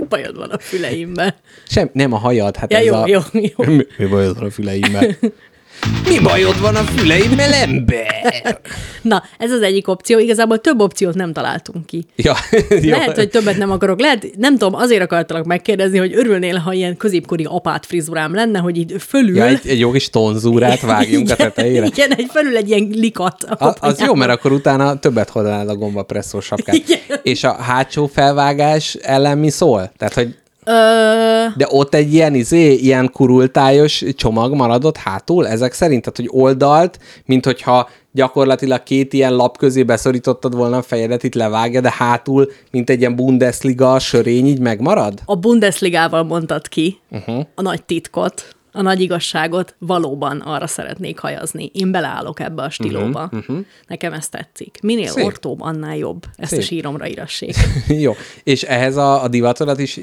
[0.08, 1.34] Bajod van a füleimben.
[1.68, 3.06] Sem, nem a hajad, hát Ja, ez jó, a...
[3.06, 3.64] jó, jó.
[3.74, 5.06] Mi, mi bajod van a füleimmel?
[6.08, 8.60] Mi bajod van a füleimmel, ember?
[9.02, 10.18] Na, ez az egyik opció.
[10.18, 12.06] Igazából több opciót nem találtunk ki.
[12.16, 12.34] Ja,
[12.82, 12.90] jó.
[12.90, 14.00] Lehet, hogy többet nem akarok.
[14.00, 18.76] Lehet, nem tudom, azért akartalak megkérdezni, hogy örülnél, ha ilyen középkori apát frizurám lenne, hogy
[18.76, 19.36] így fölül...
[19.36, 21.86] Ja, egy, egy jó kis tonzúrát vágjunk a Igen, tetejére.
[21.94, 23.42] Igen, egy felül egy ilyen likat.
[23.42, 26.74] A A, az jó, mert akkor utána többet hordanád a gombapresszó sapkát.
[26.74, 26.98] Igen.
[27.22, 29.92] És a hátsó felvágás ellen mi szól?
[29.96, 30.34] Tehát, hogy
[30.68, 36.42] Ö, de ott egy ilyen, izé, ilyen kurultályos csomag maradott hátul, ezek szerint, tehát, hogy
[36.42, 41.92] oldalt, mint hogyha gyakorlatilag két ilyen lap közé beszorítottad volna a fejedet, itt levágja, de
[41.96, 45.20] hátul, mint egy ilyen Bundesliga sörény, így megmarad?
[45.24, 47.46] a Bundesligával mondtad ki uh-huh.
[47.54, 51.70] a nagy titkot, a nagy igazságot, valóban arra szeretnék hajazni.
[51.74, 53.22] Én beleállok ebbe a stílóba.
[53.22, 53.40] Uh-huh.
[53.40, 53.58] Uh-huh.
[53.86, 54.78] Nekem ez tetszik.
[54.82, 55.24] Minél Szép.
[55.24, 56.24] Ortóbb, annál jobb.
[56.36, 56.60] Ezt Szép.
[56.60, 57.54] a síromra írassék.
[57.88, 58.12] Jó.
[58.42, 59.96] És ehhez a, a divatodat is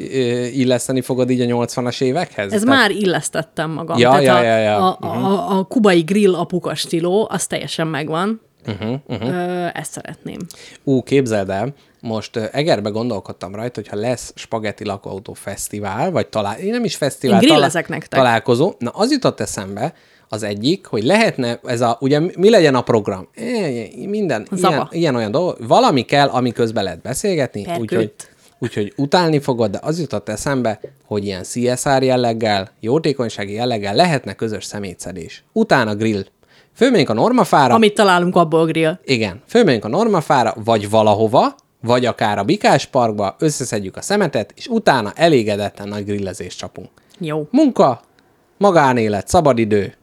[0.53, 2.53] illeszteni fogod így a 80-as évekhez?
[2.53, 3.97] Ez Tehát- már illesztettem magam.
[3.97, 4.95] Ja, Tehát ja, a, ja, ja.
[4.95, 8.41] A, a, a kubai grill apuka stíló, az teljesen megvan.
[8.67, 9.29] Uh-huh, uh-huh.
[9.29, 10.37] Ö, ezt szeretném.
[10.83, 11.73] Ú, képzeld el,
[12.03, 17.41] most Egerbe gondolkodtam rajta, hogyha lesz spagetti lakóautó fesztivál, vagy talál, én nem is fesztivál,
[17.41, 18.07] Én nektek.
[18.07, 18.73] találkozó.
[18.77, 19.93] Na, az jutott eszembe,
[20.29, 23.27] az egyik, hogy lehetne ez a, ugye mi legyen a program?
[23.35, 23.43] E,
[24.07, 24.73] minden, Zaba.
[24.73, 28.13] ilyen, ilyen olyan dolog, valami kell, ami közben lehet beszélgetni, úgyhogy
[28.59, 34.63] Úgyhogy utálni fogod, de az jutott eszembe, hogy ilyen CSR jelleggel, jótékonysági jelleggel lehetne közös
[34.65, 35.43] szemétszedés.
[35.51, 36.25] Utána grill.
[36.75, 38.99] Fölmegyünk a normafára, Amit találunk abból grill.
[39.05, 44.67] igen, fölmegyünk a normafára, vagy valahova, vagy akár a Bikás Parkba, összeszedjük a szemetet, és
[44.67, 46.89] utána elégedetten nagy grillezést csapunk.
[47.19, 47.47] Jó.
[47.51, 48.01] Munka,
[48.57, 49.93] magánélet, szabadidő,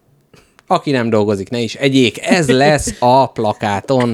[0.66, 2.26] aki nem dolgozik, ne is egyék.
[2.26, 4.12] Ez lesz a plakáton.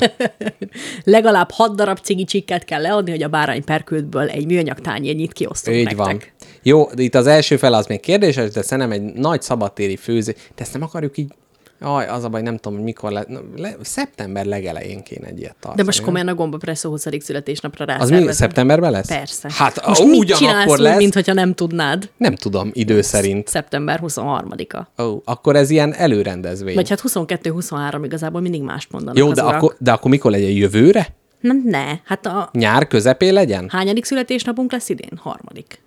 [1.04, 5.76] Legalább hat darab cigi csikket kell leadni, hogy a bárány perkültből egy műanyag tányérnyit kiosztunk
[5.76, 6.04] Így nektek.
[6.04, 6.22] van.
[6.62, 10.32] Jó, itt az első fel az még kérdéses, de szerintem egy nagy szabadtéri főző.
[10.32, 11.32] De ezt nem akarjuk így...
[11.80, 13.24] Jaj, az a baj, nem tudom, hogy mikor le,
[13.56, 15.76] le, szeptember legelején kéne egy ilyet tartani.
[15.76, 17.06] De most komolyan a gomba presszó 20.
[17.18, 19.08] születésnapra Az mi szeptemberben lesz?
[19.08, 19.48] Persze.
[19.52, 20.96] Hát most mit ugyanakkor úgy, lesz.
[20.96, 22.10] mint hogyha nem tudnád?
[22.16, 23.48] Nem tudom, idő szerint.
[23.48, 25.02] Szeptember 23-a.
[25.02, 26.74] Ó, akkor ez ilyen előrendezvény.
[26.74, 29.54] Vagy hát 22-23 igazából mindig mást mondanak Jó, de urak.
[29.54, 31.06] akkor, de akkor mikor legyen jövőre?
[31.40, 31.84] Nem, ne.
[32.04, 33.68] Hát a Nyár közepén legyen?
[33.72, 35.10] hányadik születésnapunk lesz idén?
[35.22, 35.80] Harmadik.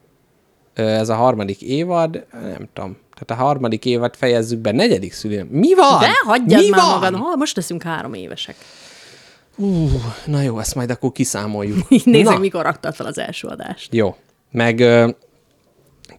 [0.74, 2.98] Ö, Ez a harmadik évad, nem tudom.
[3.20, 5.48] Tehát a harmadik évad fejezzük be, negyedik szülő.
[5.50, 6.00] Mi van?
[6.00, 7.00] De hagyjad Mi már van?
[7.00, 7.16] magad.
[7.16, 8.56] Ha, most leszünk három évesek.
[9.56, 9.90] Ú,
[10.26, 11.90] na jó, ezt majd akkor kiszámoljuk.
[12.04, 13.94] Nézzük, na, mikor raktad fel az első adást.
[13.94, 14.16] Jó.
[14.52, 14.78] Meg,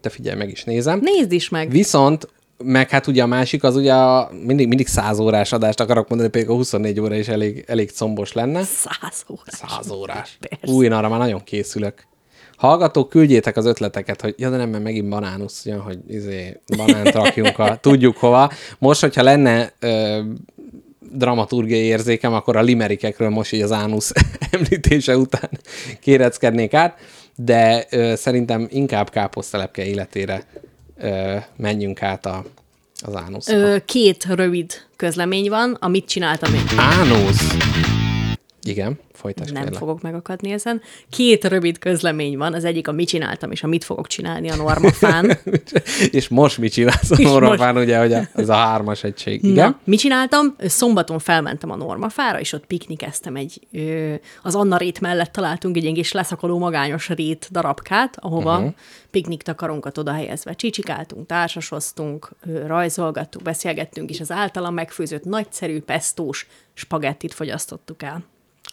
[0.01, 1.01] te figyelj, meg is nézem.
[1.03, 1.71] Nézd is meg.
[1.71, 2.29] Viszont,
[2.65, 6.31] meg hát ugye a másik, az ugye a, mindig, mindig száz órás adást akarok mondani,
[6.31, 8.63] például a 24 óra is elég, elég combos lenne.
[8.63, 9.55] Száz órás.
[9.69, 10.39] Száz órás.
[10.49, 10.75] Persze.
[10.77, 12.09] Új, én arra már nagyon készülök.
[12.61, 17.11] Hallgatók, küldjétek az ötleteket, hogy ja, de nem, mert megint banánusz, jön, hogy izé, banánt
[17.11, 18.51] rakjunk a tudjuk hova.
[18.79, 20.21] Most, hogyha lenne ö,
[21.13, 24.13] dramaturgiai érzékem, akkor a limerikekről most így az ánusz
[24.51, 25.51] említése után
[26.01, 26.99] kéreckednék át,
[27.37, 30.43] de ö, szerintem inkább káposztelepke életére
[30.99, 32.45] ö, menjünk át a,
[33.01, 33.57] az ánuszra.
[33.57, 36.65] Ö, két rövid közlemény van, amit csináltam én.
[36.77, 37.57] Ánusz!
[38.63, 39.79] Igen, folytasd Nem kérlek.
[39.79, 40.81] fogok megakadni ezen.
[41.11, 44.57] Két rövid közlemény van, az egyik a mit csináltam, és a mit fogok csinálni a
[44.57, 45.39] normafán.
[46.11, 49.45] és most mit csinálsz a És Normafán, ugye, hogy a, ez a hármas egység.
[49.45, 49.69] Igen?
[49.69, 50.57] Na, mit csináltam?
[50.59, 55.83] Szombaton felmentem a normafára, és ott piknikeztem egy, ö, az Anna rét mellett találtunk egy
[55.83, 58.75] ilyen kis leszakoló magányos rét darabkát, ahova uh-huh.
[59.11, 66.47] piknik takaronkat oda helyezve csicsikáltunk, társasoztunk, ö, rajzolgattuk, beszélgettünk, és az általam megfőzött nagyszerű pesztós
[66.75, 68.25] spagettit fogyasztottuk el.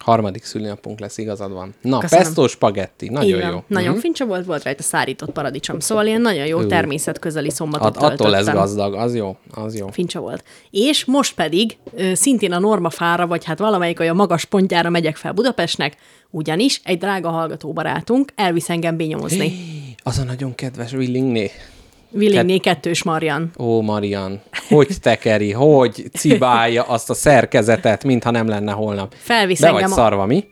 [0.03, 1.73] Harmadik szülinapunk lesz, igazad van.
[1.81, 2.23] Na, Köszönöm.
[2.25, 3.51] pesto spagetti, nagyon van.
[3.51, 3.63] jó.
[3.67, 3.99] Nagyon Mhm.
[3.99, 8.45] fincsa volt, volt rajta szárított paradicsom, szóval ilyen nagyon jó természetközeli szombatot At, attól lesz
[8.49, 9.87] gazdag, az jó, az jó.
[9.87, 10.43] Fincsa volt.
[10.71, 15.31] És most pedig ö, szintén a normafára, vagy hát valamelyik olyan magas pontjára megyek fel
[15.31, 15.95] Budapestnek,
[16.29, 19.53] ugyanis egy drága hallgató barátunk elvisz engem benyomozni.
[20.03, 21.51] Az a nagyon kedves Willingné.
[22.17, 23.51] Willingné kettős Marian.
[23.59, 29.13] Ó, Marian, hogy tekeri, hogy cibálja azt a szerkezetet, mintha nem lenne holnap.
[29.17, 30.45] Felvisz Be vagy engem a- szarva, mi?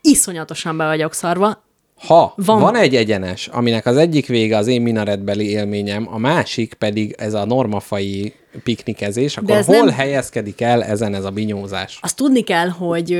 [0.00, 1.64] Iszonyatosan be vagyok szarva.
[1.96, 2.60] Ha van.
[2.60, 7.34] Van- egy egyenes, aminek az egyik vége az én minaretbeli élményem, a másik pedig ez
[7.34, 11.98] a normafai piknikezés, akkor hol nem- helyezkedik el ezen ez a binyózás?
[12.02, 13.18] Azt tudni kell, hogy,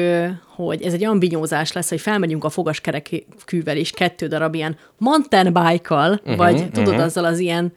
[0.55, 5.53] hogy ez egy olyan binyózás lesz, hogy felmegyünk a fogaskerekűvel is kettő darab ilyen mountain
[5.53, 7.05] bike-kal, uh-huh, vagy tudod, uh-huh.
[7.05, 7.73] azzal az ilyen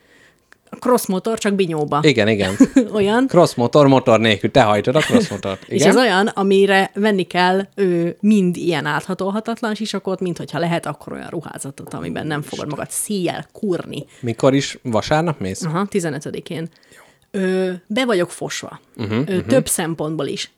[0.80, 2.00] cross motor, csak binyóba.
[2.04, 2.56] Igen, igen.
[2.94, 3.28] olyan.
[3.28, 4.52] Cross motor, motor nélkül.
[4.52, 5.64] Te hajtod a cross motort.
[5.68, 5.90] És Igen?
[5.90, 11.30] ez olyan, amire venni kell ő, mind ilyen áthatolhatatlan sisakot, mint hogyha lehet, akkor olyan
[11.30, 14.06] ruházatot, amiben nem fogod magad szíjjel kurni.
[14.20, 14.78] Mikor is?
[14.84, 15.64] Vasárnap mész?
[15.64, 16.70] Aha, 15-én.
[17.32, 18.80] Ö, be vagyok fosva.
[18.98, 19.46] Uh-huh, Ö, uh-huh.
[19.46, 20.52] Több szempontból is.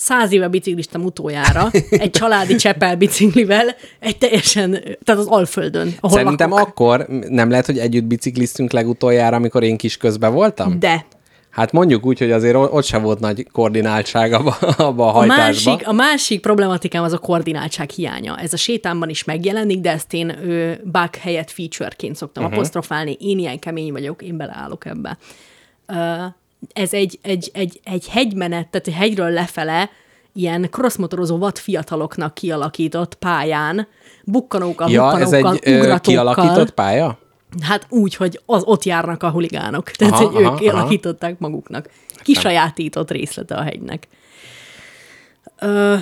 [0.00, 4.70] Száz éve bicikliztem utoljára, egy családi csepel biciklivel, egy teljesen,
[5.04, 6.68] tehát az Alföldön, ahol Szerintem lakok.
[6.68, 10.78] akkor nem lehet, hogy együtt bicikliztünk legutoljára, amikor én kis közben voltam?
[10.78, 11.06] De
[11.50, 14.50] Hát mondjuk úgy, hogy azért ott sem volt nagy koordináltság abba,
[14.88, 15.70] abba a a hajtásba.
[15.70, 18.36] másik, a másik problematikám az a koordináltság hiánya.
[18.36, 22.58] Ez a sétámban is megjelenik, de ezt én ö, bug helyett featureként szoktam uh-huh.
[22.58, 23.16] apostrofálni.
[23.20, 25.18] Én ilyen kemény vagyok, én beleállok ebbe.
[25.86, 26.24] Ö,
[26.72, 29.90] ez egy, egy, egy, egy hegymenet, tehát egy hegyről lefele
[30.32, 33.86] ilyen crossmotorozó vad fiataloknak kialakított pályán,
[34.24, 36.00] bukkanókkal, Ja, ez egy bukkanókkal, ugratókkal.
[36.00, 37.18] kialakított pálya?
[37.60, 39.90] Hát úgy, hogy az, ott járnak a huligánok.
[39.98, 41.90] Tehát, Aha, hogy ők aha, aha, kialakították maguknak.
[42.22, 44.08] Kisajátított részlete a hegynek.
[45.58, 45.96] Ö,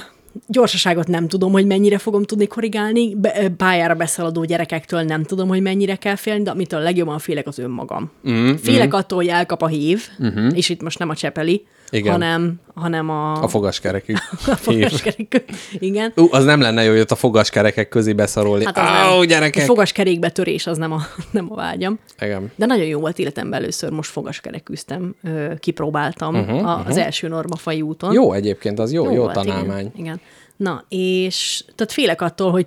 [0.46, 3.14] gyorsaságot nem tudom, hogy mennyire fogom tudni korrigálni.
[3.14, 7.58] Be, pályára beszaladó gyerekektől nem tudom, hogy mennyire kell félni, de amitől legjobban félek az
[7.58, 8.10] önmagam.
[8.30, 8.98] Mm, félek mm.
[8.98, 10.48] attól, hogy elkap a hív, mm-hmm.
[10.48, 12.12] és itt most nem a csepeli, Igen.
[12.12, 14.12] hanem, hanem a, A fogaskerekű.
[14.46, 15.44] a fogaskerék.
[15.78, 16.12] Igen.
[16.16, 18.64] Ú, az nem lenne jó, hogy ott a fogaskerekek közé beszarolni.
[18.64, 19.26] Hát az Áó, nem.
[19.26, 19.62] gyerekek!
[19.62, 21.98] A fogaskerékbe törés az nem a, nem a vágyam.
[22.20, 22.52] Igen.
[22.56, 27.82] De nagyon jó volt életemben először, most fogaskerekűztem, ö, kipróbáltam uh-huh, a, az első normafai
[27.82, 28.12] úton.
[28.12, 29.78] Jó egyébként, az jó, jó, jó volt, tanálmány.
[29.78, 30.20] Igen, igen.
[30.56, 32.66] Na, és tehát félek attól, hogy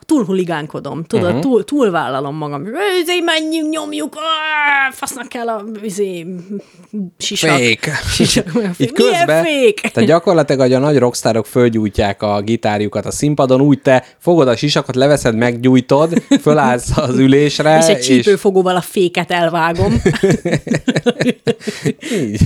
[0.00, 1.40] túl huligánkodom, tudod, uh-huh.
[1.40, 2.64] túl, túlvállalom magam.
[3.02, 6.26] Izé, menjünk, nyomjuk, áh, fasznak kell a izé,
[7.18, 7.56] sisak.
[7.56, 7.90] Fék.
[8.10, 8.74] sisak fék.
[8.80, 9.80] Így közben, fék?
[9.80, 14.56] tehát gyakorlatilag, hogy a nagy rockstárok fölgyújtják a gitárjukat a színpadon, úgy te fogod a
[14.56, 20.02] sisakot, leveszed, meggyújtod, fölállsz az ülésre, és egy csípőfogóval a féket elvágom,
[22.22, 22.40] így,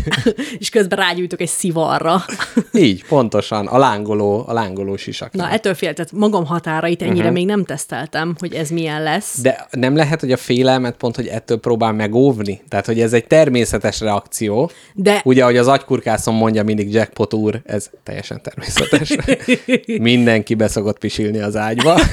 [0.59, 2.25] és közben rágyújtok egy szivarra.
[2.73, 5.33] így, pontosan, a lángoló, a lángoló sisak.
[5.33, 7.30] Na, ettől féltet magam határait ennyire uh-huh.
[7.31, 9.41] Még nem teszteltem, hogy ez milyen lesz.
[9.41, 12.61] De nem lehet, hogy a félelmet pont, hogy ettől próbál megóvni?
[12.69, 14.71] Tehát, hogy ez egy természetes reakció.
[14.95, 19.17] De- Ugye, hogy az agykurkászon mondja mindig Jackpot úr, ez teljesen természetes.
[20.11, 22.01] Mindenki beszokott pisilni az ágyba.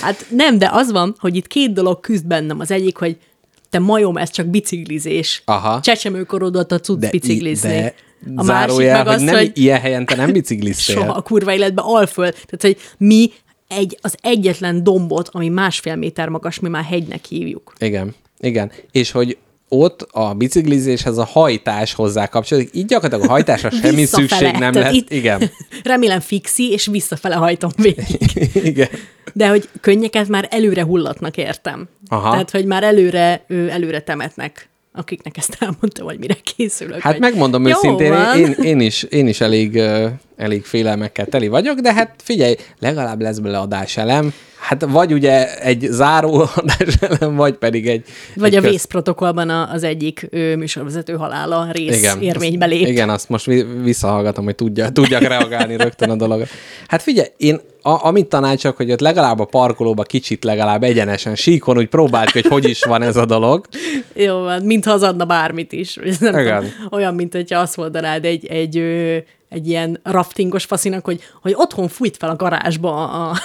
[0.00, 2.60] Hát nem, de az van, hogy itt két dolog küzd bennem.
[2.60, 3.16] Az egyik, hogy
[3.72, 5.42] te majom, ez csak biciklizés.
[5.44, 5.80] Aha.
[5.80, 7.68] Csecsemőkorodot a tudsz biciklizni.
[7.68, 7.94] de
[8.36, 10.94] a másik zárójel, meg hogy az, nem hogy ilyen helyen te nem bicikliztél.
[10.96, 12.32] soha a kurva életben alföld.
[12.32, 13.30] Tehát, hogy mi
[13.68, 17.72] egy, az egyetlen dombot, ami másfél méter magas, mi már hegynek hívjuk.
[17.78, 18.72] Igen, igen.
[18.90, 19.38] És hogy
[19.72, 22.70] ott a biciklizéshez a hajtás hozzá kapcsolódik.
[22.74, 24.28] Így gyakorlatilag a hajtásra semmi Visszafele.
[24.28, 24.92] szükség nem Tehát lesz.
[25.00, 25.50] itt- Igen.
[25.84, 28.06] Remélem fixi, és visszafele hajtom végig.
[28.70, 28.88] igen.
[29.32, 31.88] De hogy könnyeket már előre hullatnak, értem.
[32.08, 32.30] Aha.
[32.30, 37.00] Tehát, hogy már előre, ő, előre temetnek, akiknek ezt elmondtam, hogy mire készülök.
[37.00, 38.38] Hát megmondom jó őszintén, van.
[38.38, 39.80] én, én, is, én is elég,
[40.42, 44.32] elég félelmekkel teli vagyok, de hát figyelj, legalább lesz bele adáselem.
[44.58, 48.04] Hát vagy ugye egy záró adáselem, vagy pedig egy...
[48.36, 52.86] Vagy egy a vészprotokollban a, az egyik ő, műsorvezető halála rész igen, érvénybe azt, lép.
[52.86, 56.46] Igen, azt most vi- visszahallgatom, hogy tudja, tudjak reagálni rögtön a dologra.
[56.86, 61.78] Hát figyelj, én a, amit tanácsolok, hogy ott legalább a parkolóba kicsit legalább egyenesen síkon
[61.78, 63.66] úgy próbáld hogy hogy is van ez a dolog.
[64.14, 65.98] Jó mintha az adna bármit is.
[66.20, 66.56] Nem Igen.
[66.56, 68.82] tudom, olyan, mint hogyha azt mondanád egy, egy,
[69.52, 73.36] egy ilyen raftingos faszinak, hogy, hogy otthon fújt fel a garázsba a,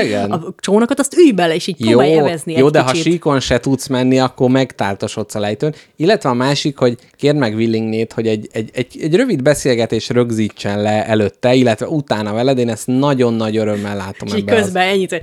[0.00, 0.30] Igen.
[0.32, 2.96] a csónakot, azt ülj bele, és így Jó, próbálj evezni jó egy de kicsit.
[3.04, 5.74] ha síkon se tudsz menni, akkor megtáltosodsz a lejtőn.
[5.96, 10.82] Illetve a másik, hogy kérd meg Willingnét, hogy egy, egy, egy, egy rövid beszélgetés rögzítsen
[10.82, 14.56] le előtte, illetve utána veled, én ezt nagyon nagy örömmel látom És így ebbe.
[14.56, 15.22] az- közben ennyit, hogy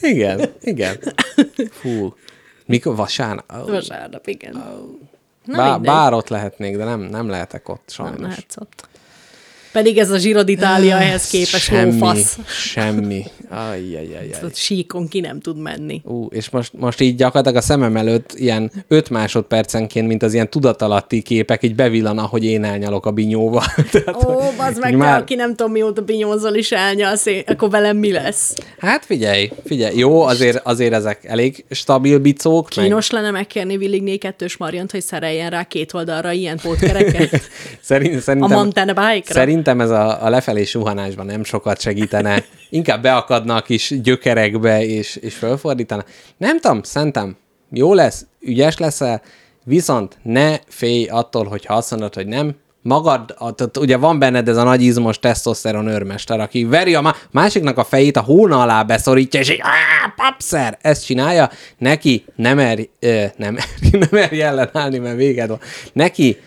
[0.12, 0.96] Igen, igen.
[1.70, 2.14] Fú.
[2.66, 2.96] Mikor?
[2.96, 3.44] Vasárnap?
[3.52, 3.70] Oh.
[3.70, 4.64] vasárnap, igen.
[5.44, 5.94] Na Bá, mindegy.
[5.94, 8.18] bár ott lehetnék, de nem, nem lehetek ott, sajnos.
[8.18, 8.88] Nem lehetsz ott.
[9.74, 12.38] Pedig ez a Giro d'Italia ehhez képest semmi, lófasz.
[12.46, 13.24] semmi.
[13.50, 14.28] Ajjajajaj.
[14.54, 16.00] Síkon ki nem tud menni.
[16.04, 20.50] Ú, és most, most így gyakorlatilag a szemem előtt ilyen 5 másodpercenként, mint az ilyen
[20.50, 23.64] tudatalatti képek, így bevillan, ahogy én elnyalok a binyóval.
[23.92, 25.20] Tehát, Ó, az meg, már...
[25.20, 28.54] aki nem tudom mióta binyózol is elnyalsz, akkor velem mi lesz?
[28.78, 32.74] Hát figyelj, figyelj, jó, azért, azért ezek elég stabil bicók.
[32.74, 37.40] meg- Kínos lenne megkérni Willigné kettős Marjant, hogy szereljen rá két oldalra ilyen pótkereket
[37.80, 39.22] Szerint, a szerintem, mountain bike-ra.
[39.64, 42.44] Szerintem ez a, a lefelé suhanásban nem sokat segítene.
[42.70, 46.04] Inkább beakadna a kis gyökerekbe, és, és fölfordítana.
[46.36, 47.36] Nem tudom, szerintem
[47.70, 49.22] jó lesz, ügyes leszel,
[49.64, 53.34] viszont ne félj attól, hogyha azt mondod, hogy nem, magad,
[53.78, 57.84] ugye van benned ez a nagy izmos tesztoszteron őrmester, aki veri a má- másiknak a
[57.84, 63.24] fejét a hóna alá beszorítja, és így, "Á, papszer, ezt csinálja, neki nem mer, ö,
[63.36, 63.56] nem,
[63.90, 65.60] nem mer ellenállni, mert véged van.
[65.92, 66.38] Neki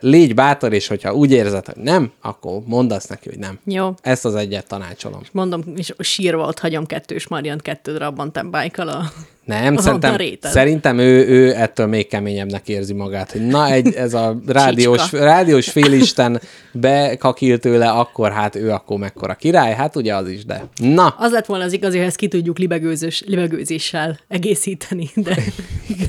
[0.00, 3.58] légy bátor, és hogyha úgy érzed, hogy nem, akkor mondd azt neki, hogy nem.
[3.64, 3.94] Jó.
[4.02, 5.20] Ezt az egyet tanácsolom.
[5.32, 9.12] Mondom, és sírva ott hagyom kettős Marjant kettő darab mountain bike a...
[9.50, 13.94] Nem, Az szerintem, a szerintem ő, ő ettől még keményebbnek érzi magát, hogy na, egy,
[13.94, 16.40] ez a rádiós, rádiós félisten
[16.72, 21.32] bekakil tőle, akkor hát ő akkor mekkora király, hát ugye az is, de na, Az
[21.32, 25.34] lett volna az igazi, hogy ezt ki tudjuk libegőzős, libegőzéssel egészíteni, de,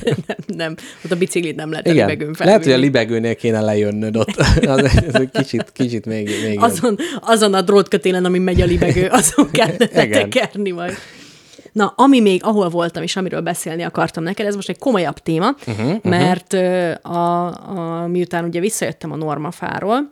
[0.03, 0.75] de nem, nem.
[1.05, 2.85] Ott a biciklit nem lehet a igen, libegőn lehet, hogy a felvinni.
[2.85, 4.35] libegőnél kéne lejönnöd ott,
[4.75, 6.63] az, ez egy kicsit, kicsit még, még jobb.
[6.63, 9.77] azon, azon a drótkötélen, ami megy a libegő, azon Igen.
[9.77, 10.93] tekerni majd.
[11.71, 15.55] Na, ami még, ahol voltam, és amiről beszélni akartam neked, ez most egy komolyabb téma,
[15.65, 20.11] Mhm, uh-huh, mert uh, a, a, miután ugye visszajöttem a Normafáról,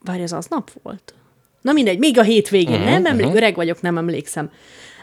[0.00, 1.14] várj, ez aznap volt?
[1.60, 3.36] Na mindegy, még a hétvégén, uh-huh, nem emlékszem, uh-huh.
[3.36, 4.50] öreg vagyok, nem emlékszem.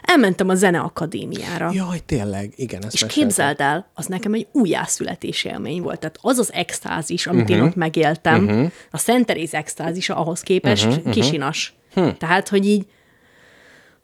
[0.02, 1.70] Elmentem a Zeneakadémiára.
[1.72, 3.24] Jaj, tényleg, igen, ezt És mesélted.
[3.24, 5.98] képzeld el, az nekem egy újjászületési élmény volt.
[5.98, 7.56] Tehát az az extázis, amit uh-huh.
[7.56, 8.70] én ott megéltem, uh-huh.
[8.90, 11.12] a Szent Teréz extázisa ahhoz képest uh-huh.
[11.12, 11.74] kisinas.
[11.94, 12.16] Uh-huh.
[12.16, 12.86] Tehát, hogy így,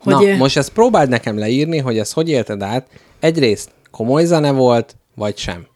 [0.01, 0.24] hogy Mhm.
[0.24, 2.86] Na, ö, most ezt próbáld nekem leírni, hogy ezt hogy élted át.
[3.20, 5.66] Egyrészt komoly zene volt, vagy sem.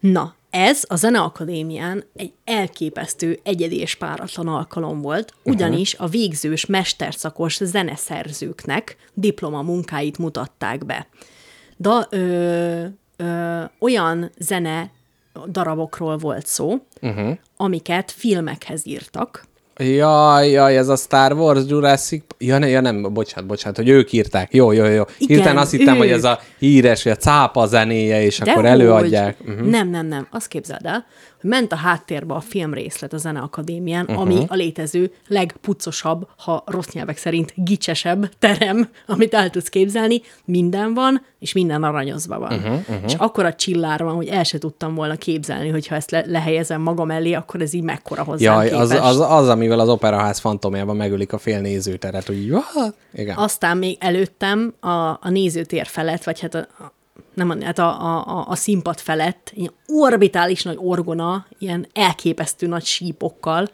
[0.00, 7.56] na, ez a Zeneakadémián egy elképesztő, egyedi és páratlan alkalom volt, ugyanis a végzős mesterszakos
[7.64, 11.06] zeneszerzőknek diplomamunkáit mutatták be.
[11.76, 12.84] Da, ö,
[13.16, 14.90] ö, olyan zene
[15.48, 17.36] darabokról volt szó, uh-huh.
[17.56, 19.44] amiket filmekhez írtak,
[19.76, 22.24] Jaj, jaj, ez a Star Wars, Jurassic...
[22.38, 24.54] Ja, ne, ja nem, bocsánat, bocsánat, hogy ők írták.
[24.54, 24.90] Jó, jó, jó.
[24.90, 26.14] Igen, Hirtelen azt hittem, hogy ők.
[26.14, 28.80] ez a híres, hogy a cápa zenéje, és akkor Dehogy.
[28.80, 29.36] előadják.
[29.40, 29.66] Uh-huh.
[29.68, 30.26] Nem, nem, nem.
[30.30, 34.12] Azt képzeld el, hogy ment a háttérbe a filmrészlet a Zeneakadémián, Mhm.
[34.12, 34.26] uh-huh.
[34.34, 40.20] ami a létező legpucosabb, ha rossz nyelvek szerint gicsesebb terem, amit el tudsz képzelni.
[40.44, 42.52] Minden van, és minden aranyozva van.
[42.54, 43.04] Mhm, Uh-huh, uh-huh.
[43.06, 46.24] És akkor a csillár van, hogy el se tudtam volna képzelni, hogy ha ezt le-
[46.26, 49.08] lehelyezem magam elé, akkor ez így mekkora hozzám Jaj, az, képest.
[49.08, 52.94] az, az, amivel az operaház fantomjában megölik a fél nézőteret, hogy what?
[53.14, 53.36] Igen.
[53.36, 56.66] Aztán még előttem a, a nézőtér felett, vagy hát a
[57.34, 62.84] nem, hát a, a, a, a színpad felett, ilyen orbitális nagy orgona, ilyen elképesztő nagy
[62.84, 63.68] sípokkal,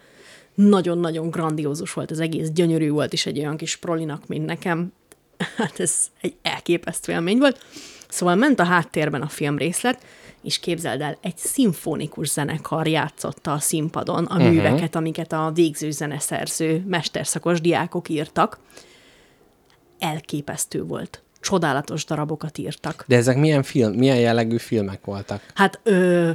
[0.54, 4.92] nagyon-nagyon grandiózus volt az egész, gyönyörű volt is egy olyan kis prolinak, mint nekem.
[5.56, 7.64] Hát ez egy elképesztő élmény volt.
[8.08, 10.04] Szóval ment a háttérben a filmrészlet,
[10.42, 14.50] és képzeld el, egy szimfonikus zenekar játszotta a színpadon a uh-huh.
[14.50, 18.58] műveket, amiket a végző zeneszerző, mesterszakos diákok írtak.
[19.98, 21.22] Elképesztő volt.
[21.40, 23.04] Csodálatos darabokat írtak.
[23.06, 25.42] De ezek milyen, film, milyen jellegű filmek voltak?
[25.54, 26.30] Hát ö,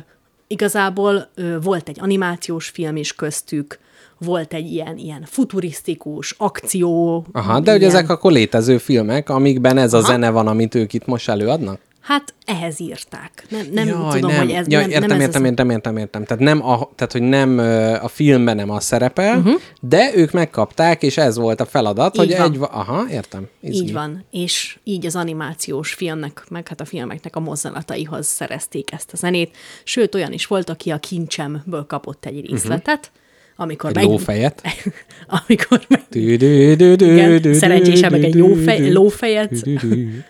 [0.48, 3.80] igazából ö, volt egy animációs film is köztük,
[4.18, 7.26] volt egy ilyen, ilyen futurisztikus akció.
[7.32, 10.94] Aha, de hogy ilyen, ezek akkor létező filmek, amikben ez a zene van, amit ők
[10.94, 11.80] itt most előadnak?
[12.06, 13.46] Hát ehhez írták.
[13.50, 14.40] Nem, nem Jaj, tudom, nem.
[14.40, 15.48] hogy ez Jaj, nem, értem, nem ez értem, az...
[15.50, 16.24] értem, értem, értem.
[16.24, 17.58] Tehát, nem a, tehát, hogy nem
[18.02, 19.48] a filmben nem az szerepel, Mhm.
[19.48, 19.62] uh-huh.
[19.82, 22.52] de ők megkapták, és ez volt a feladat, Így hogy van.
[22.52, 22.58] egy...
[22.72, 23.48] Aha, értem.
[23.62, 23.84] Izgi.
[23.86, 29.14] Így van, és így az animációs filmnek, meg hát a filmeknek a mozzanataihoz szerezték ezt
[29.14, 29.56] a zenét.
[29.84, 33.24] Sőt, olyan is volt, aki a kincsemből kapott egy részletet, uh-huh.
[33.56, 34.62] Amikor Egy lófejet.
[35.48, 36.02] amikor meg...
[36.12, 39.52] Igen, dü- szerencsésebb meg egy lófej, lófejet,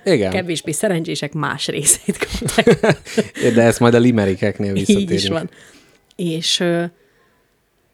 [0.05, 2.95] Igen, kevésbé szerencsések más részét kapták.
[3.55, 5.09] de ezt majd a limerikeknél visszatérünk.
[5.09, 5.49] Így is van.
[6.15, 6.63] És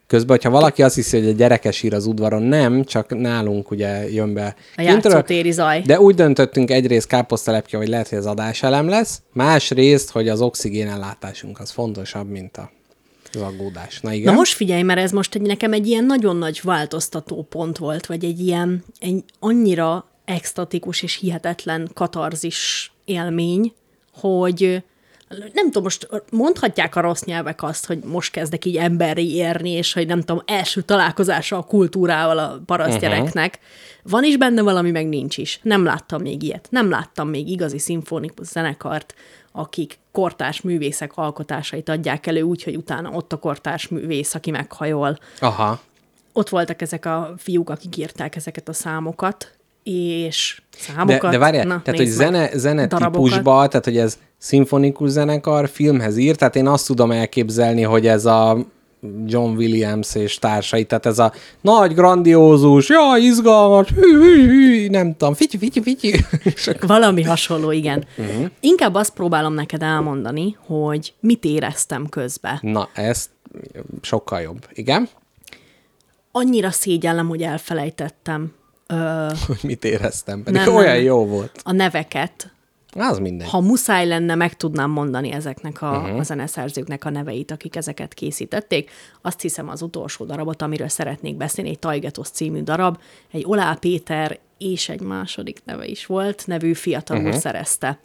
[0.08, 4.10] Közben, hogyha valaki azt hiszi, hogy a gyerekes ír az udvaron, nem, csak nálunk ugye
[4.10, 4.56] jön be.
[4.76, 5.82] a játszótéri zaj.
[5.82, 11.60] De úgy döntöttünk egyrészt káposztelepke, hogy lehet, hogy az adáselem lesz, másrészt, hogy az oxigénellátásunk
[11.60, 12.72] az fontosabb, mint a
[13.36, 14.00] az aggódás.
[14.00, 14.34] Na igen.
[14.34, 18.06] Na most figyelj, mert ez most egy, nekem egy ilyen nagyon nagy változtató pont volt,
[18.06, 23.74] vagy egy ilyen egy annyira extatikus és hihetetlen katarzis élmény,
[24.14, 24.84] hogy
[25.54, 29.94] nem tudom, most mondhatják a rossz nyelvek azt, hogy most kezdek így emberi érni, és
[29.94, 33.54] hogy nem tudom, első találkozása a kultúrával a parasztgyereknek.
[33.54, 34.12] Uh-huh.
[34.12, 35.60] Van is benne valami, meg nincs is.
[35.64, 36.68] Nem láttam még ilyet.
[36.70, 39.16] Nem láttam még igazi szimfonikus zenekart,
[39.52, 45.18] akik kortárs művészek alkotásait adják elő úgy, hogy utána ott a kortárs művész, aki meghajol.
[45.40, 45.80] Aha.
[46.34, 49.52] Ott voltak ezek a fiúk, akik írták ezeket a számokat,
[49.84, 51.22] és számokat.
[51.22, 53.30] De, de várjál, Na, tehát, hogy meg, zene, zene darabokat.
[53.30, 58.26] típusba, tehát, hogy ez szimfonikus zenekar filmhez ír, tehát én azt tudom elképzelni, hogy ez
[58.26, 58.66] a
[59.26, 65.16] John Williams és társai, tehát ez a nagy, grandiózus, jaj, izgalmas, hű, hű, hű, nem
[65.18, 66.26] tudom, fityi, fityi, fityi.
[66.88, 68.06] Valami hasonló, igen.
[68.18, 68.50] Uh-huh.
[68.60, 72.60] Inkább azt próbálom neked elmondani, hogy mit éreztem közben.
[72.62, 73.30] Na, ez
[74.02, 74.68] sokkal jobb.
[74.74, 75.10] Igen?
[76.32, 78.54] Annyira szégyellem, hogy elfelejtettem
[78.88, 81.04] ö, Hogy mit éreztem, pedig nem, olyan nem.
[81.04, 81.60] jó volt.
[81.64, 82.54] a neveket.
[82.94, 83.48] Az minden.
[83.48, 86.20] Ha muszáj lenne, meg tudnám mondani ezeknek a, uh-huh.
[86.20, 88.92] a zeneszerzőknek a neveit, akik ezeket készítették.
[89.22, 92.98] Azt hiszem az utolsó darabot, amiről szeretnék beszélni, egy Tajgetos című darab,
[93.32, 97.36] egy Olá Péter és egy második neve is volt, nevű fiatal uh-huh.
[97.36, 98.00] szerezte.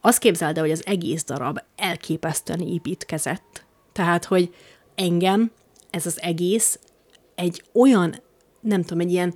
[0.00, 3.64] Azt képzeld el, hogy az egész darab elképesztően építkezett.
[3.92, 4.54] Tehát, hogy
[4.94, 5.50] engem
[5.90, 6.78] ez az egész
[7.34, 8.14] egy olyan,
[8.60, 9.34] nem tudom, egy ilyen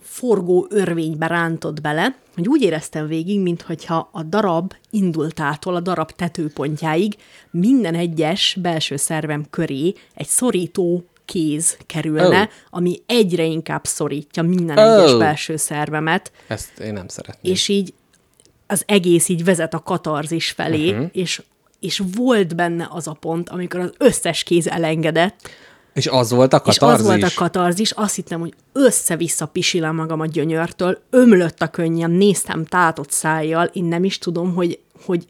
[0.00, 7.14] forgó örvénybe rántott bele, hogy úgy éreztem végig, mintha a darab indultától a darab tetőpontjáig
[7.50, 12.48] minden egyes belső szervem köré egy szorító kéz kerülne, Oh.
[12.70, 14.98] ami egyre inkább szorítja minden Oh.
[15.02, 17.52] egyes belső szervemet, Ezt én nem szeretném.
[17.52, 17.94] és így
[18.66, 21.08] az egész így vezet a katarzis felé, uh-huh.
[21.12, 21.42] és,
[21.80, 25.48] és volt benne az a pont, amikor az összes kéz elengedett,
[25.94, 27.06] És az volt a és katarzis?
[27.06, 32.10] az volt a katarzis, azt hittem, hogy össze-vissza pisilem magam a gyönyörtől, ömlött a könnyem,
[32.10, 35.26] néztem tátott szájjal, én nem is tudom, hogy, hogy,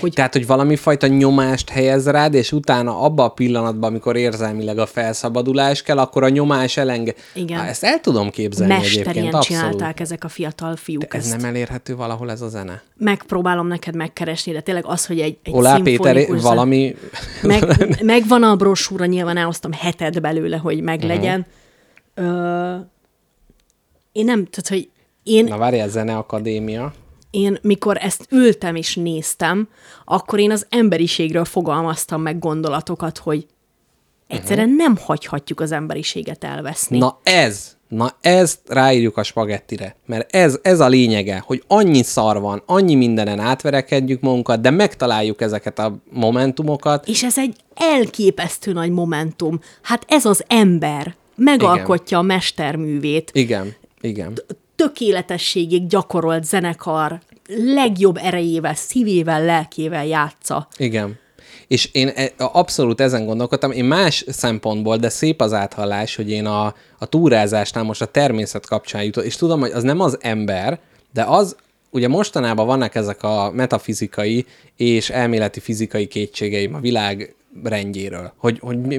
[0.00, 4.78] hogy Tehát, hogy valami fajta nyomást helyez rád, és utána abba a pillanatban, amikor érzelmileg
[4.78, 7.14] a felszabadulás kell, akkor a nyomás elenge...
[7.34, 7.58] Igen.
[7.58, 9.62] Há, ezt el tudom képzelni mesterien egyébként, abszolút.
[9.62, 11.36] csinálták ezek a fiatal fiúk Ez ezt.
[11.36, 12.82] nem elérhető valahol ez a zene?
[12.96, 16.96] Megpróbálom neked megkeresni, de tényleg az, hogy egy, egy Olá Péter, valami...
[17.42, 17.64] Meg,
[18.02, 21.46] megvan a brosúra, nyilván elhoztam heted belőle, hogy meglegyen.
[22.16, 22.34] Uh-huh.
[22.34, 22.76] Ö,
[24.12, 24.88] én nem, tehát, hogy
[25.22, 26.92] én, Na várjál, Zene Akadémia.
[27.34, 29.68] Én mikor ezt ültem és néztem,
[30.04, 33.46] akkor én az emberiségről fogalmaztam meg gondolatokat, hogy
[34.26, 34.82] egyszerűen uh-huh.
[34.82, 36.98] nem hagyhatjuk az emberiséget elveszni.
[36.98, 42.40] Na ez, na ezt ráírjuk a spagettire, mert ez, ez a lényege, hogy annyi szar
[42.40, 48.90] van, annyi mindenen átverekedjük magunkat, de megtaláljuk ezeket a momentumokat, És ez egy elképesztő nagy
[48.90, 49.60] momentum.
[49.82, 54.32] Hát ez az ember megalkotja a mesterművét, igen, igen.
[54.76, 60.68] Tökéletességig gyakorolt zenekar, legjobb erejével, szívével, lelkével játsza.
[60.76, 61.18] Igen.
[61.66, 66.46] És én e- abszolút ezen gondolkodtam, én más szempontból, de szép az áthallás, hogy én
[66.46, 70.78] a, a túrázásnál most a természet kapcsán jutott, és tudom, hogy az nem az ember,
[71.12, 71.56] de az,
[71.90, 74.46] ugye mostanában vannak ezek a metafizikai
[74.76, 78.96] és elméleti fizikai kétségeim a világ rendjéről, hogy, hogy mi,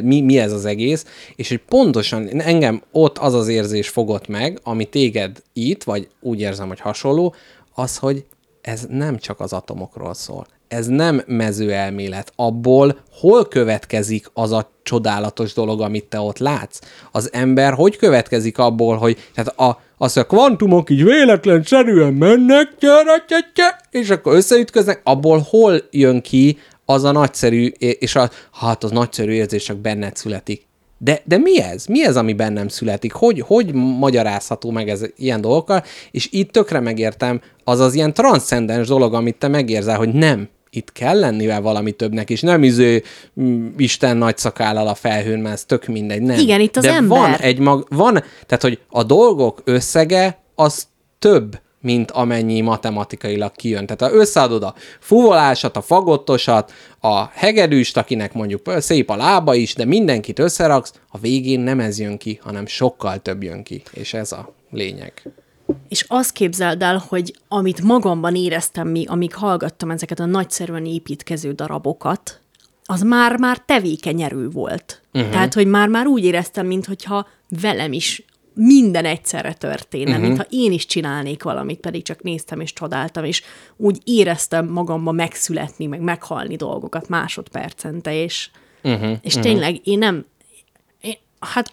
[0.00, 1.04] mi, mi, ez az egész,
[1.36, 6.40] és hogy pontosan engem ott az az érzés fogott meg, ami téged itt, vagy úgy
[6.40, 7.34] érzem, hogy hasonló,
[7.74, 8.24] az, hogy
[8.60, 10.46] ez nem csak az atomokról szól.
[10.68, 12.32] Ez nem mezőelmélet.
[12.36, 16.78] Abból hol következik az a csodálatos dolog, amit te ott látsz?
[17.12, 22.74] Az ember hogy következik abból, hogy tehát a, az, hogy a kvantumok így véletlenszerűen mennek,
[22.78, 28.84] gyere, gyere, és akkor összeütköznek, abból hol jön ki az a nagyszerű, és a, hát
[28.84, 30.66] az nagyszerű érzés csak benned születik.
[30.98, 31.86] De, de mi ez?
[31.86, 33.12] Mi ez, ami bennem születik?
[33.12, 35.82] Hogy, hogy magyarázható meg ez ilyen dolgokkal?
[36.10, 40.92] És itt tökre megértem, az az ilyen transzcendens dolog, amit te megérzel, hogy nem, itt
[40.92, 43.02] kell lennivel valami többnek, és nem izé
[43.40, 46.38] mm, Isten nagy szakállal a felhőn, mert ez tök mindegy, nem.
[46.38, 47.18] Igen, itt az De ember.
[47.18, 50.86] van egy mag, van, tehát, hogy a dolgok összege az
[51.18, 53.86] több, mint amennyi matematikailag kijön.
[53.86, 59.74] Tehát ha összeadod a fuvolásat, a fagottosat, a hegedűst, akinek mondjuk szép a lába is,
[59.74, 63.82] de mindenkit összeraksz, a végén nem ez jön ki, hanem sokkal több jön ki.
[63.92, 65.12] És ez a lényeg.
[65.88, 71.52] És azt képzeld el, hogy amit magamban éreztem még, amíg hallgattam ezeket a nagyszerűen építkező
[71.52, 72.40] darabokat,
[72.84, 75.00] az már-már tevékeny erő volt.
[75.12, 75.30] Uh-huh.
[75.30, 77.26] Tehát, hogy már-már úgy éreztem, mintha
[77.60, 78.24] velem is
[78.58, 80.26] minden egyszerre történne, uh-huh.
[80.26, 83.42] mintha én is csinálnék valamit, pedig csak néztem és csodáltam, és
[83.76, 88.50] úgy éreztem magamban megszületni, meg meghalni dolgokat másodpercente, és,
[88.82, 89.16] uh-huh.
[89.22, 90.24] és tényleg én nem,
[91.00, 91.72] én, hát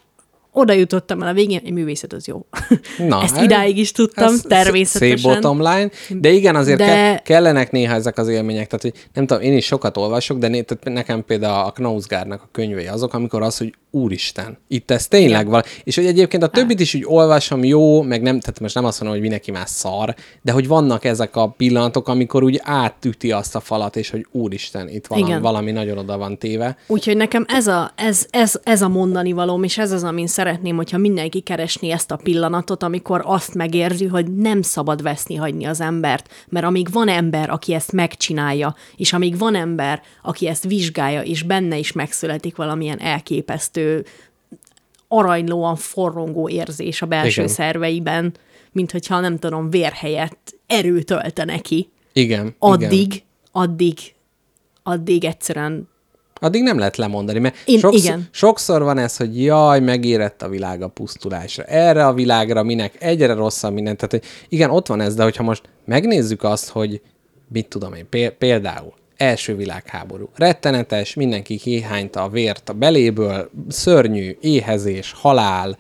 [0.52, 2.46] oda jutottam el a végén, hogy művészet az jó.
[2.98, 5.18] Na, Ezt hát idáig is tudtam, ez természetesen.
[5.18, 8.68] Szép bottom line, de igen, azért De- kellenek néha ezek az élmények.
[8.68, 12.42] Tehát, hogy nem tudom, én is sokat olvasok, de né- tehát nekem például a Knausgárnak
[12.42, 15.64] a könyvei azok, amikor az, hogy úristen, itt ez tényleg van.
[15.84, 19.00] És hogy egyébként a többit is úgy olvasom, jó, meg nem, tehát most nem azt
[19.00, 23.56] mondom, hogy mindenki más szar, de hogy vannak ezek a pillanatok, amikor úgy átüti azt
[23.56, 25.42] a falat, és hogy úristen, itt valami, Igen.
[25.42, 26.78] valami nagyon oda van téve.
[26.88, 30.76] Úgyhogy nekem ez a, ez, ez, ez a mondani valóm, és ez az, amin szeretném,
[30.76, 35.82] hogyha mindenki keresni ezt a pillanatot, amikor azt megérzi, hogy nem szabad veszni hagyni az
[35.82, 41.22] embert, mert amíg van ember, aki ezt megcsinálja, és amíg van ember, aki ezt vizsgálja,
[41.22, 43.82] és benne is megszületik valamilyen elképesztő,
[45.08, 47.54] aranylóan forrongó érzés a belső Igen.
[47.54, 48.34] Szerveiben,
[48.72, 52.40] mint hogyha nem tudom, vér helyett erőt ölte neki, Igen.
[52.40, 52.56] igen.
[52.60, 53.98] addig, addig,
[54.84, 55.92] addig egyszerűen
[56.40, 58.28] Addig nem lehet lemondani, mert Én- sokszor, igen.
[58.32, 61.64] sokszor van ez, hogy jaj, megérett a világ a pusztulásra.
[61.64, 63.96] Erre a világra minek, egyre rosszabb minden.
[63.96, 67.02] Tehát, hogy igen, ott van ez, de hogyha most megnézzük azt, hogy
[67.48, 70.30] mit tudom én, pé- például első világháború.
[70.36, 75.78] Rettenetes, mindenki kihányta a vért a beléből, szörnyű, éhezés, halál,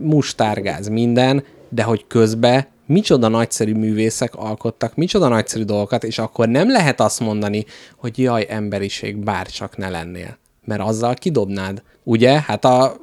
[0.00, 6.70] mustárgáz, minden, de hogy közben micsoda nagyszerű művészek alkottak, micsoda nagyszerű dolgokat, és akkor nem
[6.70, 7.64] lehet azt mondani,
[7.96, 10.38] hogy jaj, emberiség, bárcsak ne lennél.
[10.64, 11.82] Mert azzal kidobnád.
[12.02, 12.40] Ugye?
[12.40, 12.96] Hát a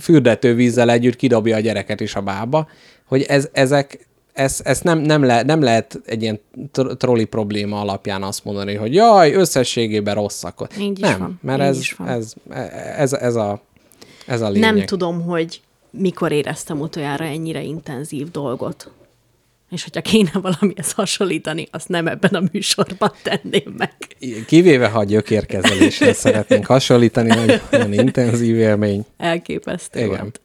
[0.00, 2.68] fürdetővízzel együtt kidobja a gyereket is a bába,
[3.06, 4.05] hogy ez, ezek,
[4.36, 6.40] ez, ez nem, nem, le, nem lehet egy ilyen
[6.72, 10.66] tr- trolli probléma alapján azt mondani, hogy jaj, összességében rosszak.
[10.78, 12.08] Így nem, van, mert így ez, is van.
[12.08, 12.32] ez,
[12.96, 13.60] ez, ez, a,
[14.26, 14.74] ez a lényeg.
[14.74, 15.60] Nem tudom, hogy
[15.90, 18.90] mikor éreztem utoljára ennyire intenzív dolgot.
[19.70, 23.92] És hogyha kéne valamihez hasonlítani, azt nem ebben a műsorban tenném meg.
[24.46, 27.28] Kivéve, ha a gyökérkezelésre szeretnénk hasonlítani,
[27.70, 29.04] nagyon intenzív élmény.
[29.16, 30.08] Elképesztő Igen.
[30.20, 30.40] volt.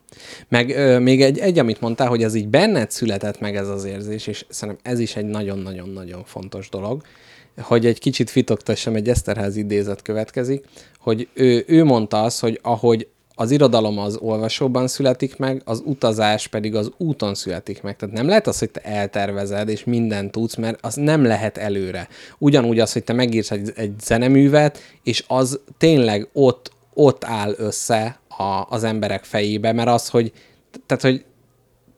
[0.49, 3.84] Meg ö, még egy, egy, amit mondtál, hogy ez így benned született meg ez az
[3.84, 7.01] érzés, és szerintem ez is egy nagyon-nagyon-nagyon fontos dolog,
[7.57, 10.65] hogy egy kicsit fitoktassam, egy Eszterház idézet következik,
[10.99, 16.47] hogy ő, ő mondta azt, hogy ahogy az irodalom az olvasóban születik meg, az utazás
[16.47, 17.95] pedig az úton születik meg.
[17.95, 22.07] Tehát nem lehet az, hogy te eltervezed, és mindent tudsz, mert az nem lehet előre.
[22.38, 28.19] Ugyanúgy az, hogy te megírsz egy, egy zeneművet, és az tényleg ott, ott áll össze
[28.41, 30.31] a, az emberek fejébe, mert az, hogy,
[30.85, 31.25] tehát, hogy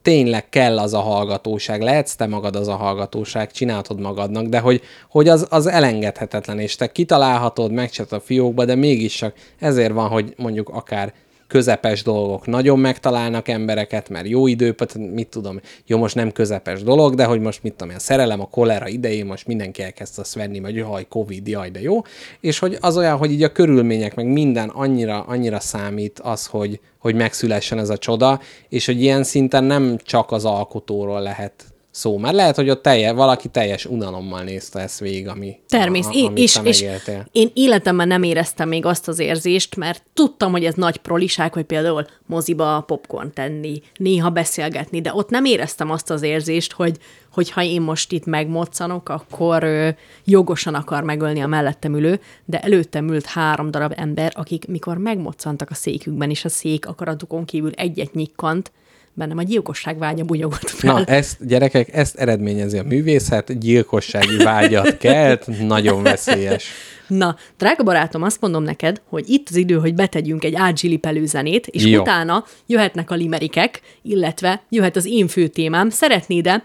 [0.02, 4.82] tényleg kell az a hallgatóság, lehetsz te magad az a hallgatóság, csinálhatod magadnak, de hogy,
[5.08, 10.08] hogy az, az elengedhetetlen, és te kitalálhatod, megcsinálod a fiókba, de mégis csak ezért van,
[10.08, 11.12] hogy mondjuk akár
[11.46, 12.46] közepes dolgok.
[12.46, 17.40] Nagyon megtalálnak embereket, mert jó időpont, mit tudom, jó, most nem közepes dolog, de hogy
[17.40, 21.06] most mit tudom, a szerelem a kolera idején most mindenki elkezd azt venni, hogy jaj,
[21.08, 22.00] Covid, jaj, de jó,
[22.40, 26.80] és hogy az olyan, hogy így a körülmények, meg minden annyira, annyira számít az, hogy,
[26.98, 32.18] hogy megszülessen ez a csoda, és hogy ilyen szinten nem csak az alkotóról lehet szó,
[32.18, 36.26] mert lehet, hogy ott telje, valaki teljes unalommal nézte ezt végig, ami, Természetesen.
[36.26, 36.84] amit És, és
[37.32, 41.64] én életemben nem éreztem még azt az érzést, mert tudtam, hogy ez nagy proliság, hogy
[41.64, 46.96] például moziba popcorn tenni, néha beszélgetni, de ott nem éreztem azt az érzést, hogy
[47.32, 49.88] hogyha én most itt megmoccanok, akkor ö,
[50.24, 55.70] jogosan akar megölni a mellettem ülő, de előttem ült három darab ember, akik mikor megmoccantak
[55.70, 58.72] a székükben, és a szék akaratukon kívül egyet nyikkant,
[59.14, 60.92] bennem a gyilkosság vágya bugyogott fel.
[60.92, 66.70] Na, ezt, gyerekek, ezt eredményezi a művészet, gyilkossági vágyat kelt, nagyon veszélyes.
[67.06, 71.66] Na, drága barátom, azt mondom neked, hogy itt az idő, hogy betegyünk egy ágyzsilipelő zenét,
[71.66, 72.00] és Jó.
[72.00, 75.90] Utána jöhetnek a limerikek, illetve jöhet az én fő témám.
[75.90, 76.64] Szeretnéd-e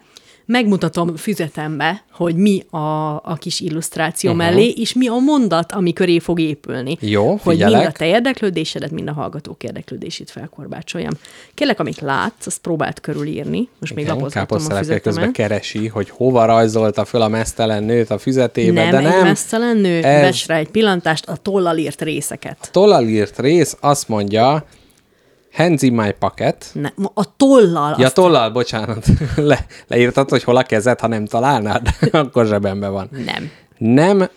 [0.51, 4.45] megmutatom füzetembe, hogy mi a, a kis illusztráció uh-huh.
[4.45, 6.97] mellé, és mi a mondat, ami köré fog épülni.
[6.99, 7.87] Jó, Hogy mind figyelek.
[7.87, 11.11] a te érdeklődésedet, mind a hallgatók érdeklődését felkorbácsoljam.
[11.53, 13.67] Kérlek, amit látsz, azt próbáld körülírni.
[13.79, 15.51] Most még Igen, lapozgatom a káposztelepke közben füzetemet.
[15.51, 19.23] keresi, hogy hova rajzolta föl a mesztelen nőt a füzetébe, Nem, de egy nem.
[19.23, 22.69] mesztelen nő, Ez- egy pillantást a tollal írt részeket.
[22.71, 24.65] Tollal írt rész azt mondja,
[25.59, 26.71] hands in my pocket.
[26.73, 27.95] Ne, a tollal.
[27.97, 29.05] Ja, tollal, bocsánat.
[29.35, 31.87] Le, leírtad, hogy hol a kezed, ha nem találnád?
[32.11, 33.09] Akkor zsebembe van.
[33.25, 33.51] Nem.
[33.77, 34.29] Nem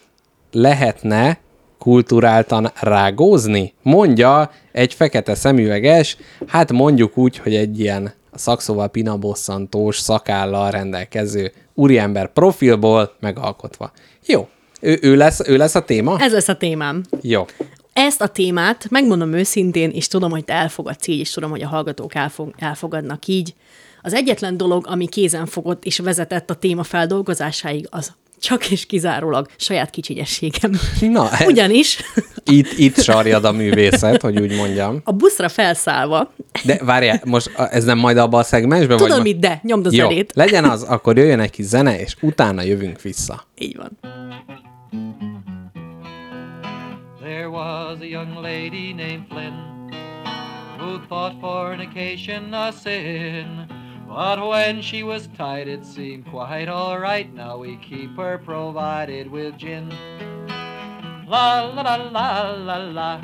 [0.53, 1.39] lehetne
[1.79, 3.75] kulturáltan rágózni?
[3.83, 6.17] Mondja egy fekete szemüveges,
[6.47, 13.93] hát mondjuk úgy, hogy egy ilyen szakszóval pinabosszantós szakállal rendelkező úriember profilból megalkotva.
[14.27, 14.49] Jó,
[14.81, 16.17] ő, ő, lesz, ő lesz a téma?
[16.19, 17.03] Ez lesz a témám.
[17.21, 17.45] Jó.
[17.93, 21.69] Ezt a témát megmondom őszintén, és tudom, hogy te elfogadsz így, és tudom, hogy a
[21.69, 23.55] hallgatók elfog, elfogadnak így.
[24.03, 28.13] Az egyetlen dolog, ami kézen fogott és vezetett a téma feldolgozásáig, az
[28.43, 30.73] csak és kizárólag saját kicsinyességem.
[31.01, 31.99] Na, Ugyanis
[32.45, 35.01] itt, itt sarjad a művészet, hogy úgy mondjam.
[35.05, 36.33] a buszra felszállva
[36.65, 38.97] De várjál, most ez nem majd abban a szegmensben?
[38.97, 40.33] Tudom vagy mit, de nyomd a Jó, zenét.
[40.35, 43.47] legyen az, akkor jöjjön egy kis zene, és utána jövünk vissza.
[43.59, 43.99] Így van.
[47.53, 49.91] Was a young lady named Flynn
[50.79, 53.69] who thought fornication a sin.
[54.09, 57.33] But when she was tied, it seemed quite alright.
[57.35, 59.91] Now we keep her provided with gin.
[61.29, 63.21] La la la la la la.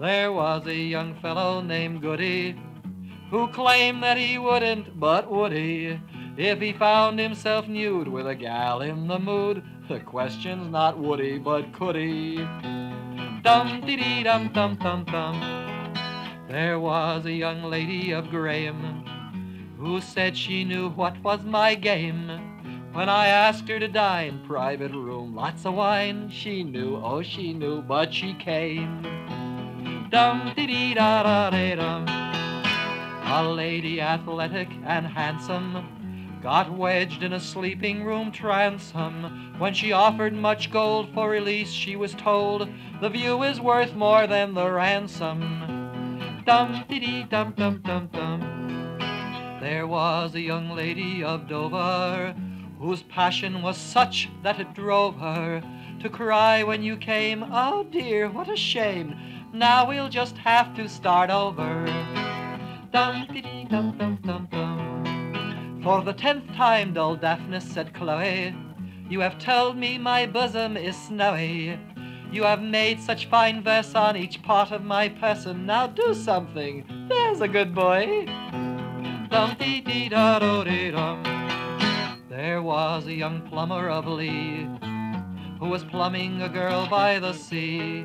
[0.00, 2.56] There was a young fellow named Goody
[3.30, 5.96] who claimed that he wouldn't, but would he?
[6.36, 11.20] If he found himself nude with a gal in the mood, the question's not would
[11.20, 12.44] he, but could he?
[13.42, 15.40] Dum dee dum dum dum dum.
[16.46, 19.02] There was a young lady of Graham
[19.76, 22.28] who said she knew what was my game.
[22.92, 27.52] When I asked her to dine, private room, lots of wine, she knew, oh she
[27.52, 29.02] knew, but she came.
[30.08, 32.06] Dum dee dee da da dee dum.
[32.06, 36.01] A lady athletic and handsome
[36.42, 39.54] got wedged in a sleeping room transom.
[39.58, 42.68] When she offered much gold for release, she was told
[43.00, 46.42] the view is worth more than the ransom.
[46.44, 48.98] Dum dee dum dum dum dum.
[49.60, 52.34] There was a young lady of Dover
[52.80, 55.62] whose passion was such that it drove her
[56.00, 57.44] to cry when you came.
[57.52, 59.14] Oh dear, what a shame.
[59.52, 61.86] Now we'll just have to start over.
[62.90, 64.91] Dum dee dum dum dum dum.
[65.82, 68.54] For the tenth time, dull Daphnis said Chloe,
[69.10, 71.76] you have told me my bosom is snowy.
[72.30, 75.66] You have made such fine verse on each part of my person.
[75.66, 76.84] Now do something.
[77.08, 78.26] There's a good boy.
[79.28, 81.22] Dum dee da dee dum.
[82.30, 84.68] There was a young plumber of Lee
[85.58, 88.04] who was plumbing a girl by the sea.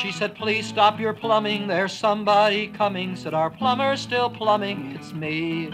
[0.00, 3.16] She said, Please stop your plumbing, there's somebody coming.
[3.16, 5.70] Said, Our plumber's still plumbing, it's me.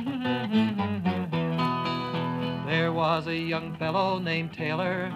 [2.66, 5.12] There was a young fellow named Taylor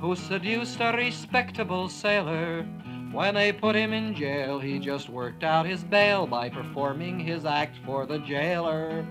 [0.00, 2.66] who seduced a respectable sailor.
[3.12, 7.44] When they put him in jail, he just worked out his bail by performing his
[7.44, 9.04] act for the jailer.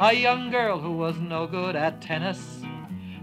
[0.00, 2.62] A young girl who was no good at tennis,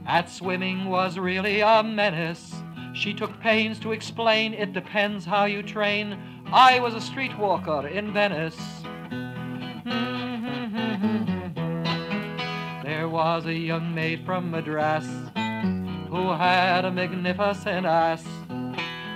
[0.07, 2.55] at swimming was really a menace.
[2.93, 6.17] She took pains to explain it depends how you train.
[6.53, 8.57] I was a streetwalker in Venice.
[12.83, 15.05] There was a young maid from Madras
[16.09, 18.25] who had a magnificent ass.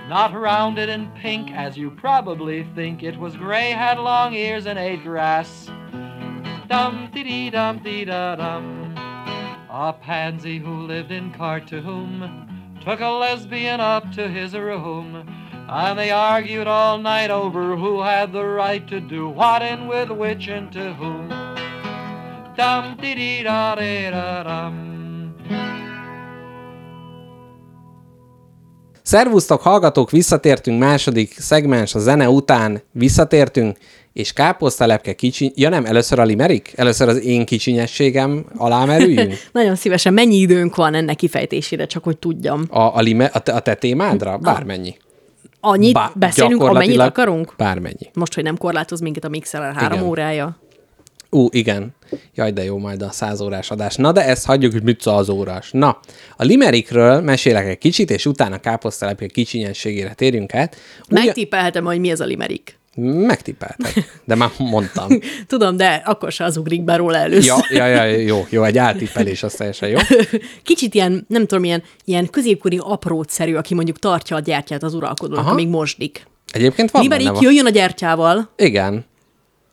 [0.08, 3.02] Not rounded and pink as you probably think.
[3.02, 5.66] It was gray, had long ears, and ate grass.
[6.68, 8.94] Dum dee dee dum dee da dum.
[9.68, 15.45] A pansy who lived in Khartoum took a lesbian up to his room.
[15.68, 20.10] And they argued all night over who had the right to do what and with
[20.10, 21.28] which and to whom.
[22.56, 24.94] Dum dee dee da dee da dum.
[29.02, 33.76] Szervusztok, hallgatók, visszatértünk második szegmens a zene után, visszatértünk,
[34.12, 35.52] és káposztalepke kicsi...
[35.54, 36.72] Ja nem, először a limerik?
[36.76, 39.34] Először az én kicsinyességem alá merüljünk?
[39.52, 40.14] Nagyon szívesen.
[40.14, 42.64] Mennyi időnk van ennek kifejtésére, csak hogy tudjam.
[42.70, 44.38] A, a, lime, a, te, a te témádra?
[44.38, 44.96] Bármennyi.
[45.68, 47.54] Annyit Bá- beszélünk, amennyit akarunk?
[47.56, 48.10] Bármennyi.
[48.14, 50.08] Most, hogy nem korlátoz minket a Mixer három Igen.
[50.10, 50.58] órája.
[51.30, 51.94] Ú, igen.
[52.34, 53.94] Jaj, de jó majd a száz órás adás.
[53.96, 55.70] Na, de ezt hagyjuk, hogy mit száz órás.
[55.72, 55.98] Na,
[56.36, 60.76] a limerikről mesélek egy kicsit, és utána káposztelepke kicsinyességére térjünk át.
[61.10, 62.78] Ugye- Megtippelhetem, hogy mi az a limerik.
[63.00, 65.08] Megtippeltek, de már mondtam.
[65.46, 67.64] Tudom, de akkor se az ugrik be róla először.
[67.70, 69.98] Ja, ja, ja, jó, jó, egy áltippelés, az teljesen jó.
[70.62, 75.44] Kicsit ilyen, nem tudom, ilyen, ilyen középkori aprótszerű, aki mondjuk tartja a gyertyát az uralkodónak,
[75.44, 75.52] Aha.
[75.52, 76.26] amíg mosdik.
[76.52, 77.42] Egyébként van benne van.
[77.42, 78.50] jöjjön a gyertyával.
[78.56, 79.04] Igen,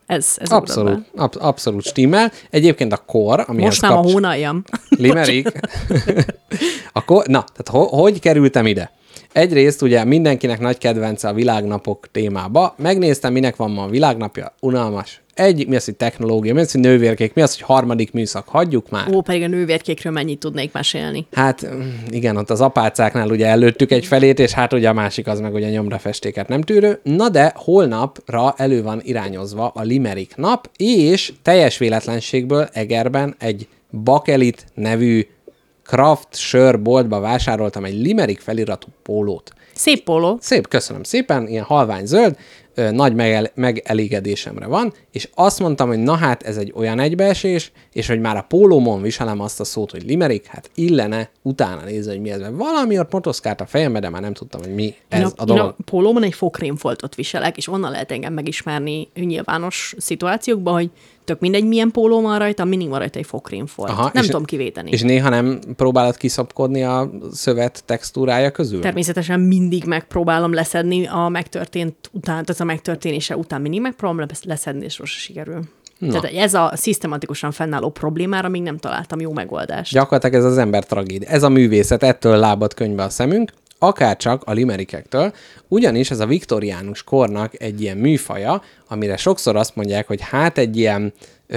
[0.06, 2.32] Ez, ez abszolút, ab, abszolút stimmel.
[2.50, 4.64] Egyébként a kor, amihez Most már a kapcs- hónaljam.
[4.88, 5.48] Limerik.
[6.92, 7.26] a kor...
[7.26, 8.92] Na, tehát ho- hogy kerültem ide?
[9.34, 12.74] Egyrészt ugye mindenkinek nagy kedvence a világnapok témába.
[12.78, 14.54] Megnéztem, minek van ma a világnapja.
[14.60, 15.22] Unalmas.
[15.34, 18.48] Egy, mi az, hogy technológia, mi az, hogy nővérkék, mi az, hogy harmadik műszak.
[18.48, 19.14] Hagyjuk már.
[19.14, 21.26] Ó, pedig a nővérkékről mennyit tudnék mesélni.
[21.32, 21.80] Hát mm,
[22.10, 25.54] igen, ott az apácáknál ugye előttük egy felét, és hát ugye a másik az meg
[25.54, 27.00] ugye nyomrafestéket nem tűrő.
[27.02, 33.68] Na de holnapra elő van irányozva a Limerick nap, és teljes véletlenségből Egerben egy
[34.02, 35.26] Bakelit nevű
[35.84, 39.52] craft sörboltba vásároltam egy Limerick feliratú pólót.
[39.74, 40.38] Szép póló.
[40.40, 42.36] Szép, köszönöm szépen, ilyen halvány zöld,
[42.74, 47.72] ö, nagy megel- megelégedésemre van, és azt mondtam, hogy na hát ez egy olyan egybeesés,
[47.92, 52.10] és hogy már a pólómon viselem azt a szót, hogy limerick, hát illene utána nézni,
[52.10, 52.40] hogy mi ez.
[52.40, 55.30] Mert valami ott motoszkált a fejembe, de már nem tudtam, hogy mi ez én a,
[55.36, 55.64] a, dolog.
[55.64, 60.90] Én a pólóban egy fokrémfoltot viselek, és onnan lehet engem megismerni nyilvános szituációkban, hogy
[61.24, 63.90] tök mindegy, milyen póló van rajta, mindig van rajta egy fokrémfolt.
[63.90, 64.90] Aha, nem tudom kivéteni.
[64.90, 68.80] És néha nem próbálod kiszapkodni a szövet textúrája közül?
[68.80, 74.84] Természetesen mindig megpróbálom leszedni a megtörtént után, tehát a megtörténése után mindig megpróbálom lesz- leszedni,
[74.84, 75.60] és sose sikerül.
[75.98, 76.20] Na.
[76.20, 79.92] Tehát ez a szisztematikusan fennálló problémára még nem találtam jó megoldást.
[79.92, 81.28] Gyakorlatilag ez az ember tragédia.
[81.28, 83.52] Ez a művészet, ettől lábad könyvbe a szemünk,
[83.86, 85.32] akárcsak a limerikektől,
[85.68, 90.76] ugyanis ez a viktoriánus kornak egy ilyen műfaja, amire sokszor azt mondják, hogy hát egy
[90.76, 91.12] ilyen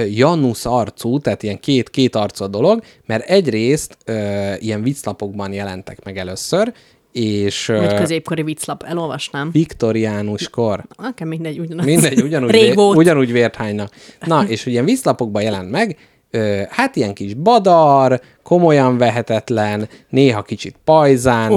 [0.09, 6.03] Janus arcú, tehát ilyen két, két arcú a dolog, mert egyrészt ö, ilyen vicclapokban jelentek
[6.03, 6.73] meg először,
[7.11, 9.51] és Vagy középkori vicclap, elolvasnám.
[9.51, 10.83] viktoriánus kor.
[10.97, 11.85] Nekem mindegy, ugyanaz.
[11.85, 13.89] Mindegy, ugyanúgy, vé, ugyanúgy vért hánynak.
[14.25, 15.97] Na, és ugye vízlapokban jelent meg,
[16.37, 21.51] ö, hát ilyen kis badar, komolyan vehetetlen, néha kicsit pajzán,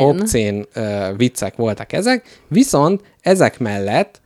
[0.00, 0.66] obszén?
[0.72, 4.20] Ö, viccek voltak ezek, viszont ezek mellett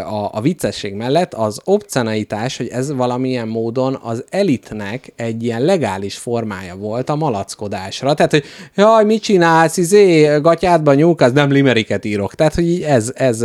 [0.00, 6.16] a, a viccesség mellett az obscenaitás, hogy ez valamilyen módon az elitnek egy ilyen legális
[6.16, 8.14] formája volt a malackodásra.
[8.14, 8.44] Tehát, hogy
[8.74, 12.34] jaj, mit csinálsz, izé, gatyádban nyúlkasz, nem limeriket írok.
[12.34, 13.44] Tehát, hogy ez, ez,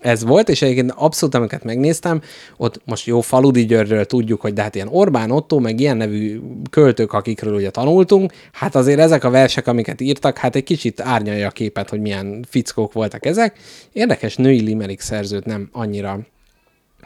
[0.00, 2.20] ez volt, és egyébként abszolút, amiket megnéztem,
[2.56, 6.40] ott most jó Faludi Györgyről tudjuk, hogy de hát ilyen Orbán Otto, meg ilyen nevű
[6.70, 11.46] költők, akikről ugye tanultunk, hát azért ezek a versek, amiket írtak, hát egy kicsit árnyalja
[11.46, 13.56] a képet, hogy milyen fickók voltak ezek.
[13.92, 16.18] Érdekes női limerick szerzőt nem annyira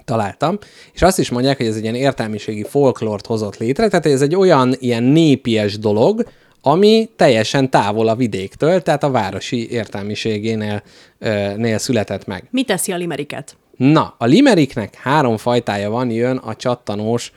[0.04, 0.58] találtam,
[0.92, 4.34] és azt is mondják, hogy ez egy ilyen értelmiségi folklort hozott létre, tehát ez egy
[4.34, 6.28] olyan ilyen népies dolog,
[6.62, 10.82] ami teljesen távol a vidéktől, tehát a városi értelmiségénél
[11.18, 12.48] ö, nél született meg.
[12.50, 13.56] Mi teszi a limeriket?
[13.76, 17.32] Na, a limericknek három fajtája van, jön a csattanós,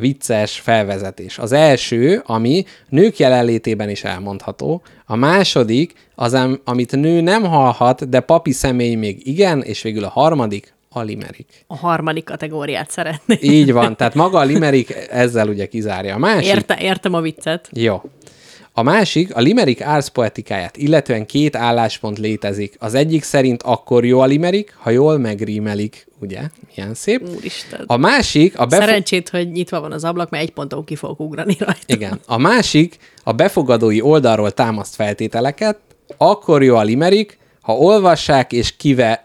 [0.00, 1.38] vicces felvezetés.
[1.38, 4.82] Az első, ami nők jelenlétében is elmondható.
[5.06, 10.04] A második, az, am- amit nő nem hallhat, de papi személy még igen, és végül
[10.04, 11.64] a harmadik, a limerick.
[11.66, 13.38] A harmadik kategóriát szeretném.
[13.40, 16.14] Így van, tehát maga a limerick ezzel ugye kizárja.
[16.14, 17.68] A másik, Érte, értem a viccet.
[17.72, 18.02] jó.
[18.74, 22.76] A másik, a limerick árszpoetikáját, illetően két álláspont létezik.
[22.78, 26.40] Az egyik szerint akkor jó a limerick, ha jól megrímelik, ugye?
[26.74, 27.28] Milyen szép.
[27.36, 27.84] Úristen.
[27.86, 31.20] A másik, a befo- Szerencsét, hogy nyitva van az ablak, mert egy ponton ki fogok
[31.20, 31.80] ugrani rajta.
[31.86, 32.20] Igen.
[32.26, 35.78] A másik, a befogadói oldalról támaszt feltételeket,
[36.16, 39.22] akkor jó a limerick, ha olvassák és kive...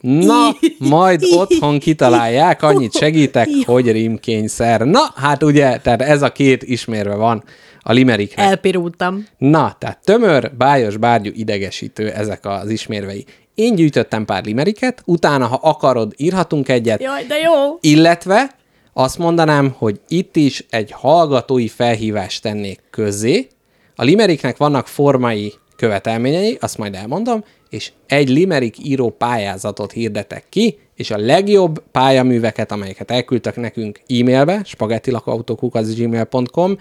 [0.00, 4.80] Na, majd otthon kitalálják, annyit segítek, hogy rímkényszer.
[4.80, 7.44] Na, hát ugye, tehát ez a két ismérve van
[7.90, 8.46] a limericknek.
[8.46, 9.26] Elpirultam.
[9.38, 13.24] Na, tehát tömör, bájos, bárgyú, idegesítő ezek az ismérvei.
[13.54, 17.78] Én gyűjtöttem pár limeriket, utána, ha akarod, írhatunk egyet, Jaj, de jó!
[17.80, 18.50] illetve
[18.92, 23.48] azt mondanám, hogy itt is egy hallgatói felhívást tennék közzé.
[23.96, 30.78] A limericknek vannak formai követelményei, azt majd elmondom, és egy limerick író pályázatot hirdetek ki,
[30.94, 36.78] és a legjobb pályaműveket, amelyeket elküldtek nekünk e-mailbe, spagettilakautókuk.gmail.com,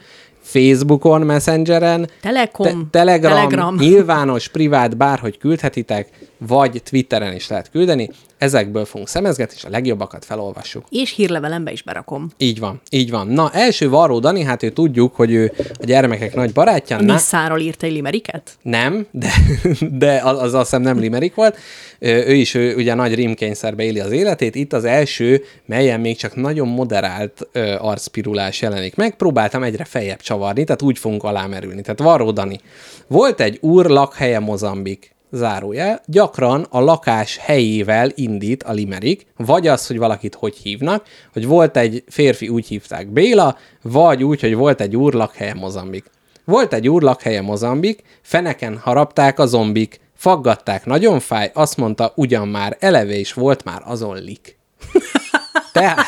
[0.49, 3.75] Facebookon, Messengeren, Telekom, te- Telegram, Telegram.
[3.75, 6.09] nyilvános, privát, bárhogy küldhetitek,
[6.47, 8.09] vagy Twitteren is lehet küldeni.
[8.37, 10.85] Ezekből fogunk szemezgetni, és a legjobbakat felolvassuk.
[10.89, 12.29] És hírlevelembe is berakom.
[12.37, 13.27] Így van, így van.
[13.27, 17.01] Na, első Varró Dani, hát ő tudjuk, hogy ő a gyermekek nagy barátja.
[17.01, 18.57] Na, Nissáról írt egy limeriket?
[18.61, 19.31] nem, de,
[20.03, 21.57] de az, az azt hiszem nem limerik volt.
[21.99, 24.55] Ő is ő, ugye nagy rímkényszerbe éli az életét.
[24.55, 29.15] Itt az első, melyen még csak nagyon moderált ö, arcpirulás jelenik meg.
[29.15, 31.81] Próbáltam egyre feljebb csavarni, tehát úgy fogunk alámerülni.
[31.81, 32.59] Tehát Varró Dani.
[33.07, 39.87] Volt egy úr lakhelye Mozambik zárójel, gyakran a lakás helyével indít a limerik, vagy az,
[39.87, 44.81] hogy valakit hogy hívnak, hogy volt egy férfi, úgy hívták Béla, vagy úgy, hogy volt
[44.81, 46.05] egy úr lakhelye Mozambik.
[46.45, 52.47] Volt egy úr lakhelye Mozambik, feneken harapták a zombik, faggatták, nagyon fáj, azt mondta, ugyan
[52.47, 54.57] már eleve is volt már azon lik.
[55.73, 56.05] Tehát,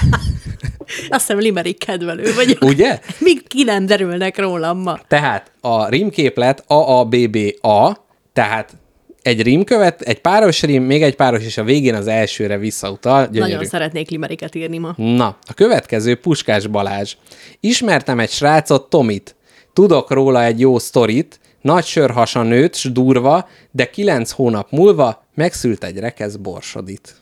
[1.10, 2.64] Azt hiszem limerick kedvelő vagyok.
[2.64, 2.99] ugye?
[3.19, 4.99] Még ki nem derülnek rólam ma.
[5.07, 8.73] Tehát a rímképlet AABBA, tehát
[9.22, 13.27] egy rímkövet, egy páros rím, még egy páros, és a végén az elsőre visszautal.
[13.27, 13.52] Gyönyörű.
[13.52, 14.93] Nagyon szeretnék limeriket írni ma.
[14.98, 17.15] Na, a következő Puskás Balázs.
[17.60, 19.35] Ismertem egy srácot, Tomit.
[19.73, 25.84] Tudok róla egy jó sztorit, nagy sörhasa nőtt, s durva, de kilenc hónap múlva megszült
[25.84, 27.15] egy rekesz borsodit.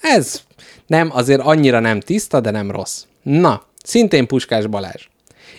[0.00, 0.42] Ez
[0.86, 3.02] nem, azért annyira nem tiszta, de nem rossz.
[3.22, 5.08] Na, szintén Puskás Balázs.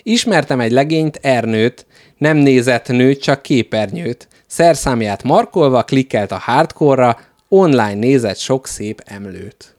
[0.02, 1.86] Ismertem egy legényt, Ernőt,
[2.18, 4.28] nem nézett nőt, csak képernyőt.
[4.48, 7.18] Szerszámját markolva klikkelt a hardcore-ra,
[7.48, 9.76] online nézett sok szép emlőt.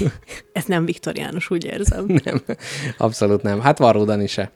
[0.52, 2.06] Ez nem viktoriánus, úgy érzem.
[2.24, 2.42] Nem,
[2.98, 3.60] abszolút nem.
[3.60, 4.50] Hát Varródani se.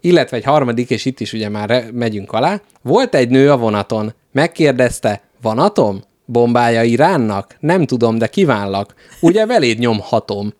[0.00, 2.60] Illetve egy harmadik, és itt is ugye már megyünk alá.
[2.82, 6.02] Volt egy nő a vonaton, megkérdezte, van atom?
[6.24, 7.56] Bombája Iránnak?
[7.60, 8.94] Nem tudom, de kívánlak.
[9.20, 10.52] Ugye veléd nyomhatom.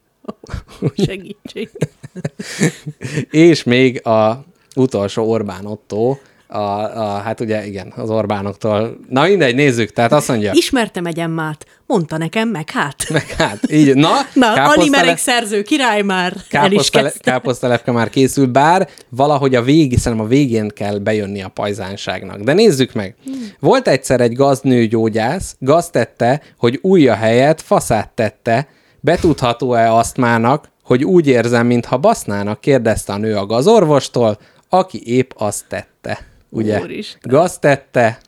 [0.96, 1.70] Segítség.
[3.30, 4.44] És még a
[4.74, 6.16] utolsó Orbán Otto,
[6.48, 8.98] a, a, hát ugye igen, az Orbánoktól.
[9.08, 10.50] Na mindegy, nézzük, tehát azt mondja.
[10.54, 13.06] Ismertem egy emmát, mondta nekem, meg hát.
[13.10, 17.30] Meg hát, így, na, Na, Alimerek szerző király már káposztale, kezdte.
[17.30, 22.40] káposztalepke már készül, bár valahogy a végig, szerintem a végén kell bejönni a pajzánságnak.
[22.40, 23.14] De nézzük meg.
[23.60, 28.68] Volt egyszer egy gazdnőgyógyász, gaztette, hogy újja helyett faszát tette,
[29.00, 35.64] betudható-e asztmának, hogy úgy érzem, mintha basznának, kérdezte a nő a gazorvostól, aki épp azt
[35.68, 35.95] tette.
[36.56, 36.80] Ugye?
[36.80, 37.20] Úristen.
[37.22, 38.18] Gaz tette,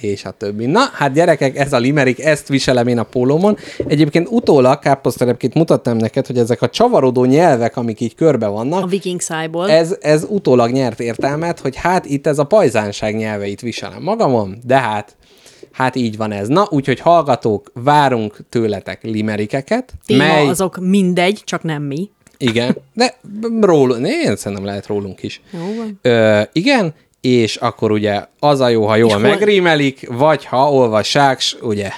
[0.00, 0.66] és a többi.
[0.66, 3.56] Na, hát gyerekek, ez a limerik, ezt viselem én a pólómon.
[3.86, 8.90] Egyébként utólag káposztelepként mutattam neked, hogy ezek a csavarodó nyelvek, amik így körbe A vannak,
[8.90, 9.70] viking szájból.
[9.70, 14.78] ez, ez utólag nyert értelmet, hogy hát itt ez a pajzánság nyelveit viselem magamon, de
[14.78, 15.16] hát,
[15.72, 16.48] hát így van ez.
[16.48, 20.48] Na, úgyhogy hallgatók, várunk tőletek limerikeket, Téma mely...
[20.48, 22.10] azok mindegy, csak nem mi.
[22.38, 23.14] Igen, de
[23.60, 25.42] rólunk, én szerintem lehet rólunk is.
[25.52, 25.98] Jó van.
[26.02, 31.40] Ö, igen, és akkor ugye az a jó, ha jól hol- megrímelik, vagy ha olvassák,
[31.60, 31.90] ugye?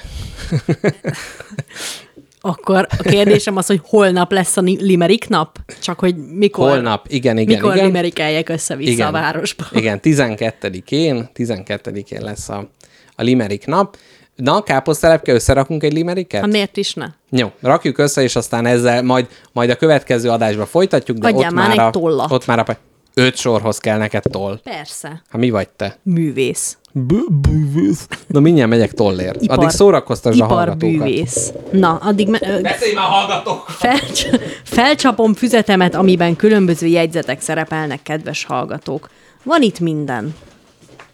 [2.41, 5.59] Akkor a kérdésem az, hogy holnap lesz a limerik nap?
[5.81, 7.87] Csak hogy mikor, Holnap, igen, igen, mikor igen.
[7.87, 9.65] limerikelják össze-vissza a városba.
[9.73, 12.69] Igen, 12-én, 12-én lesz a,
[13.17, 13.97] a limerik nap.
[14.37, 16.41] Na, káposztelepke, összerakunk egy limeriket?
[16.41, 17.07] Hát miért is ne?
[17.31, 21.55] Jó, rakjuk össze, és aztán ezzel majd, majd a következő adásba folytatjuk, de Adjál ott
[21.55, 22.33] már már, egy a, tollat.
[22.33, 22.77] ott már a,
[23.21, 24.61] öt sorhoz kell neked toll.
[24.65, 25.23] Persze.
[25.31, 25.97] Ha mi vagy te?
[26.03, 26.79] Művész.
[26.93, 28.07] Bűvész.
[28.27, 29.43] Na mindjárt megyek tollért.
[29.43, 30.83] Ipar, Addig szórakoztasd a hallgatókat.
[30.89, 31.53] Iparbűvész.
[31.71, 33.65] Na, addig me- Beszélj már hallgatók!
[33.69, 34.29] felcs-
[34.65, 39.11] felcsapom füzetemet, amiben különböző jegyzetek szerepelnek, kedves hallgatók.
[39.43, 40.35] Van itt minden.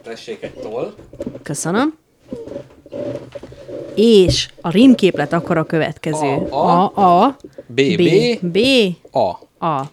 [0.03, 0.95] Tessék egy toll.
[1.43, 1.95] Köszönöm.
[3.95, 6.27] És a rímképlet akkor a következő.
[6.51, 6.55] A,
[6.95, 8.59] A, A, B, B, B, B,
[9.17, 9.29] A.
[9.67, 9.91] A.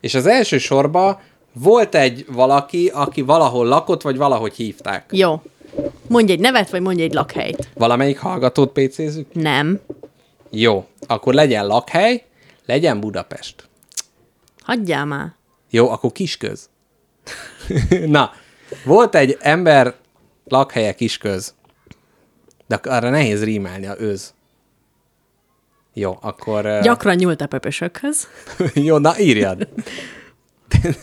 [0.00, 1.18] És az első sorban
[1.52, 5.10] volt egy valaki, aki valahol lakott, vagy valahogy hívták.
[5.12, 5.42] Jó.
[6.08, 7.68] Mondj egy nevet, vagy mondj egy lakhelyt.
[7.74, 9.34] Valamelyik hallgatót PC-zzük?
[9.34, 9.80] Nem.
[10.50, 12.24] Jó, akkor legyen lakhely,
[12.66, 13.68] legyen Budapest.
[14.62, 15.34] Hagyjál már.
[15.70, 16.68] Jó, akkor Kisköz.
[18.06, 18.32] Na,
[18.84, 19.94] volt egy ember
[20.44, 21.54] lakhelye Kisköz.
[22.66, 24.34] De arra nehéz rímelni a őz.
[25.92, 26.78] Jó, akkor...
[26.82, 28.28] Gyakran nyúlt a pöpösökhöz.
[28.74, 29.68] Jó, na írjad.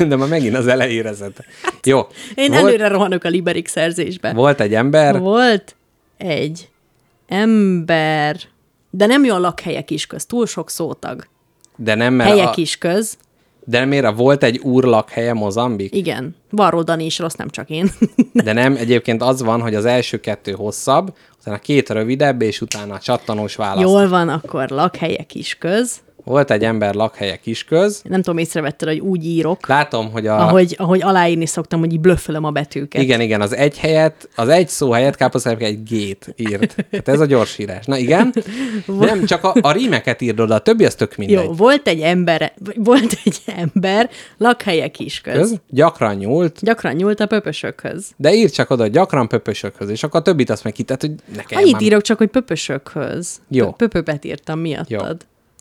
[0.08, 1.46] De már megint az elejére zette.
[1.84, 2.00] Jó.
[2.36, 4.34] Én volt, előre rohanok a Liberik szerzésbe.
[4.34, 5.76] Volt egy ember, Volt
[6.18, 6.70] egy
[7.28, 8.40] ember,
[8.90, 11.28] de nem jó a lakhelyek is köz, túl sok szótag.
[11.76, 13.18] de nem, mert Helyek a, is köz,
[13.66, 15.96] de miért a volt egy úr lakhelye Mozambik?
[15.96, 16.36] igen.
[16.50, 17.92] Varró Dani is rossz, nem csak én.
[18.34, 22.94] De nem, egyébként az van, hogy az első kettő hosszabb, utána két rövidebb, és utána
[22.94, 23.82] a csattanós válasz.
[23.84, 26.00] Jól van, akkor lakhelyek is köz.
[26.24, 28.02] Volt egy ember lakhelye Kisköz.
[28.04, 30.48] Nem tudom, észrevetted, hogy úgy írok, Látom, hogy a...
[30.48, 33.02] ahogy, ahogy aláírni szoktam, hogy így blöffölöm a betűket.
[33.02, 36.76] Igen, igen, az egy helyet, az egy szó helyett káposztelepke egy gét írt.
[36.90, 37.86] Tehát ez a gyorsírás.
[37.86, 38.34] Na igen,
[38.88, 41.46] nem, csak a, a rímeket írd oda, a többi az tök mindegy.
[41.46, 45.36] Jó, volt egy ember, volt egy ember, lakhelyek is köz.
[45.36, 48.12] Köz, gyakran nyúlt, Gyakran nyúlt a pöpösökhöz.
[48.18, 51.12] de ír csak oda, gyakran pöpösökhöz, és akkor a többit azt meg ki, tehát, hogy
[51.36, 53.42] ne Annyit már- írok csak, hogy pöpösökhöz.
[53.48, 53.72] Jó.
[53.72, 55.00] Pöpöpet írtam Jó.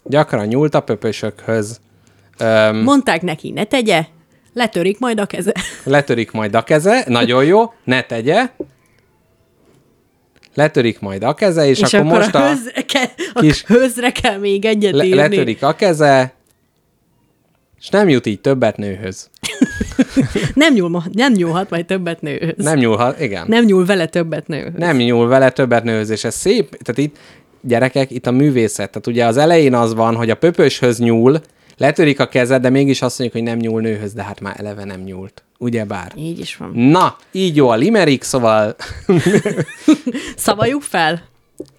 [0.08, 1.80] Gyakran nyúlt a pöpösökhöz.
[2.38, 4.04] Öm, Mondták neki, ne tegye,
[4.52, 5.52] letörik majd a keze.
[5.84, 8.50] letörik majd a keze, nagyon jó, ne tegye.
[10.54, 14.10] Letörik majd a keze, és, És akkor, akkor most a, hőzre kell, a kis- hőzre
[14.12, 15.16] kell még egyet le, írni.
[15.16, 16.32] letörik a keze,
[17.80, 19.30] és nem jut így többet nőhöz.
[20.54, 22.54] Nem, nyúl, nem nyúlhat majd többet nőhöz.
[22.56, 23.44] Nem nyúlhat, igen.
[23.48, 24.72] nem nyúl vele többet nőhöz.
[24.76, 27.16] nem nyúl vele többet nőhöz, és ez szép, tehát itt
[27.60, 31.40] gyerekek, itt a művészet, tehát ugye az elején az van, hogy a pöpöshöz nyúl,
[31.76, 34.84] letörik a kezed, de mégis azt mondjuk, hogy nem nyúl nőhöz, de hát már eleve
[34.84, 35.42] nem nyúlt.
[35.58, 36.12] Ugyebár.
[36.16, 36.70] Így is van.
[36.74, 38.76] Na, így jó a limerick, szóval
[40.36, 41.22] Szavaljuk fel.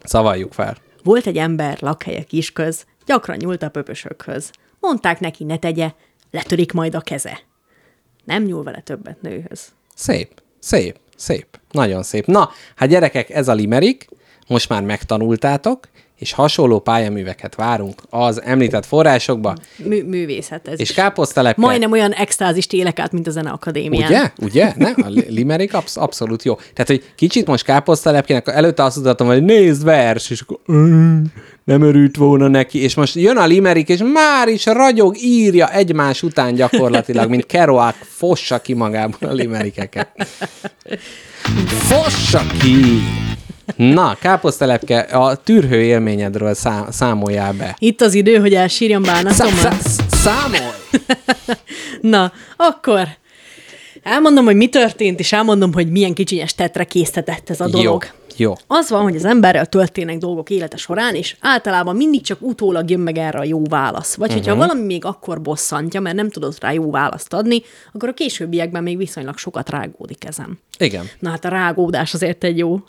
[0.03, 0.77] szavaljuk fel.
[1.03, 4.51] Volt egy ember, lakhelye kisköz, gyakran nyúlt a pöpösökhöz.
[4.79, 5.91] Mondták neki, ne tegye,
[6.31, 7.39] letörik majd a keze.
[8.25, 9.67] Nem nyúl vele többet nőhöz.
[9.95, 11.59] Szép, szép, szép.
[11.71, 12.25] Nagyon szép.
[12.25, 14.07] Na, hát gyerekek, ez a limerick,
[14.49, 21.61] most már megtanultátok, és hasonló pályaműveket várunk az említett forrásokba, Mű, művészet ez és káposztelepke...
[21.61, 24.09] Majdnem olyan extázist élek át, mint a Zeneakadémián.
[24.09, 24.31] Ugye?
[24.41, 24.73] Ugye?
[24.77, 24.89] Ne?
[24.89, 26.55] A li- limerick absz- abszolút jó.
[26.55, 31.21] Tehát, hogy kicsit most káposztelepkének előtte azt tudatom, hogy nézd vers, és akkor "Mm,
[31.63, 36.23] nem örült volna neki, és most jön a limerick, és már is ragyog, írja egymás
[36.23, 40.09] után gyakorlatilag, mint Kerouac fossa ki magából a limerikeket.
[41.89, 42.99] Fossa ki!
[43.75, 47.75] Na, káposztelepke, a tűrhő élményedről szá- számoljál be.
[47.79, 49.81] Itt az idő, hogy elsírjam Szá- bánatomat.
[49.81, 50.61] szá- számolj!
[52.01, 53.07] Na, akkor
[54.03, 58.03] elmondom, hogy mi történt, és elmondom, hogy milyen kicsinyes tetre késztetett ez a dolog.
[58.03, 58.09] Jó,
[58.39, 58.53] jó.
[58.67, 62.99] Az van, hogy az emberrel történnek dolgok élete során, és általában mindig csak utólag jön
[62.99, 64.15] meg erre a jó válasz.
[64.15, 64.43] Vagy uh-huh.
[64.43, 67.61] hogyha valami még akkor bosszantja, mert nem tudod rá jó választ adni,
[67.93, 70.59] akkor a későbbiekben még viszonylag sokat rágódik ezen.
[70.77, 71.05] Igen.
[71.19, 72.79] Na hát a rágódás azért egy jó,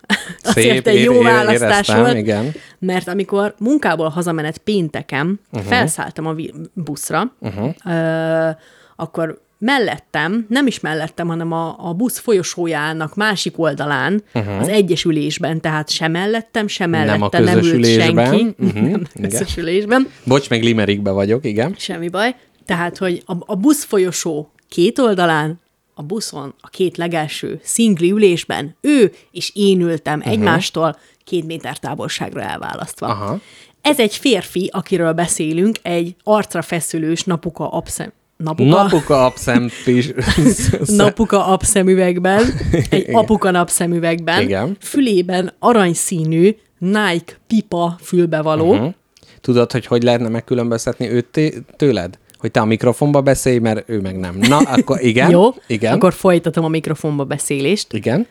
[0.42, 2.16] Szép, azért egy jó ér- választás éreztem, volt.
[2.16, 2.54] igen.
[2.78, 5.68] Mert amikor munkából hazamenet pénteken uh-huh.
[5.68, 6.34] felszálltam a
[6.72, 7.74] buszra, uh-huh.
[7.84, 8.48] ö,
[8.96, 14.60] akkor mellettem, nem is mellettem, hanem a, a busz folyosójának másik oldalán, uh-huh.
[14.60, 18.26] az egyesülésben, tehát sem mellettem, sem Nem a mellette nem, ült közösülésben.
[18.26, 18.54] senki.
[18.56, 20.08] Mhm, Nem a közösülésben.
[20.24, 21.74] Bocs, meg limerickbe vagyok, igen.
[21.78, 22.36] Semmi baj.
[22.64, 25.60] Tehát, hogy a, a busz folyosó két oldalán,
[25.94, 30.32] a buszon a két legelső szingli ülésben ő és én ültem uh-huh.
[30.32, 33.06] egymástól két méter távolságra elválasztva.
[33.06, 33.40] Aha.
[33.82, 38.12] Ez egy férfi, akiről beszélünk, egy arcra feszülős napuka abszem...
[38.42, 38.82] Napuka?
[38.82, 40.10] Napuka abszempis.
[40.96, 42.42] napuka napszemüvegben,
[42.90, 44.76] egy apuka napszemüvegben, Igen.
[44.80, 48.92] fülében aranyszínű Nike pipa fülbevaló, uh-huh.
[49.40, 51.40] Tudod, hogy hogy lehetne megkülönböztetni őt
[51.76, 52.18] tőled?
[52.38, 54.36] Hogy te a mikrofonba beszélj, mert ő meg nem.
[54.38, 55.30] Na, akkor igen.
[55.30, 55.94] Jó, Igen.
[55.94, 57.92] akkor folytatom a mikrofonba beszélést.
[57.92, 58.26] Igen.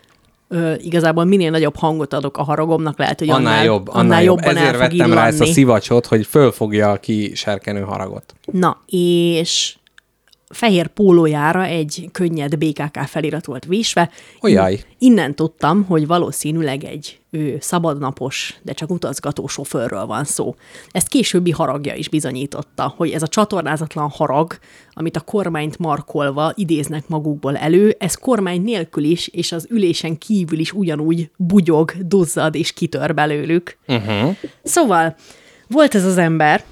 [0.47, 4.23] Ö, igazából minél nagyobb hangot adok a haragomnak, lehet, hogy Annál, annál, jobb, annál, annál
[4.23, 4.37] jobb.
[4.37, 5.53] jobban Ezért el fog vettem rá ezt a illanni.
[5.53, 8.33] szivacsot, hogy fölfogja a ki serkenő haragot.
[8.51, 9.75] Na, és
[10.49, 14.09] fehér pólójára egy könnyed BKK felirat volt vésve.
[14.71, 20.55] In- Innen tudtam, hogy valószínűleg egy ő, szabadnapos, de csak utazgató sofőrről van szó.
[20.91, 24.57] Ezt későbbi haragja is bizonyította, hogy ez a csatornázatlan harag,
[24.91, 30.59] amit a kormányt markolva idéznek magukból elő, ez kormány nélkül is, és az ülésen kívül
[30.59, 33.77] is ugyanúgy bugyog, duzzad és kitör belőlük.
[33.87, 34.35] Uh-huh.
[34.63, 35.15] Szóval
[35.67, 36.63] volt ez az ember,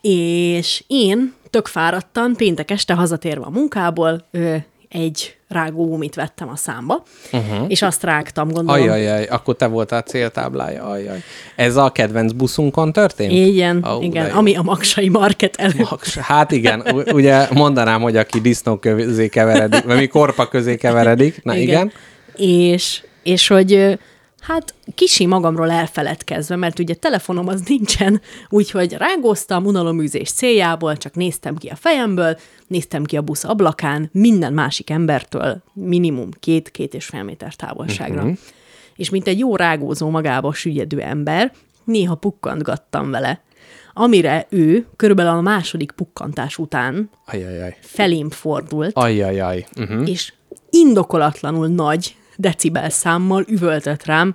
[0.00, 4.56] és én tök fáradtan, péntek este hazatérve a munkából, ö,
[4.88, 7.02] egy rágógumit vettem a számba,
[7.32, 7.64] uh-huh.
[7.68, 8.82] és azt rágtam, gondolom.
[8.82, 11.22] Ajajaj, akkor te voltál céltáblája, ajaj.
[11.56, 13.32] Ez a kedvenc buszunkon történt?
[13.32, 15.90] Igen, oh, igen, ami a Maksai Market előtt.
[15.90, 21.42] Maks- Hát igen, ugye mondanám, hogy aki disznó közé keveredik, vagy mi korpa közé keveredik.
[21.42, 21.92] Na igen.
[22.36, 22.48] igen.
[22.48, 23.98] És, és hogy
[24.40, 31.56] hát kisi magamról elfeledkezve, mert ugye telefonom az nincsen, úgyhogy rágóztam unaloműzés céljából, csak néztem
[31.56, 37.22] ki a fejemből, néztem ki a busz ablakán, minden másik embertől minimum két-két és fél
[37.22, 38.22] méter távolságra.
[38.22, 38.38] Uh-huh.
[38.96, 41.52] És mint egy jó rágózó magába süllyedő ember,
[41.84, 43.40] néha pukkantgattam vele.
[43.92, 47.76] Amire ő körülbelül a második pukkantás után Ajajaj.
[47.80, 49.66] felém fordult, Ajajaj.
[49.76, 50.08] Uh-huh.
[50.08, 50.32] és
[50.70, 54.34] indokolatlanul nagy decibel számmal üvöltött rám,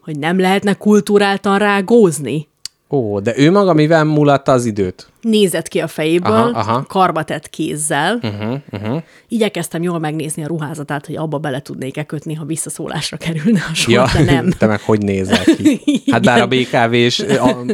[0.00, 2.50] hogy nem lehetne kultúráltan rágózni.
[2.90, 5.06] Ó, de ő maga mivel mulatta az időt?
[5.20, 6.84] Nézett ki a fejéből, Aha, aha.
[6.88, 8.18] karba tett kézzel.
[8.22, 9.02] Uh-huh, uh-huh.
[9.28, 13.92] Igyekeztem jól megnézni a ruházatát, hogy abba bele tudnék-e kötni, ha visszaszólásra kerülne a sor,
[13.92, 14.50] Ja, de nem.
[14.58, 15.80] te meg hogy nézel ki?
[16.12, 17.64] Hát bár a BKV-s a-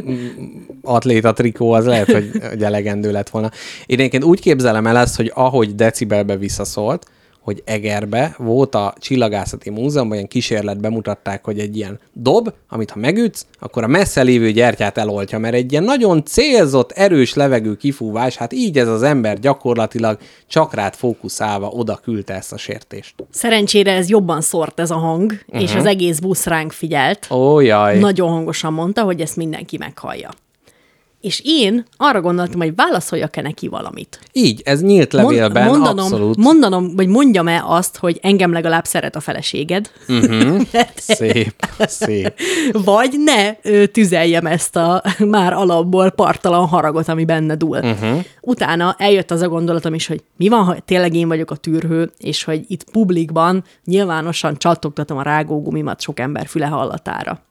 [0.82, 3.50] atléta trikó az lehet, hogy, hogy elegendő lett volna.
[3.86, 7.06] Én egyébként úgy képzelem el ezt, hogy ahogy decibelbe visszaszólt,
[7.48, 12.98] hogy Egerbe volt a Csillagászati Múzeumban, ilyen kísérlet bemutatták, hogy egy ilyen dob, amit ha
[12.98, 18.36] megütsz, akkor a messze lévő gyertyát eloltja, mert egy ilyen nagyon célzott, erős levegő kifúvás,
[18.36, 23.14] hát így ez az ember gyakorlatilag csak rád fókuszálva oda küldte ezt a sértést.
[23.30, 25.62] Szerencsére ez jobban szórt ez a hang, uh-huh.
[25.62, 27.26] és az egész busz ránk figyelt.
[27.30, 27.98] Ó, jaj.
[27.98, 30.30] Nagyon hangosan mondta, hogy ezt mindenki meghallja.
[31.20, 34.18] És én arra gondoltam, hogy válaszoljak-e neki valamit.
[34.32, 36.36] Így, ez nyílt levélben, mondanom, abszolút.
[36.36, 40.60] mondanom, vagy mondjam-e azt, hogy engem legalább szeret a feleséged, Mhm.
[40.96, 42.34] Szép, szép.
[42.72, 43.52] vagy ne
[43.86, 47.76] tüzeljem ezt a már alapból partalan haragot, ami benne dúl.
[47.78, 48.24] Uh-huh.
[48.40, 52.10] Utána eljött az a gondolatom is, hogy mi van, ha tényleg én vagyok a tűrhő,
[52.18, 57.42] és hogy itt publikban nyilvánosan csattogtatom a rágógumimat sok ember füle hallatára.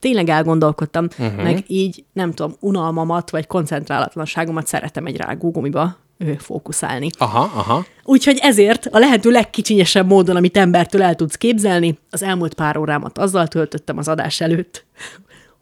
[0.00, 1.42] Tényleg elgondolkodtam, uh-huh.
[1.42, 5.96] meg így, nem tudom, unalmamat vagy koncentrálatlanságomat szeretem egy rágógumiba
[6.38, 7.10] fókuszálni.
[7.18, 7.84] Aha, aha.
[8.04, 13.18] Úgyhogy ezért a lehető legkicsinyesebb módon, amit embertől el tudsz képzelni, az elmúlt pár órámat
[13.18, 14.84] azzal töltöttem az adás előtt,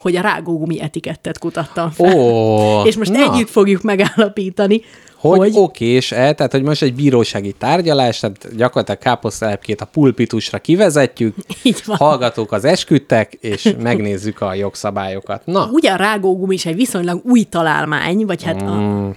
[0.08, 2.14] hogy a rágógumi etikettet kutattam fel.
[2.18, 3.32] Ó, és most na.
[3.32, 4.80] együtt fogjuk megállapítani,
[5.16, 10.58] Hogy, hogy, hogy okés-e, tehát hogy most egy bírósági tárgyalás, tehát gyakorlatilag káposztelepkét a pulpitusra
[10.58, 11.96] kivezetjük, Így van.
[11.96, 15.42] hallgatók az esküdtek, és megnézzük a jogszabályokat.
[15.46, 19.10] Na, ugye a rágógumi is egy viszonylag új találmány, vagy hát a,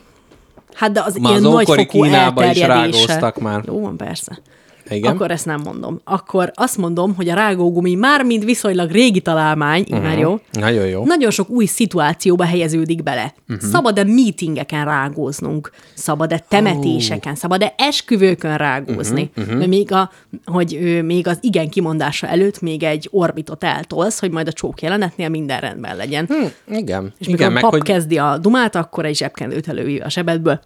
[0.73, 3.05] Hát de az Már ilyen az ókori nagyfokú Kínába is elterjedése.
[3.07, 3.63] rágóztak már.
[3.67, 4.39] Jó van, persze.
[4.91, 5.13] Igen.
[5.13, 6.01] Akkor ezt nem mondom.
[6.03, 10.03] Akkor azt mondom, hogy a rágógumi már mind viszonylag régi találmány, uh-huh.
[10.03, 11.05] már jó, Nagyon jó.
[11.05, 13.33] nagyon sok új szituációba helyeződik bele.
[13.45, 13.55] Mhm.
[13.55, 13.71] Uh-huh.
[13.71, 15.71] Szabad-e meetingeken rágóznunk?
[15.93, 17.35] Szabad-e temetéseken?
[17.35, 19.21] Szabad-e esküvőkön rágózni?
[19.35, 19.57] Mhm, Uh-huh.
[19.57, 20.11] Mert még, a,
[20.45, 24.81] hogy ő, még az igen kimondása előtt még egy orbitot eltolsz, hogy majd a csók
[24.81, 26.25] jelenetnél minden rendben legyen.
[26.25, 26.51] Hmm.
[26.67, 27.13] Hm, igen.
[27.17, 30.09] És igen, mikor a meg pap hogy kezdi a dumát, akkor egy zsebkendőt elővív a
[30.09, 30.61] sebedből.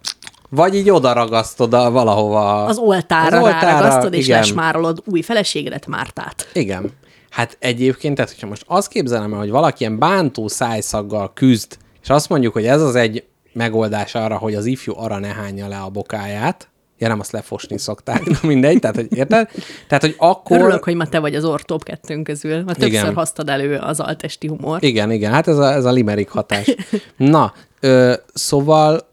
[0.50, 2.64] Vagy így oda ragasztod a, valahova.
[2.64, 4.38] Az oltára, az oltára ráragasztod, és igen.
[4.38, 6.48] lesmárolod új feleségedet, Mártát.
[6.52, 6.90] Igen.
[7.30, 12.08] Hát egyébként, tehát hogyha most azt képzelem el, hogy valaki ilyen bántó szájszaggal küzd, és
[12.08, 15.76] azt mondjuk, hogy ez az egy megoldás arra, hogy az ifjú ara ne hányja le
[15.76, 16.68] a bokáját,
[16.98, 19.48] ja nem, azt lefosni szokták, na mindegy, tehát hogy érted?
[19.88, 20.58] Tehát, hogy akkor...
[20.58, 23.14] Örülök, hogy ma te vagy az ortóp kettőnk közül, mert többször Igen.
[23.14, 24.82] hoztad elő az altesti humor.
[24.82, 26.74] Igen, igen, hát ez a, ez a limerik hatás.
[27.16, 29.08] Na, ö, szóval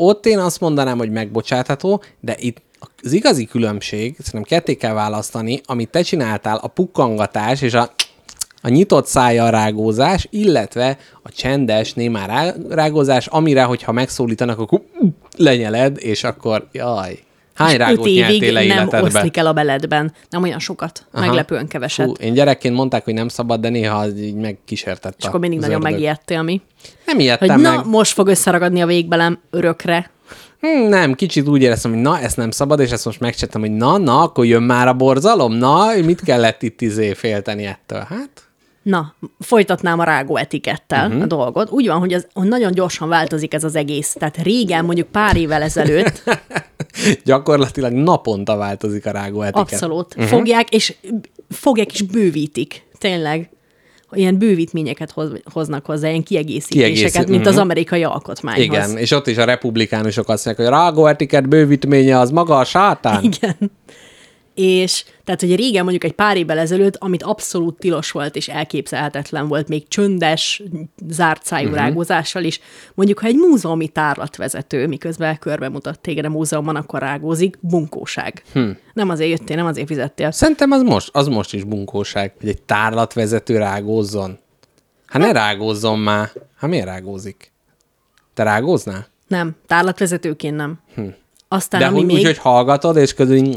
[0.00, 2.62] ott én azt mondanám, hogy megbocsátható, de itt
[3.02, 7.90] az igazi különbség, szerintem ketté kell választani, amit te csináltál, a pukkangatás és a,
[8.62, 14.82] a nyitott szájjal rágózás, illetve a csendes, némán rá, rágózás, amire, hogyha megszólítanak, akkor
[15.36, 17.18] lenyeled, és akkor jaj.
[17.60, 19.06] Hány rágót nyertél le nem életedbe?
[19.06, 20.12] oszlik el a beledben.
[20.30, 21.06] Nem olyan sokat.
[21.12, 21.26] Aha.
[21.26, 22.06] Meglepően keveset.
[22.06, 25.74] Fú, én gyerekként mondták, hogy nem szabad, de néha így megkísértett és akkor mindig nagyon
[25.74, 25.90] ördög.
[25.90, 26.60] megijedtél mi.
[27.06, 27.86] Nem Hogy ijedtem na, meg.
[27.86, 30.10] most fog összeragadni a végbelem örökre.
[30.60, 33.70] Hmm, nem, kicsit úgy éreztem, hogy na, ezt nem szabad, és ezt most megcsináltam, hogy
[33.70, 38.06] na, na, akkor jön már a borzalom, na, mit kellett itt izé félteni ettől?
[38.08, 38.30] Hát,
[38.90, 41.16] Na, folytatnám a rágó etikettel Mhm.
[41.16, 41.22] uh-huh.
[41.22, 41.70] a dolgot.
[41.70, 44.12] Úgy van, hogy, az, hogy nagyon gyorsan változik ez az egész.
[44.12, 46.22] Tehát régen, mondjuk pár évvel ezelőtt,
[47.24, 49.72] gyakorlatilag naponta változik a rágó etikett.
[49.72, 50.30] abszolút uh-huh.
[50.30, 50.94] fogják, és
[51.48, 52.82] fogják és bővítik.
[52.98, 53.50] Tényleg.
[54.12, 57.62] Ilyen bővítményeket hoz, hoznak hozzá, ilyen kiegészítéseket, Kiegészít- mint az mhm.
[57.62, 58.64] amerikai alkotmányhoz.
[58.64, 62.56] Igen, és ott is a republikánusok azt mondják, hogy a rágó etikett bővítménye az maga
[62.58, 63.22] a sátán.
[63.24, 63.56] Igen.
[64.62, 69.48] És tehát, hogy régen mondjuk egy pár évvel ezelőtt, amit abszolút tilos volt és elképzelhetetlen
[69.48, 70.62] volt, még csöndes,
[71.08, 71.72] zárt szájú Mhm.
[71.72, 71.88] uh-huh.
[71.88, 72.60] rágózással is,
[72.94, 78.42] mondjuk, ha egy múzeumi tárlatvezető, miközben körbe mutat téged a múzeumban, akkor rágózik, bunkóság.
[78.52, 78.70] Hm.
[78.92, 80.30] Nem azért jöttél, nem azért fizettél.
[80.30, 84.38] Szerintem az most, az most is bunkóság, hogy egy tárlatvezető rágózzon.
[85.06, 86.30] Hát ne rágózzon már.
[86.56, 87.52] Hát miért rágózik?
[88.34, 89.06] Te rágóznál?
[89.26, 90.80] Nem, tárlatvezetőként nem.
[90.94, 91.02] Hm.
[91.52, 93.52] Aztán, De ami úgy, még, úgy, hogy hallgatod, és közül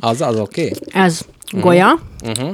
[0.00, 0.64] az, az oké?
[0.64, 1.02] Okay?
[1.02, 1.20] ez
[1.50, 2.50] golya, uh-huh.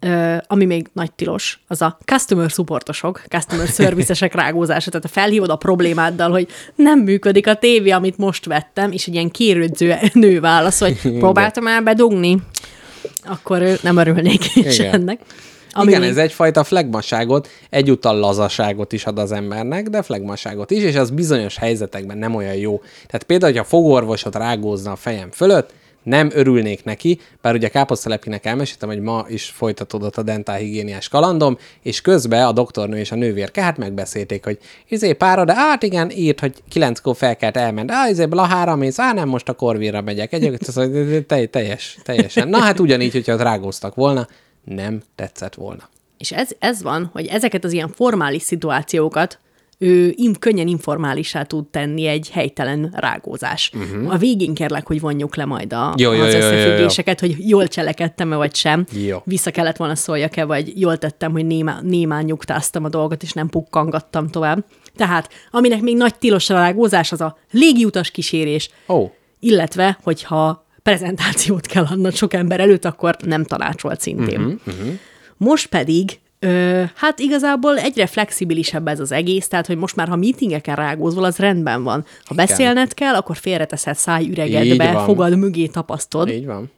[0.00, 4.90] Ö, ami még nagy tilos, az a customer supportosok, customer servicesek rágózása.
[4.90, 9.14] Tehát a felhívod a problémáddal, hogy nem működik a tévé, amit most vettem, és egy
[9.14, 12.42] ilyen kérődző nő válasz, hogy próbáltam el bedugni,
[13.24, 14.94] akkor nem örülnék is Igen.
[14.94, 15.20] ennek.
[15.74, 20.96] Ami Igen, ez egyfajta flegmaságot, egyúttal lazaságot is ad az embernek, de flegmaságot is, és
[20.96, 22.80] az bizonyos helyzetekben nem olyan jó.
[23.06, 25.70] Tehát például, hogyha fogorvosot rágózna a fejem fölött,
[26.04, 32.00] nem örülnék neki, bár ugye káposztalepinek elmeséltem, hogy ma is folytatódott a dentálhigiéniás kalandom, és
[32.00, 36.40] közben a doktornő és a nővérke hát megbeszélték, hogy izé pára, de hát igen, írt,
[36.40, 40.00] hogy kilenckor fel kellett elment, á, izé a hára mész, á, nem, most a korvíra
[40.00, 40.32] megyek.
[40.32, 42.48] Egyébként teljes, teljesen.
[42.48, 44.26] Na hát ugyanígy, hogyha rágóztak volna,
[44.64, 45.88] nem tetszett volna.
[46.18, 49.38] És ez, ez van, hogy ezeket az ilyen formális szituációkat
[49.78, 53.70] ő im, könnyen informálisá tud tenni egy helytelen rágózás.
[53.74, 54.12] Uh-huh.
[54.12, 55.94] A végén kérlek, hogy vonjuk le majd a.
[55.96, 56.52] Jó, jó, az jó, jó, jó.
[56.52, 58.86] összefüggéseket, hogy jól cselekedtem-e vagy sem.
[58.92, 59.18] Jó.
[59.24, 63.48] Vissza kellett volna szóljak-e, vagy jól tettem, hogy némá, némán nyugtáztam a dolgot, és nem
[63.48, 64.64] pukkangattam tovább.
[64.96, 69.06] Tehát, aminek még nagy tilos rágózás, az a légiutas kísérés, Ó,
[69.40, 74.40] illetve, hogyha prezentációt kell adnod sok ember előtt, akkor nem tanácsolt szintén.
[74.40, 74.92] Uh-huh, uh-huh.
[75.36, 80.16] Most pedig, ö, hát igazából egyre flexibilisebb ez az egész, tehát, hogy most már, ha
[80.16, 82.04] meetingeken rágózol, az rendben van.
[82.24, 86.70] Ha beszélned kell, akkor félreteszed szájüregedbe, fogad mögé tapasztod, így van.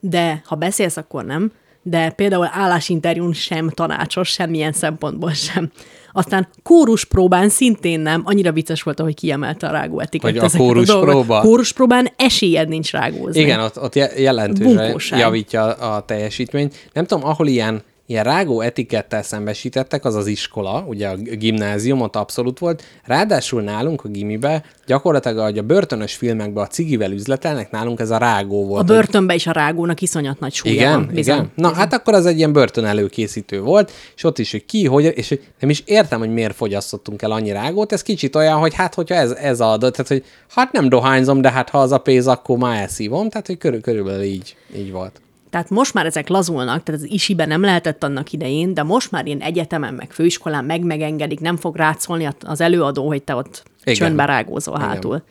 [0.00, 1.52] de ha beszélsz, akkor nem.
[1.82, 5.70] De például állásinterjún sem tanácsos, semmilyen szempontból sem.
[6.16, 10.30] Aztán kóruspróbán szintén nem, annyira vicces volt, ahogy kiemelte a rágó etikett.
[10.30, 11.04] Hogy a ezeket kóruspróba?
[11.12, 11.42] dolgokat.
[11.42, 13.40] Kóruspróbán esélyed nincs rágózni.
[13.40, 15.18] Igen, ott, ott je- jelentősen Bunkóság.
[15.18, 16.88] javítja a teljesítményt.
[16.92, 22.16] Nem tudom, ahol ilyen ilyen rágó etikettel szembesítettek, az az iskola, ugye a gimnázium ott
[22.16, 22.82] abszolút volt.
[23.04, 28.18] Ráadásul nálunk a gimibe gyakorlatilag, ahogy a börtönös filmekben a cigivel üzletelnek, nálunk ez a
[28.18, 28.82] rágó volt.
[28.82, 31.10] A börtönbe is a rágónak iszonyat nagy súlya Igen, van.
[31.14, 31.34] bizony.
[31.34, 31.50] igen.
[31.54, 35.12] Na, hát akkor az egy ilyen börtön előkészítő volt, és ott is, hogy ki, hogy,
[35.14, 38.74] és hogy nem is értem, hogy miért fogyasztottunk el annyi rágót, ez kicsit olyan, hogy
[38.74, 41.92] hát, hogyha ez, ez a adat, tehát, hogy hát nem dohányzom, de hát ha az
[41.92, 45.20] a pénz, akkor már elszívom, tehát, hogy körül, körülbelül így, így volt.
[45.56, 49.26] Tehát most már ezek lazulnak, tehát az isiben nem lehetett annak idején, de most már
[49.26, 53.74] ilyen egyetemen, meg főiskolán meg megengedik, nem fog rácolni az előadó, hogy te ott Igen.
[53.84, 53.94] Igen.
[53.94, 54.88] csöndbe rágózol Igen.
[54.88, 55.22] hátul.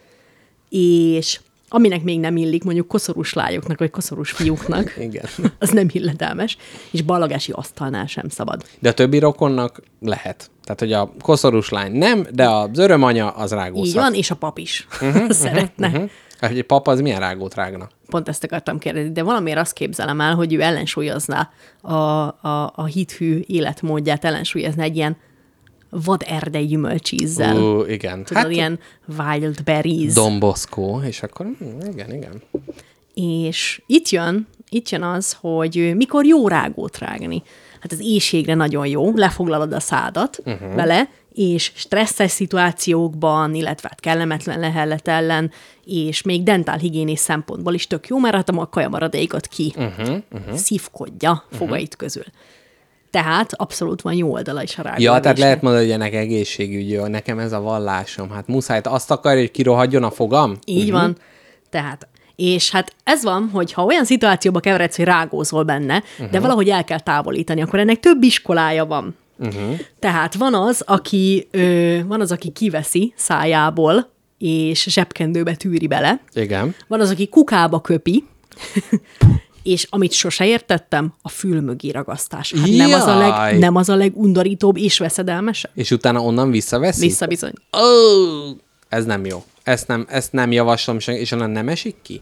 [0.70, 1.40] És
[1.70, 5.26] aminek még nem illik, mondjuk koszorús lányoknak, vagy koszorús fiúknak, Igen.
[5.60, 6.58] az nem illetelmes,
[6.92, 8.64] és ballagási asztalnál sem szabad.
[8.80, 10.50] De a többi rokonnak lehet.
[10.64, 13.86] Tehát, hogy a koszorús lány nem, de az örömanya az rágózhat.
[13.86, 15.88] Így van, és a pap is uh-huh, szeretne.
[15.88, 16.10] Uh-huh.
[16.40, 17.90] Hát, hogy egy papa az milyen rágót rágna?
[18.10, 21.49] Pont ezt akartam kérdezni, de valamiért azt képzelem el, hogy ő ellensúlyozná
[21.82, 25.18] a, a, a hithű életmódját, ellensúlyozná egy ilyen
[25.90, 27.57] vad erdei gyümölcsízzel.
[27.57, 28.24] Ú, igen.
[28.24, 28.80] Tudod, hát, ilyen
[29.18, 30.14] wild berries.
[30.14, 32.41] Domboszkó, és akkor hm, igen, igen.
[33.14, 37.44] És itt jön, itt jön az, hogy mikor jó rágót rágni.
[37.80, 40.76] Hát az éjségre nagyon jó, lefoglalod a szádat uh-huh.
[40.76, 45.52] vele, és stresszes szituációkban, illetve hát kellemetlen lehellet ellen,
[45.86, 50.56] és még dentálhigiénés szempontból is tök jó, mert hát a kajamaradékot ki uh-huh, uh-huh.
[50.56, 51.98] szívkodja fogait uh-huh.
[51.98, 52.26] közül.
[53.12, 55.02] Tehát abszolút van jó oldala is a rágó.
[55.02, 58.30] Ja, tehát lehet mondani, hogy ennek egészségügyi, nekem ez a vallásom.
[58.30, 60.57] Hát muszáj, azt akarja, hogy kirohadjon a fogam?
[60.66, 61.02] Így uh-huh.
[61.02, 61.18] van.
[61.70, 66.30] Tehát és hát ez van, hogy ha olyan szituációba keveredsz, hogy rágózol benne, uh-huh.
[66.30, 69.16] de valahogy el kell távolítani, akkor ennek több iskolája van.
[69.40, 69.80] Uh-huh.
[69.99, 76.22] Tehát van az, aki, ö, van az, aki kiveszi szájából, és zsebkendőbe tűri bele.
[76.34, 76.76] Igen.
[76.88, 78.24] Van az, aki kukába köpi,
[79.64, 82.53] és amit sose értettem, a fül mögé ragasztás.
[82.57, 85.72] Hát nem az, a leg, nem az a legundorítóbb és veszedelmesebb?
[85.76, 87.06] És utána onnan visszaveszi?
[87.06, 87.53] Vissza bizony.
[87.72, 88.49] Oh,
[88.90, 89.44] ez nem jó.
[89.64, 92.22] Ezt nem, ezt nem javaslom, se- és onnan nem esik ki?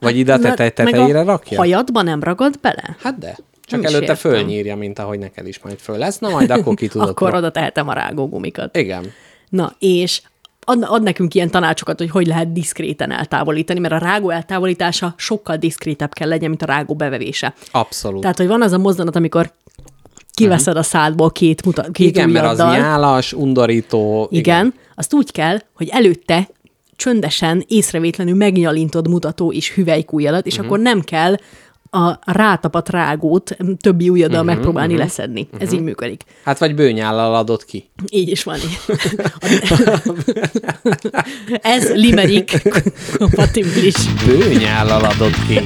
[0.00, 1.58] Vagy ide a tete, meg tetejére a rakja?
[1.58, 2.96] hajadba nem ragad bele?
[3.02, 3.38] Hát de.
[3.70, 6.18] Nem Csak is előtte fölnyírja, mint ahogy neked is majd föl lesz.
[6.18, 7.08] Na majd akkor ki tudod.
[7.20, 8.76] Akkor oda tehetem a rágógumikat.
[8.76, 9.12] Igen.
[9.48, 10.22] Na, és
[10.64, 15.56] ad, ad nekünk ilyen tanácsokat, hogy hogy lehet diszkréten eltávolítani, mert a rágó eltávolítása sokkal
[15.56, 17.54] diszkrétebb kell legyen, mint a rágó bevevése.
[17.70, 18.20] Abszolút.
[18.20, 19.52] Tehát, hogy van az a mozzanat, amikor
[20.34, 22.80] kiveszed a szádból két, muta, két igen, mert az ujjaddal.
[22.80, 24.28] nyálas, undorító.
[24.30, 26.48] Igen, azt úgy kell, hogy előtte
[26.96, 30.66] csöndesen, észrevétlenül megnyalintod mutató és hüvelykújjadat, és uh-huh.
[30.66, 31.36] akkor nem kell
[31.90, 35.06] a rátapat rágót többi ujjaddal uh-huh, megpróbálni uh-huh.
[35.06, 35.42] leszedni.
[35.42, 35.62] Uh-huh.
[35.62, 36.24] Ez így működik.
[36.44, 37.90] Hát vagy bőnyállal adott ki.
[38.08, 38.58] Így is van.
[41.62, 42.62] Ez limerick
[43.18, 43.94] kompatibilis.
[44.26, 45.60] Bőnyállal adott ki.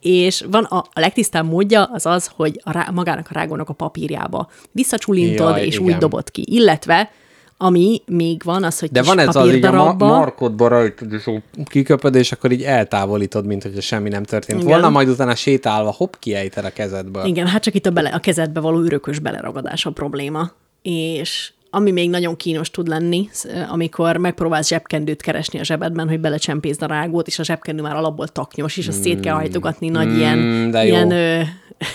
[0.00, 3.72] És van a, a legtisztább módja az az, hogy a rá, magának a rágónak a
[3.72, 5.86] papírjába visszacsulintod, Jaj, és igen.
[5.86, 6.44] úgy dobod ki.
[6.46, 7.10] Illetve,
[7.56, 11.30] ami még van, az, hogy De van ez az így a ma- markodba rajtad, és
[11.64, 14.70] kiköpöd, és akkor így eltávolítod, mint hogyha semmi nem történt Igen.
[14.70, 17.24] volna, majd utána sétálva hopp, kiejted a kezedből.
[17.24, 20.50] Igen, hát csak itt a, bele, a kezedbe való örökös beleragadás a probléma.
[20.82, 23.28] És ami még nagyon kínos tud lenni,
[23.68, 28.28] amikor megpróbálsz zsebkendőt keresni a zsebedben, hogy belecsempészd a rágót, és a zsebkendő már alapból
[28.28, 30.80] taknyos, és azt szét kell hajtogatni nagy ilyen, Mm, jó.
[30.82, 31.40] ilyen ö,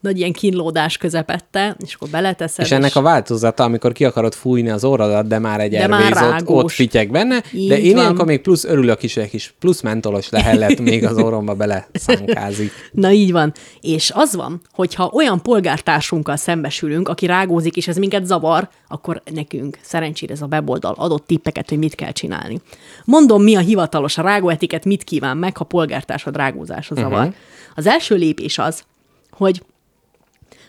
[0.00, 2.64] nagy ilyen kínlódás közepette, és akkor beleteszed.
[2.64, 6.40] És ennek a változata, amikor ki akarod fújni az orrodat, de már egy De már
[6.40, 8.02] ott, ott fityeg benne, Így de én van.
[8.02, 12.72] ilyenkor még plusz örülök is, egy kis plusz mentolos lehellet még az orromba bele szánkázik.
[12.92, 13.52] Na így van.
[13.80, 19.78] És az van, hogyha olyan polgártársunkkal szembesülünk, aki rágózik, és ez minket zavar, akkor nekünk
[19.82, 22.60] szerencsére ez a weboldal adott tippeket, hogy mit kell csinálni.
[23.04, 27.18] Mondom, mi a hivatalos a rágóetiket, mit kíván meg, ha polgártársad rágózása zavar.
[27.18, 27.34] Uh-huh.
[27.74, 28.84] Az első lépés az,
[29.30, 29.62] hogy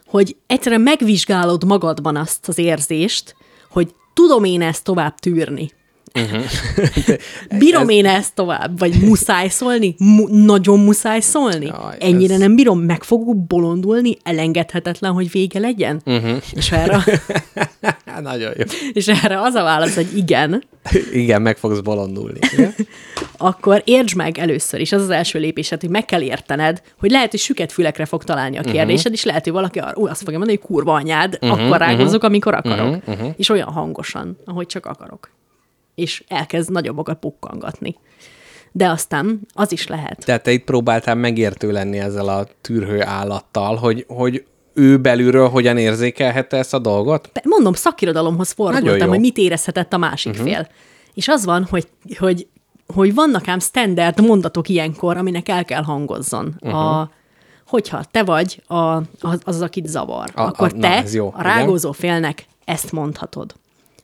[0.06, 3.36] hogy egyszerűen megvizsgálod magadban azt az érzést,
[3.70, 5.72] hogy tudom én ezt tovább tűrni.
[7.60, 8.80] Bírom én ezt tovább?
[8.80, 9.96] Vagy muszáj szólni?
[9.98, 11.66] Mu- nagyon muszáj szólni?
[11.66, 16.02] Jaj, Ennyire ez- nem bírom, meg fogok bolondulni, elengedhetetlen, hogy vége legyen?
[16.06, 16.38] Uh-huh.
[16.52, 17.04] És, erre,
[18.22, 18.64] nagyon jó.
[18.94, 20.64] és erre az a válasz, hogy igen,
[21.12, 22.40] Igen, meg fogsz bolondulni.
[23.38, 27.32] Akkor értsd meg először is, az az első lépésed, hogy meg kell értened, hogy lehet,
[27.32, 29.14] hogy süket fülekre fog találni a kérdésed, uh-huh.
[29.14, 32.24] és lehet, hogy valaki arra, ú, azt fogja mondani, hogy kurva anyád, uh-huh, akkor rágozok,
[32.24, 32.96] amikor akarok.
[32.96, 33.34] Uh-huh, uh-huh.
[33.38, 35.30] És olyan hangosan, ahogy csak akarok.
[35.96, 37.96] És elkezd nagyobbakat pukkangatni.
[38.72, 40.26] De aztán az is lehet.
[40.26, 45.78] Tehát te itt próbáltál megértő lenni ezzel a tűrhő állattal, hogy, hogy ő belülről hogyan
[45.78, 47.30] érzékelhette ezt a dolgot?
[47.44, 50.48] Mondom, szakirodalomhoz fordultam, hogy mit érezhetett a másik uh-huh.
[50.48, 50.68] fél.
[51.14, 52.48] És az van, hogy, hogy,
[52.94, 56.80] hogy vannak ám standard mondatok ilyenkor, aminek el kell hangozzon uh-huh.
[56.80, 57.12] a,
[57.68, 61.14] hogyha te vagy a, az, az, akit zavar, A- a, a- akkor na, te ez
[61.14, 63.56] jó, a rágózó félnek ezt mondhatod.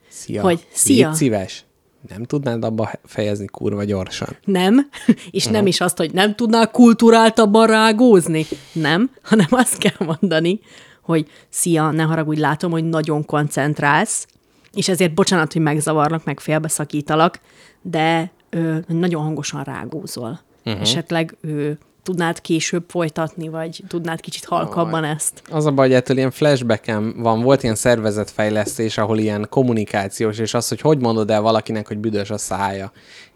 [0.07, 0.41] Szia.
[0.41, 1.07] Hogy szia.
[1.07, 1.65] Légy szíves.
[2.07, 4.37] Nem tudnád abba fejezni kurva gyorsan.
[4.45, 4.89] Nem,
[5.31, 8.45] és nem is azt, hogy nem tudnál kulturáltabban rágózni.
[8.73, 10.59] Nem, hanem azt kell mondani,
[11.01, 14.27] hogy szia, ne haragudj, látom, hogy nagyon koncentrálsz,
[14.73, 17.39] és ezért bocsánat, hogy megzavarlak, meg félbeszakítalak,
[17.81, 20.39] de ö, nagyon hangosan rágózol.
[20.65, 20.81] Uh-huh.
[20.81, 21.71] Esetleg ö,
[22.03, 25.41] tudnád később folytatni, vagy tudnád kicsit halkabban ezt.
[25.49, 30.53] Az a baj, hogy ettől ilyen flashbackem van, volt ilyen szervezetfejlesztés, ahol ilyen kommunikációs, és
[30.53, 32.91] az, hogy hogy mondod el valakinek, hogy büdös a szája.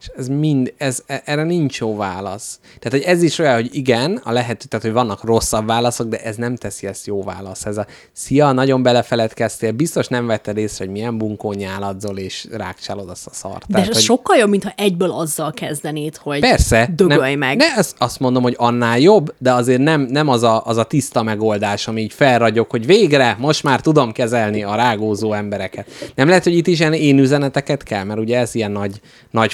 [0.06, 2.60] És ez mind, ez, e- erre nincs jó válasz.
[2.80, 6.18] Tehát, hogy ez is olyan, hogy igen, a lehető, tehát, hogy vannak rosszabb válaszok, de
[6.18, 7.66] ez nem teszi ezt jó válasz.
[7.66, 13.10] Ez a szia, nagyon belefeledkeztél, biztos nem vetted észre, hogy milyen bunkón nyáladzol, és rákcsálod
[13.10, 13.66] azt a szart.
[13.68, 13.96] De ez hogy...
[13.96, 16.90] sokkal jobb, mintha egyből azzal kezdenéd, hogy Persze.
[16.96, 17.58] dögölj nem, meg.
[17.58, 20.84] Ne, azt, azt mondom, hogy annál jobb, de azért nem, nem az, a, az a
[20.84, 25.88] tiszta megoldás, ami így felragyog, hogy végre, most már tudom kezelni a rágózó embereket.
[26.16, 29.02] Nem lehet, hogy itt is ilyen én üzeneteket kell, mert ugye ez ilyen nagy,
[29.32, 29.54] nagy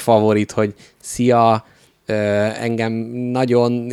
[0.49, 1.65] favorit, hogy szia,
[2.06, 2.94] engem
[3.32, 3.91] nagyon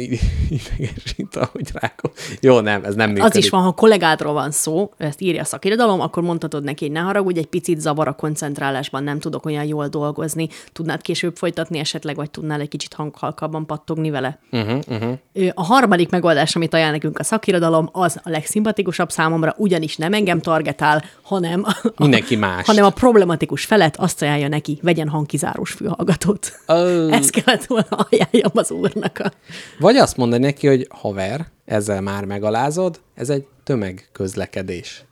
[0.48, 2.10] idegesít, ahogy rágó.
[2.40, 3.30] Jó, nem, ez nem működik.
[3.30, 6.94] Az is van, ha kollégádról van szó, ezt írja a szakirodalom, akkor mondhatod neki, hogy
[6.94, 11.78] ne haragudj, egy picit zavar a koncentrálásban, nem tudok olyan jól dolgozni, tudnád később folytatni
[11.78, 14.38] esetleg, vagy tudnál egy kicsit hanghalkabban pattogni vele.
[14.52, 15.18] Uh-huh, uh-huh.
[15.54, 20.40] A harmadik megoldás, amit ajánl nekünk a szakirodalom, az a legszimpatikusabb számomra, ugyanis nem engem
[20.40, 22.66] targetál, hanem a, Mindenki mást.
[22.66, 26.52] hanem a problematikus felet azt ajánlja neki, vegyen hangkizárós fülhallgatót.
[26.66, 27.08] Ö.
[27.10, 29.18] Ezt kellett volna ajánljam az úrnak.
[29.18, 29.32] A...
[29.78, 35.04] Vagy azt mondani neki, hogy haver, ezzel már megalázod, ez egy tömegközlekedés.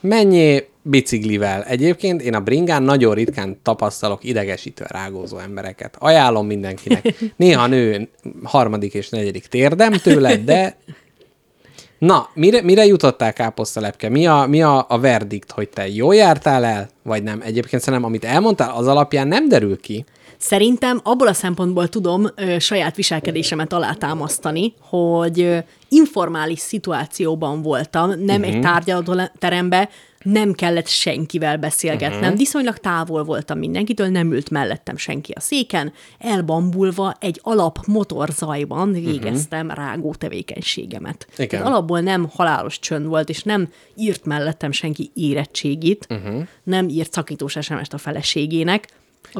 [0.00, 1.62] Menjél biciklivel.
[1.62, 5.96] Egyébként én a bringán nagyon ritkán tapasztalok idegesítő rágózó embereket.
[5.98, 7.14] Ajánlom mindenkinek.
[7.36, 8.08] Néha nő
[8.42, 10.76] harmadik és negyedik térdem tőle, de
[12.00, 14.08] Na, mire, mire jutottál káposztalepke?
[14.08, 17.40] Mi a, mi a, a verdikt, hogy te jól jártál el, vagy nem?
[17.44, 20.04] Egyébként szerintem, amit elmondtál, az alapján nem derül ki.
[20.42, 25.58] Szerintem abból a szempontból tudom ö, saját viselkedésemet alátámasztani, hogy ö,
[25.88, 28.34] informális szituációban voltam, nem Mhm.
[28.34, 28.54] uh-huh.
[28.54, 29.88] egy tárgyalóterembe,
[30.22, 32.22] nem kellett senkivel beszélgetnem, Mhm.
[32.24, 32.38] uh-huh.
[32.38, 39.66] viszonylag távol voltam mindenkitől, nem ült mellettem senki a széken, elbambulva egy alap motorzajban végeztem
[39.66, 39.84] uh-huh.
[39.84, 41.26] rágó tevékenységemet.
[41.30, 41.42] Mhm.
[41.42, 41.48] Igen.
[41.48, 46.18] Tehát alapból nem halálos csönd volt, és nem írt mellettem senki érettségit, Mhm.
[46.26, 46.42] uh-huh.
[46.62, 48.88] nem írt szakítós SMS-t a feleségének,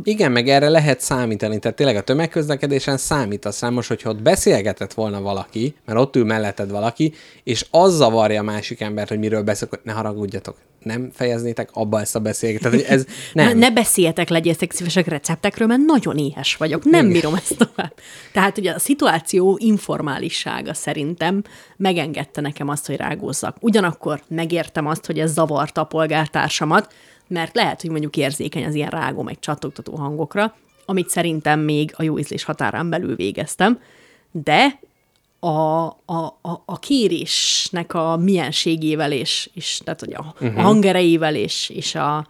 [0.03, 4.95] Igen, meg erre lehet számítani, tehát tényleg a tömegközlekedésen számítasz rá most, hogyha ott beszélgetett
[4.95, 7.13] volna valaki, mert ott ül melletted valaki,
[7.45, 12.01] és az zavarja a másik embert, hogy miről beszélek, hogy ne haragudjatok, nem fejeznétek abba
[12.01, 12.85] ezt a beszélgetést.
[12.85, 13.47] Tehát, ez nem.
[13.47, 16.85] Ne, ne beszéljetek, legyétek szívesek receptekről, mert nagyon éhes vagyok.
[16.85, 17.93] Nem bírom ezt tovább.
[18.33, 21.43] Tehát ugye a szituáció informálissága szerintem
[21.77, 23.57] megengedte nekem azt, hogy rágózzak.
[23.61, 26.93] Ugyanakkor megértem azt, hogy ez zavarta a polgártársamat,
[27.31, 30.55] mert lehet, hogy mondjuk érzékeny az ilyen rágó, meg csattogtató hangokra,
[30.87, 33.79] amit szerintem még a jó ízlés határán belül végeztem,
[34.31, 34.79] de
[35.39, 40.47] a, a, a, a kérésnek a mienségével és, és tehát, hogy a, Mhm.
[40.47, 40.59] uh-huh.
[40.59, 42.27] a hangerejével és, és a,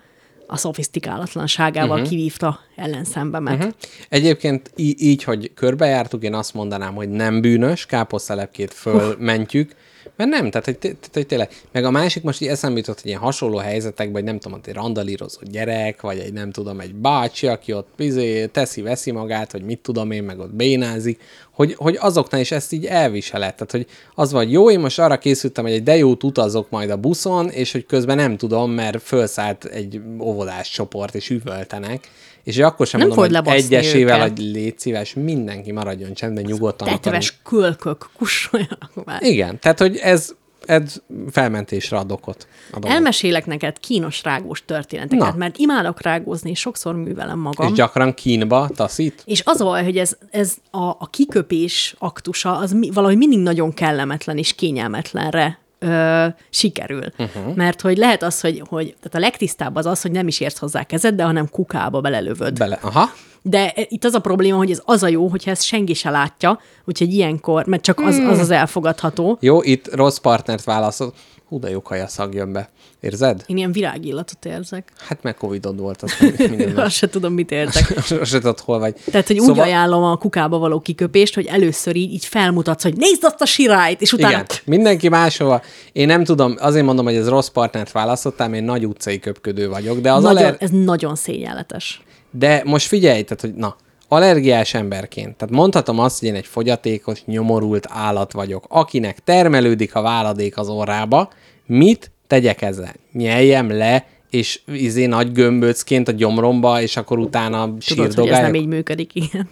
[0.47, 1.97] a szofisztikálatlanságával Mhm.
[2.05, 2.09] uh-huh.
[2.17, 3.55] kivívta ellenszembemet.
[3.59, 3.73] Uh-huh.
[4.09, 9.75] Egyébként í- így, hogy körbejártuk, én azt mondanám, hogy nem bűnös, káposztelepkét fölmentjük,
[10.17, 11.51] mert nem, tehát hogy, tehát, hogy tényleg.
[11.73, 14.75] Meg a másik most így eszembe jutott, hogy ilyen hasonló helyzetekben, hogy nem tudom, egy
[14.75, 19.63] randalírozó gyerek, vagy egy nem tudom, egy bácsi, aki ott bizé, teszi, veszi magát, vagy
[19.63, 21.21] mit tudom én, meg ott bénázik,
[21.51, 23.57] hogy, hogy azoknál is ezt így elviselett.
[23.57, 26.91] Tehát, hogy az vagy jó, én most arra készültem, hogy egy de jót utazok majd
[26.91, 32.09] a buszon, és hogy közben nem tudom, mert felszállt egy óvodás csoport, és üvöltenek,
[32.45, 34.29] és akkor sem Nem mondom, hogy egyesével, őket.
[34.29, 36.89] hogy légy szíves, mindenki maradjon csendben, nyugodtan.
[36.89, 39.23] Tetves kölkök, kussoljanak már.
[39.23, 40.35] Igen, tehát hogy ez,
[40.67, 40.97] ez
[41.31, 42.49] felmentésre ad okot.
[42.83, 45.39] Elmesélek neked kínos rágós történeteket, Na.
[45.39, 47.67] mert imádok rágózni, és sokszor művelem magam.
[47.67, 49.23] És gyakran kínba taszít?
[49.25, 53.39] És az a baj, hogy ez, ez a, a kiköpés aktusa, az mi, valahogy mindig
[53.39, 57.05] nagyon kellemetlen és kényelmetlenre ö, sikerül.
[57.19, 57.55] Uh-huh.
[57.55, 60.59] Mert hogy lehet az, hogy, hogy tehát a legtisztább az az, hogy nem is érsz
[60.59, 62.59] hozzá kezedbe, hanem kukába belelövöd.
[62.59, 62.79] Bele.
[62.83, 63.13] Aha.
[63.43, 66.61] De itt az a probléma, hogy ez az a jó, hogyha ezt senki se látja,
[66.85, 69.39] úgyhogy ilyenkor, mert csak az az, az elfogadható.
[69.41, 71.13] Jó, itt rossz partnert válaszol.
[71.51, 72.69] Hú, de jó kajaszag jön be.
[73.01, 73.45] Érzed?
[73.47, 74.93] Én ilyen virágillatot érzek.
[74.99, 77.93] Hát meg Covidod volt, az minden Azt se tudom, mit érzek.
[77.97, 78.95] Azt se tudod, hol vagy.
[79.05, 79.55] Tehát, hogy szóval...
[79.55, 83.47] úgy ajánlom a kukába való kiköpést, hogy először így, így felmutatsz, hogy nézd azt a
[83.47, 84.31] sirályt, és utána...
[84.31, 85.63] Igen, mindenki máshova.
[85.93, 90.01] Én nem tudom, azért mondom, hogy ez rossz partnert választottam, én nagy utcai köpködő vagyok,
[90.01, 90.57] de az Nagyon, aler...
[90.59, 92.03] Ez nagyon szégyenletes.
[92.31, 93.77] De most figyelj, tehát, hogy na,
[94.13, 100.03] allergiás emberként, tehát mondhatom azt, hogy én egy fogyatékos, nyomorult állat vagyok, akinek termelődik a
[100.03, 101.31] váladék az orrába,
[101.67, 102.95] mit tegyek ezzel?
[103.13, 108.41] Nyeljem le, és izé nagy gömböcként a gyomromba, és akkor utána Tudod, hogy ez sírdogáljak?
[108.41, 109.49] nem így működik, igen.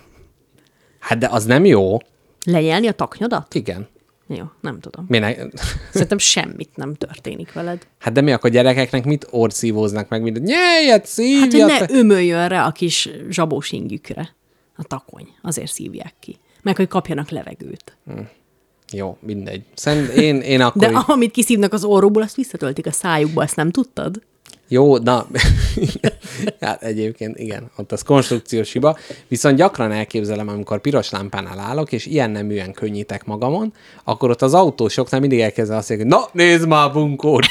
[0.98, 1.96] Hát de az nem jó.
[2.44, 3.54] Lenyelni a taknyodat?
[3.54, 3.88] Igen.
[4.26, 5.04] Jó, nem tudom.
[5.08, 5.34] Mi ne...
[5.92, 7.86] Szerintem semmit nem történik veled.
[7.98, 11.70] Hát de mi akkor gyerekeknek mit orszívóznak meg, mint nyeljet, Hát, szívjat?
[11.70, 14.36] hogy ne ömöljön rá a kis zsabós ingükre
[14.78, 15.28] a takony.
[15.42, 16.38] Azért szívják ki.
[16.62, 17.96] Meg, hogy kapjanak levegőt.
[18.92, 19.64] Jó, mindegy.
[19.74, 20.82] Szerint én, én akkor...
[20.82, 24.22] De így- amit kiszívnak az orrukból, azt visszatöltik a szájukba, ezt nem tudtad?
[24.68, 25.26] Jó, na,
[26.60, 28.96] hát egyébként igen, ott az konstrukciós hiba,
[29.28, 33.72] viszont gyakran elképzelem, amikor piros lámpánál állok, és ilyen neműen könnyítek magamon,
[34.04, 37.46] akkor ott az autósoknál mindig elkezd azt mondani, na, nézd már bunkót!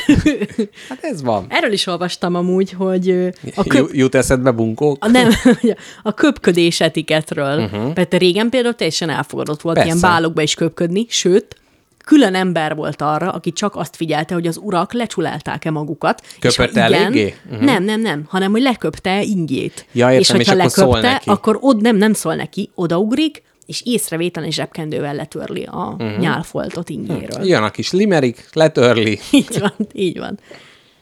[0.89, 1.45] hát ez van.
[1.49, 3.09] Erről is olvastam amúgy, hogy
[3.55, 5.05] a köp, Ju- Jut eszedbe bunkók?
[5.05, 5.29] a, nem,
[6.03, 7.63] a köpködés etiketről.
[7.63, 7.95] Uh-huh.
[7.95, 9.89] Mert régen például teljesen elfogadott volt Persze.
[9.89, 11.55] ilyen bálokba is köpködni, sőt,
[12.07, 16.21] külön ember volt arra, aki csak azt figyelte, hogy az urak lecsulálták-e magukat.
[16.41, 17.35] és ha Köpött eléggé?
[17.45, 17.63] Uh-huh.
[17.63, 19.85] Nem, nem, nem, hanem hogy leköpte ingét.
[19.91, 21.29] Ja, értem, és hogyha és akkor szól leköpte, neki.
[21.29, 26.17] akkor ott nem, nem szól neki, odaugrik, és észrevétlen zsebkendővel letörli a uh-huh.
[26.17, 27.45] nyálfoltot ingéről.
[27.45, 29.19] Jön a kis limerik, letörli.
[29.31, 30.39] Így van, így van.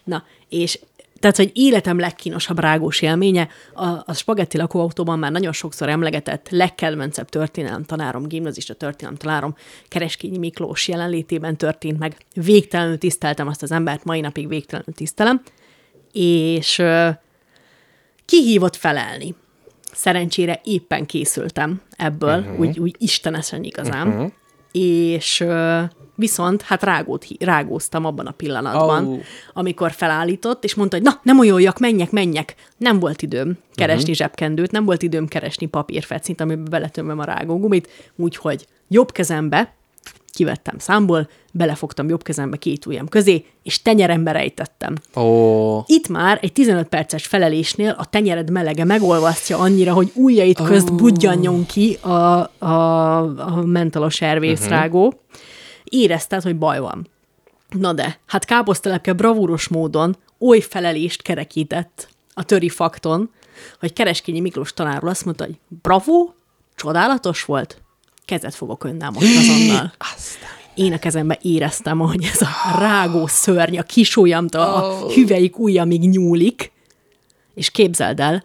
[0.04, 0.80] Na, és
[1.26, 7.30] tehát, hogy életem legkínosabb rágós élménye, a, a spagetti lakóautóban már nagyon sokszor emlegetett legkedvencebb
[7.30, 9.56] történelem tanárom, gimnazista történelem tanárom,
[9.88, 12.18] Kereskényi Miklós jelenlétében történt meg.
[12.34, 15.42] Végtelenül tiszteltem azt az embert, mai napig végtelenül tisztelem,
[16.12, 17.10] és ö,
[18.26, 19.36] kihívott felelni.
[19.94, 22.60] Szerencsére éppen készültem ebből, uh-huh.
[22.60, 24.08] úgy, úgy istenesen igazán.
[24.08, 24.32] Uh-huh.
[24.72, 25.82] És ö,
[26.16, 29.20] viszont hát rágót, rágóztam abban a pillanatban, oh.
[29.54, 32.56] amikor felállított, és mondta, hogy na, nem olyuljak, menjek, menjek.
[32.78, 34.16] Nem volt időm keresni uh-huh.
[34.16, 39.74] zsebkendőt, nem volt időm keresni papírfecint, amiben beletömöm a rágógumit, úgyhogy jobb kezembe
[40.36, 44.96] kivettem számból, belefogtam jobb kezembe két ujjam közé, és tenyerembe rejtettem.
[45.16, 50.90] Ó, Itt már egy 15 perces felelésnél a tenyered melege megolvasztja annyira, hogy ujjait közt
[50.90, 50.96] oh.
[50.96, 52.10] budjanjon ki a,
[52.58, 55.06] a, a mentalos ervészrágó.
[55.06, 55.22] Uh-huh.
[55.90, 57.08] Érezted, hogy baj van.
[57.70, 63.30] Na de, hát káposztelepke bravúros módon oly felelést kerekített a töri fakton,
[63.80, 66.30] hogy Kereskényi Miklós tanárról azt mondta, hogy bravo,
[66.76, 67.82] csodálatos volt,
[68.26, 69.94] kezet fogok önnel most azonnal.
[70.76, 76.10] Én a kezembe éreztem, hogy ez a rágó szörny, a kis ujjamtól a hüvelyik ujjamig
[76.10, 76.72] nyúlik,
[77.54, 78.44] és képzeld el,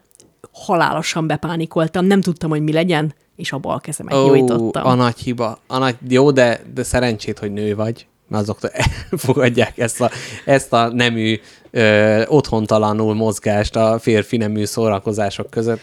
[0.53, 4.87] halálosan bepánikoltam, nem tudtam, hogy mi legyen, és a bal kezemet ó, nyújtottam.
[4.87, 5.59] a nagy hiba.
[5.67, 8.71] A nagy, jó, de, de szerencsét, hogy nő vagy, mert azoktól
[9.11, 10.11] elfogadják ezt a,
[10.45, 11.41] ezt a nemű
[11.71, 15.81] ö, otthontalanul mozgást a férfi nemű szórakozások között.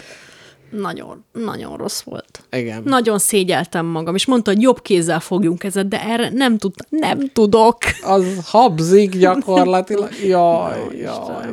[0.70, 2.44] Nagyon, nagyon rossz volt.
[2.52, 2.82] Igen.
[2.86, 7.30] Nagyon szégyeltem magam, és mondta, hogy jobb kézzel fogjunk ezet, de erre nem tudtam, nem
[7.34, 7.78] tudok.
[8.02, 10.10] Az habzik gyakorlatilag.
[10.28, 11.46] Jaj, jaj.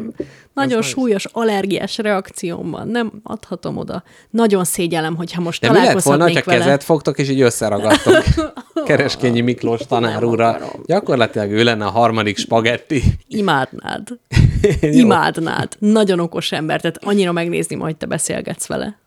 [0.55, 4.03] Nagyon Ez súlyos allergiás reakcióm van, nem adhatom oda.
[4.31, 6.59] Nagyon szégyellem, hogyha most De mi lett volna, találkozhatnék vele.
[6.59, 8.25] kezet fogtok, és így összeragadtok
[8.87, 10.59] Kereskényi Miklós tanár úrra.
[10.87, 13.03] Gyakorlatilag ő lenne a harmadik spagetti.
[13.29, 14.09] Imádnád.
[14.81, 15.77] Imádnád.
[15.79, 18.99] Nagyon okos ember, tehát annyira megnézni, majd te beszélgetsz vele.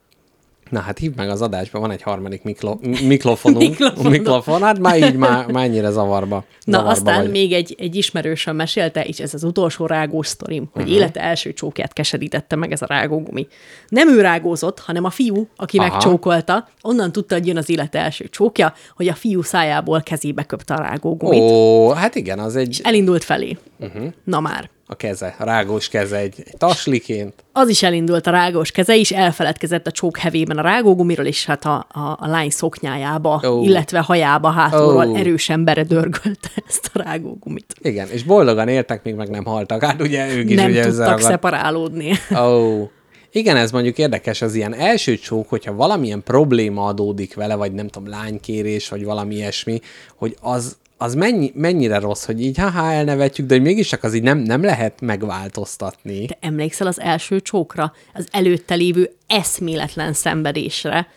[0.69, 3.61] Na hát hívd meg az adásba, van egy harmadik miklo, mikrofonunk.
[3.69, 4.11] Mikrofon.
[4.11, 6.35] Mikrofon, hát már így már, már ennyire zavarba.
[6.35, 7.31] Na, zavarba aztán vagy.
[7.31, 10.91] még egy, egy ismerősöm mesélte, és ez az utolsó rágós sztorim, hogy Mhm.
[10.91, 10.95] uh-huh.
[10.95, 13.47] élete első csókját keserítette meg ez a rágógumi.
[13.87, 15.87] Nem ő rágózott, hanem a fiú, aki Aha.
[15.91, 20.73] megcsókolta, onnan tudta, hogy jön az élete első csókja, hogy a fiú szájából kezébe köpte
[20.73, 21.41] a rágógumit.
[21.41, 23.57] Ó, hát igen, az egy, Elindult felé.
[23.79, 23.89] Mhm.
[23.89, 24.11] Uh-huh.
[24.23, 24.69] Na már.
[24.89, 27.33] A keze, a rágós keze egy, egy tasliként.
[27.51, 31.65] Az is elindult a rágós keze is, elfeledkezett a csók hevében a rágógumiról, és hát
[31.65, 33.65] a, a, a lány szoknyájába, oh.
[33.65, 35.19] illetve hajába hátulról oh.
[35.19, 37.75] erősen beredörgölte ezt a rágógumit.
[37.81, 39.83] Igen, és boldogan éltek, még meg nem haltak.
[39.83, 42.11] Hát ugye ők is Nem ugye tudtak összeragadt- szeparálódni.
[42.39, 42.89] Ó.
[43.31, 47.87] Igen, ez mondjuk érdekes, az ilyen első csók, hogyha valamilyen probléma adódik vele, vagy nem
[47.87, 49.79] tudom, lánykérés, vagy valami ilyesmi,
[50.15, 54.23] hogy az, az mennyi, mennyire rossz, hogy így haha, elnevetjük, de hogy mégiscsak az így
[54.23, 56.25] nem, nem lehet megváltoztatni.
[56.25, 61.07] Te emlékszel az első csókra, az előtte lévő eszméletlen szenvedésre,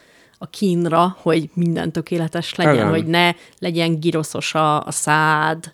[0.42, 2.88] a kínra, hogy minden tökéletes legyen, Igen.
[2.88, 5.72] hogy ne legyen giroszos a, a szád,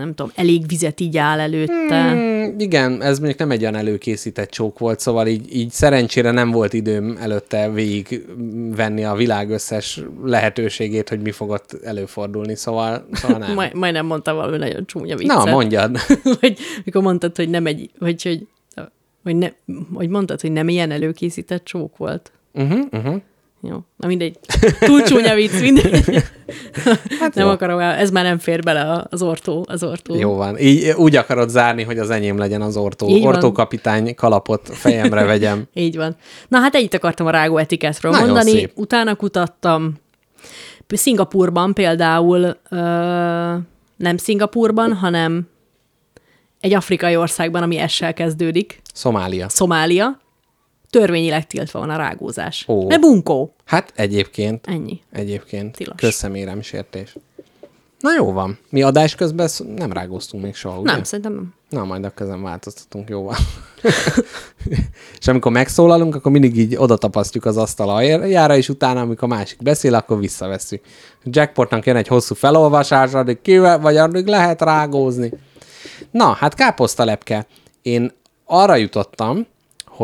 [0.00, 2.14] nem tudom, elég vizet így áll előtte.
[2.14, 6.50] Mm, igen, ez mondjuk nem egy olyan előkészített csók volt, szóval így, így szerencsére nem
[6.50, 8.26] volt időm előtte végig
[8.76, 13.54] venni a világ összes lehetőségét, hogy mi fogott előfordulni, szóval, szóval nem.
[13.60, 15.36] Majd, majdnem mondta valami nagyon csúnya viccet.
[15.36, 15.96] Na, mondjad.
[16.40, 18.46] hogy mikor mondtad, hogy nem egy, vagy hogy,
[19.22, 19.48] hogy, ne,
[19.92, 22.32] hogy mondtad, hogy nem ilyen előkészített csók volt.
[22.52, 23.20] Uh-huh, uh-huh.
[23.62, 24.38] Jó, na mindegy.
[24.80, 26.22] Túl csúnya vicc, mindegy.
[27.20, 27.50] Hát nem jó.
[27.52, 30.14] akarom, el- ez már nem fér bele az ortó, az ortó.
[30.14, 30.58] Jó van.
[30.58, 33.08] Így úgy akarod zárni, hogy az enyém legyen az ortó.
[33.08, 33.26] Így.
[33.26, 35.64] Ortókapitány kalapot fejemre vegyem.
[35.74, 36.16] Így van.
[36.48, 38.50] Na hát ennyit akartam a rágó etiketről Nagyon mondani.
[38.50, 38.72] szép.
[38.74, 39.94] Utána kutattam.
[40.88, 42.76] Szingapurban például, ö,
[43.96, 45.48] nem Szingapurban, hanem
[46.60, 49.48] egy afrikai országban, ami essel kezdődik, Szomália.
[49.48, 50.20] Szomália,
[50.90, 52.64] törvényileg tiltva van a rágózás.
[52.68, 52.86] Ó.
[52.88, 53.54] Ne bunkó.
[53.64, 55.00] Hát egyébként, Ennyi.
[55.12, 55.94] egyébként Tilos.
[55.96, 57.16] közszemérem sértés.
[58.00, 58.58] Na jó van.
[58.68, 60.92] Mi adás közben nem rágóztunk még soha, ugye?
[60.92, 61.54] Nem, szerintem nem.
[61.68, 63.36] Na, majd a közben változtatunk, jó van.
[65.20, 69.62] és amikor megszólalunk, akkor mindig így oda tapasztjuk az asztal aljára, és utána, amikor másik
[69.62, 70.84] beszél, akkor visszavesszük.
[71.24, 75.32] Jackpotnak jön egy hosszú felolvasás, addig kivel, vagy addig lehet rágózni.
[76.10, 77.46] Na, hát káposztalepke.
[77.82, 78.12] Én
[78.44, 79.46] arra jutottam,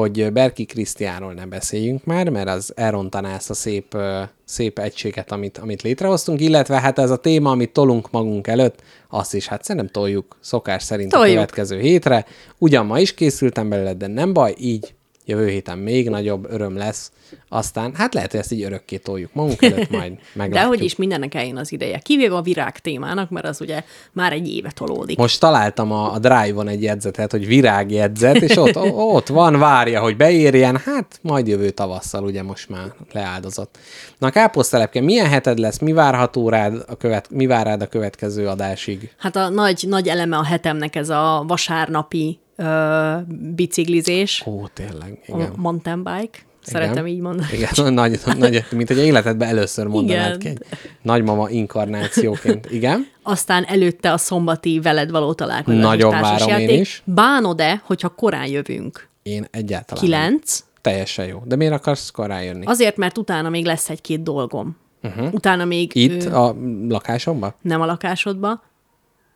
[0.00, 3.96] hogy Berki Krisztiánról ne beszéljünk már, mert az elrontaná ezt a szép,
[4.44, 9.34] szép egységet, amit, amit létrehoztunk, illetve hát ez a téma, amit tolunk magunk előtt, azt
[9.34, 11.30] is hát szerintem toljuk szokás szerint Toljuk.
[11.30, 12.24] a következő hétre.
[12.58, 14.94] Ugyan ma is készültem belőle, de nem baj, így
[15.26, 17.10] jövő héten még nagyobb öröm lesz.
[17.48, 20.52] Aztán, hát lehet, hogy ezt így örökké toljuk magunk előtt, majd meglátjuk.
[20.62, 21.98] De hogy is mindennek eljön az ideje.
[21.98, 23.82] Kivéve a virág témának, mert az ugye
[24.12, 25.18] már egy éve tolódik.
[25.18, 28.76] Most találtam a, a Drive-on egy jegyzetet, hogy virágjegyzet, és ott,
[29.16, 33.78] ott van, várja, hogy beérjen, hát majd jövő tavasszal, ugye most már leáldozott.
[34.18, 38.48] Na káposztelepke, milyen heted lesz, mi várható rád a, követ, mi vár rád a következő
[38.48, 39.14] adásig?
[39.18, 43.16] Hát a nagy, nagy eleme a hetemnek ez a vasárnapi ö,
[43.54, 45.52] biciklizés, Ó, tényleg, a igen.
[45.56, 46.38] mountain bike.
[46.60, 47.48] Szeretem így mondani.
[47.52, 50.38] Igen, nagy, nagy, mint hogy a életedben először mondanád Igen.
[50.38, 52.70] ki egy nagymama inkarnációként.
[52.70, 53.06] Igen?
[53.22, 55.80] Aztán előtte a szombati veled való találkozás.
[55.80, 56.70] Nagyon várom társasjáték.
[56.70, 57.02] én is.
[57.04, 59.08] Bánod-e, hogyha korán jövünk?
[59.22, 60.08] Én egyáltalán.
[60.08, 60.20] nem.
[60.20, 60.64] Kilenc.
[60.80, 61.42] Teljesen jó.
[61.44, 62.64] De miért akarsz korán jönni?
[62.66, 64.76] Azért, mert utána még lesz egy-két dolgom.
[65.02, 65.34] Uh-huh.
[65.34, 65.94] Utána még.
[65.94, 66.56] Itt, ö, a
[66.88, 67.54] lakásomban?
[67.60, 68.62] nem a lakásodba,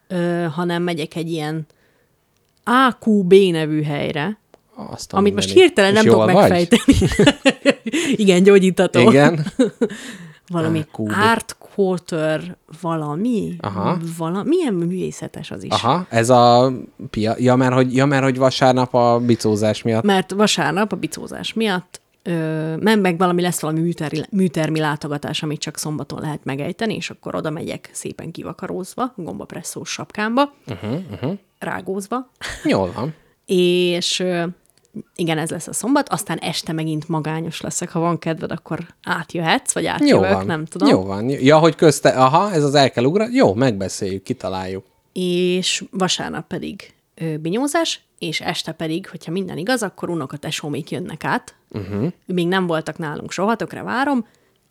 [0.08, 1.66] ö, hanem megyek egy ilyen
[2.70, 4.38] AQB nevű helyre,
[4.90, 6.94] Azt amit most hirtelen nem tudok megfejteni.
[8.22, 9.00] Igen, gyógyítató.
[9.00, 9.46] Igen.
[10.48, 11.10] Valami AQB.
[11.14, 13.56] Art Quarter valami?
[13.60, 13.98] Aha.
[14.18, 15.70] Vala, milyen művészetes az is.
[15.70, 16.72] Aha, ez a.
[17.36, 20.04] Ja, mert hogy, ja, mert hogy vasárnap a bicózás miatt.
[20.04, 25.60] Mert vasárnap a bicózás miatt ö, men meg valami lesz valami műtermi, műtermi látogatás, amit
[25.60, 31.38] csak szombaton lehet megejteni, és akkor oda megyek szépen kivakarózva, gombapresszós sapkámba, uh-huh, uh-huh.
[31.58, 32.30] rágózva,
[32.64, 33.14] Jól van.
[33.46, 34.24] és
[35.14, 39.72] igen, ez lesz a szombat, aztán este megint magányos leszek, ha van kedved, akkor átjöhetsz,
[39.72, 40.46] vagy Jó átjövök, van.
[40.46, 40.88] nem tudom.
[40.88, 41.28] Jó van.
[41.28, 42.08] Ja, hogy közte...
[42.08, 43.34] Aha, ez az el kell ugrani.
[43.34, 44.84] Jó, megbeszéljük, kitaláljuk.
[45.12, 51.54] és vasárnap pedig ö, binyózás, és este pedig, hogyha minden igaz, akkor unokatesómék jönnek át.
[51.68, 52.12] Uh-huh.
[52.26, 54.26] Még nem voltak nálunk soha, tökre várom,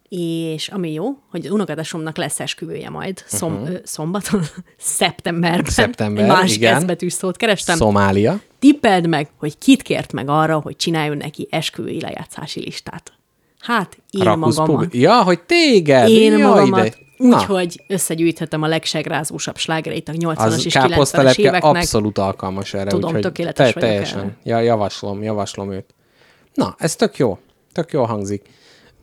[0.10, 3.70] és ami jó, hogy az unokatesómnak lesz esküvője majd szom, uh-huh.
[3.70, 4.42] ö, szombaton,
[4.78, 5.72] szeptemberben.
[5.72, 6.76] Szeptember, másik igen.
[6.76, 7.78] eszbetűs szót kerestem.
[7.78, 8.40] Szomália.
[8.60, 13.14] Tippeld meg, hogy kit kért meg arra, hogy csináljon neki esküvői lejátszási listát.
[13.60, 14.84] Hát, én Rakusz magamat.
[14.84, 15.00] Pubi.
[15.00, 16.10] Ja, hogy téged.
[16.10, 16.96] Én ja, magamat ide.
[17.22, 21.64] Úgyhogy összegyűjthetem a legsegrázósabb slágereit a 80-as az és 90-es káposztelepke éveknek.
[21.64, 22.90] abszolút alkalmas erre.
[22.90, 24.20] Tudom, úgyhogy tökéletes vagyok Teljesen.
[24.20, 24.38] erre.
[24.44, 25.86] Ja, javaslom, javaslom őt.
[26.54, 27.38] Na, ez tök jó.
[27.74, 28.46] Tök jól hangzik.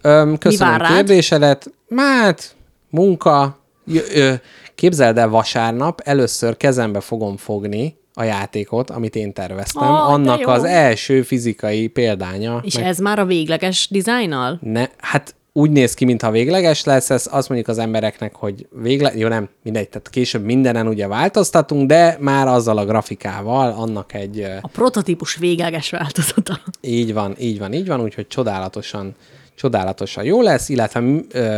[0.02, 1.66] Öm, köszönöm a kérdésedet.
[1.97, 2.56] Hát,
[2.90, 3.59] munka.
[3.86, 4.32] J- ö,
[4.74, 9.82] képzeld el, vasárnap először kezembe fogom fogni a játékot, amit én terveztem.
[9.82, 10.48] De Annak jó.
[10.48, 12.60] az első fizikai példánya.
[12.64, 14.59] És meg- ez már a végleges dizájnnal?
[14.62, 19.12] Ne, hát úgy néz ki, mintha végleges lesz, ez azt mondjuk az embereknek, hogy végle,
[19.14, 24.46] jó nem, mindegy, tehát később mindenen ugye változtatunk, de már azzal a grafikával, annak egy,
[24.60, 26.60] A prototípus végleges változata.
[26.80, 29.14] így van, így van, így van, úgyhogy csodálatosan,
[29.54, 31.00] csodálatosan jó lesz, illetve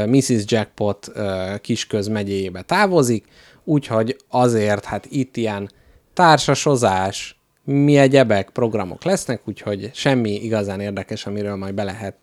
[0.06, 0.42] Mrs.
[0.44, 1.12] Jackpot
[1.60, 3.24] Kisköz megyéjébe távozik,
[3.64, 5.70] úgyhogy azért hát itt ilyen
[6.14, 12.14] társasozás, mi egyebek programok lesznek, úgyhogy semmi igazán érdekes, amiről majd be lehet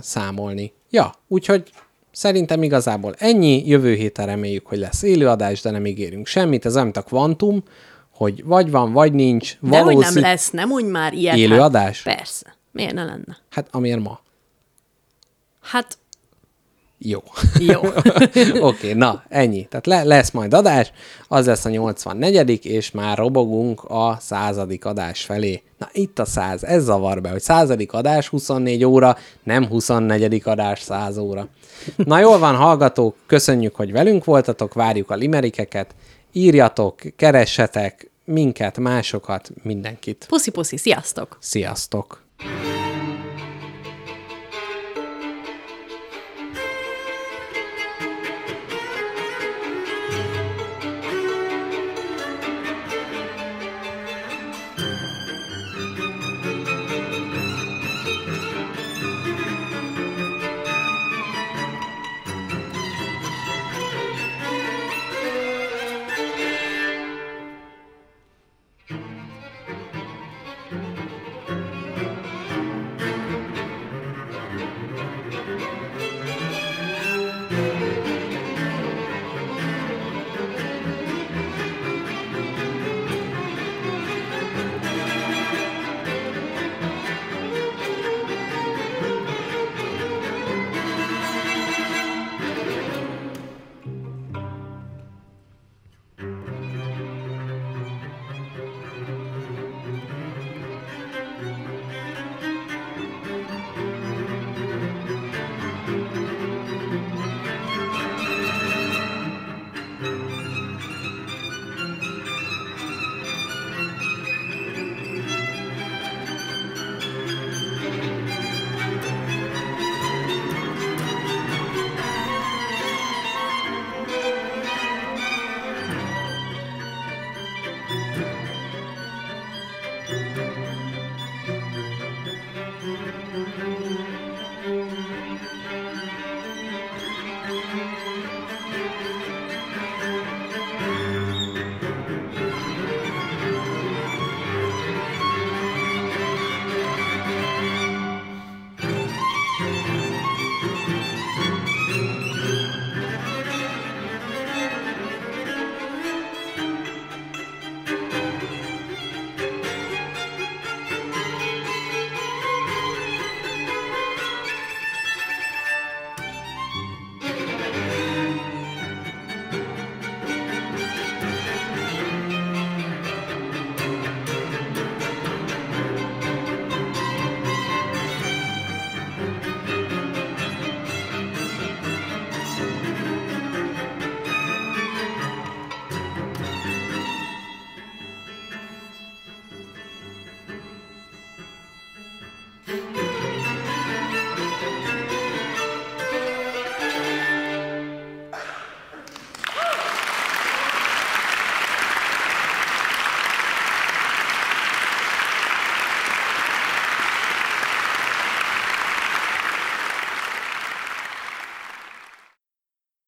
[0.00, 0.72] számolni.
[0.90, 1.72] Ja, úgyhogy
[2.12, 6.84] szerintem igazából ennyi, jövő héten reméljük, hogy lesz élőadás, de nem ígérünk semmit, ez olyan,
[6.84, 7.62] mint a kvantum,
[8.10, 9.58] hogy vagy van, vagy nincs.
[9.60, 11.36] De hogy nem lesz, nem úgy már ilyet.
[11.36, 12.02] Élő hát?
[12.02, 12.56] Persze.
[12.72, 13.38] Miért ne lenne?
[13.50, 14.20] Hát amiért ma.
[15.60, 15.98] Hát,
[16.98, 17.22] Jó.
[17.58, 17.80] jó.
[17.86, 19.64] Oké, okay, na, ennyi.
[19.64, 20.92] Tehát le, lesz majd adás,
[21.28, 25.62] az lesz a 84 és már robogunk a századik adás felé.
[25.78, 30.42] Na, itt a száz, ez zavar be, hogy századik adás 24 óra, nem 24.
[30.44, 31.48] adás 100 óra.
[31.96, 35.94] Na jól van, hallgatók, köszönjük, hogy velünk voltatok, várjuk a limerikeket,
[36.32, 40.26] írjatok, keressetek minket, másokat, mindenkit.
[40.28, 41.36] Puszi-puszi, sziasztok!
[41.40, 42.22] Sziasztok!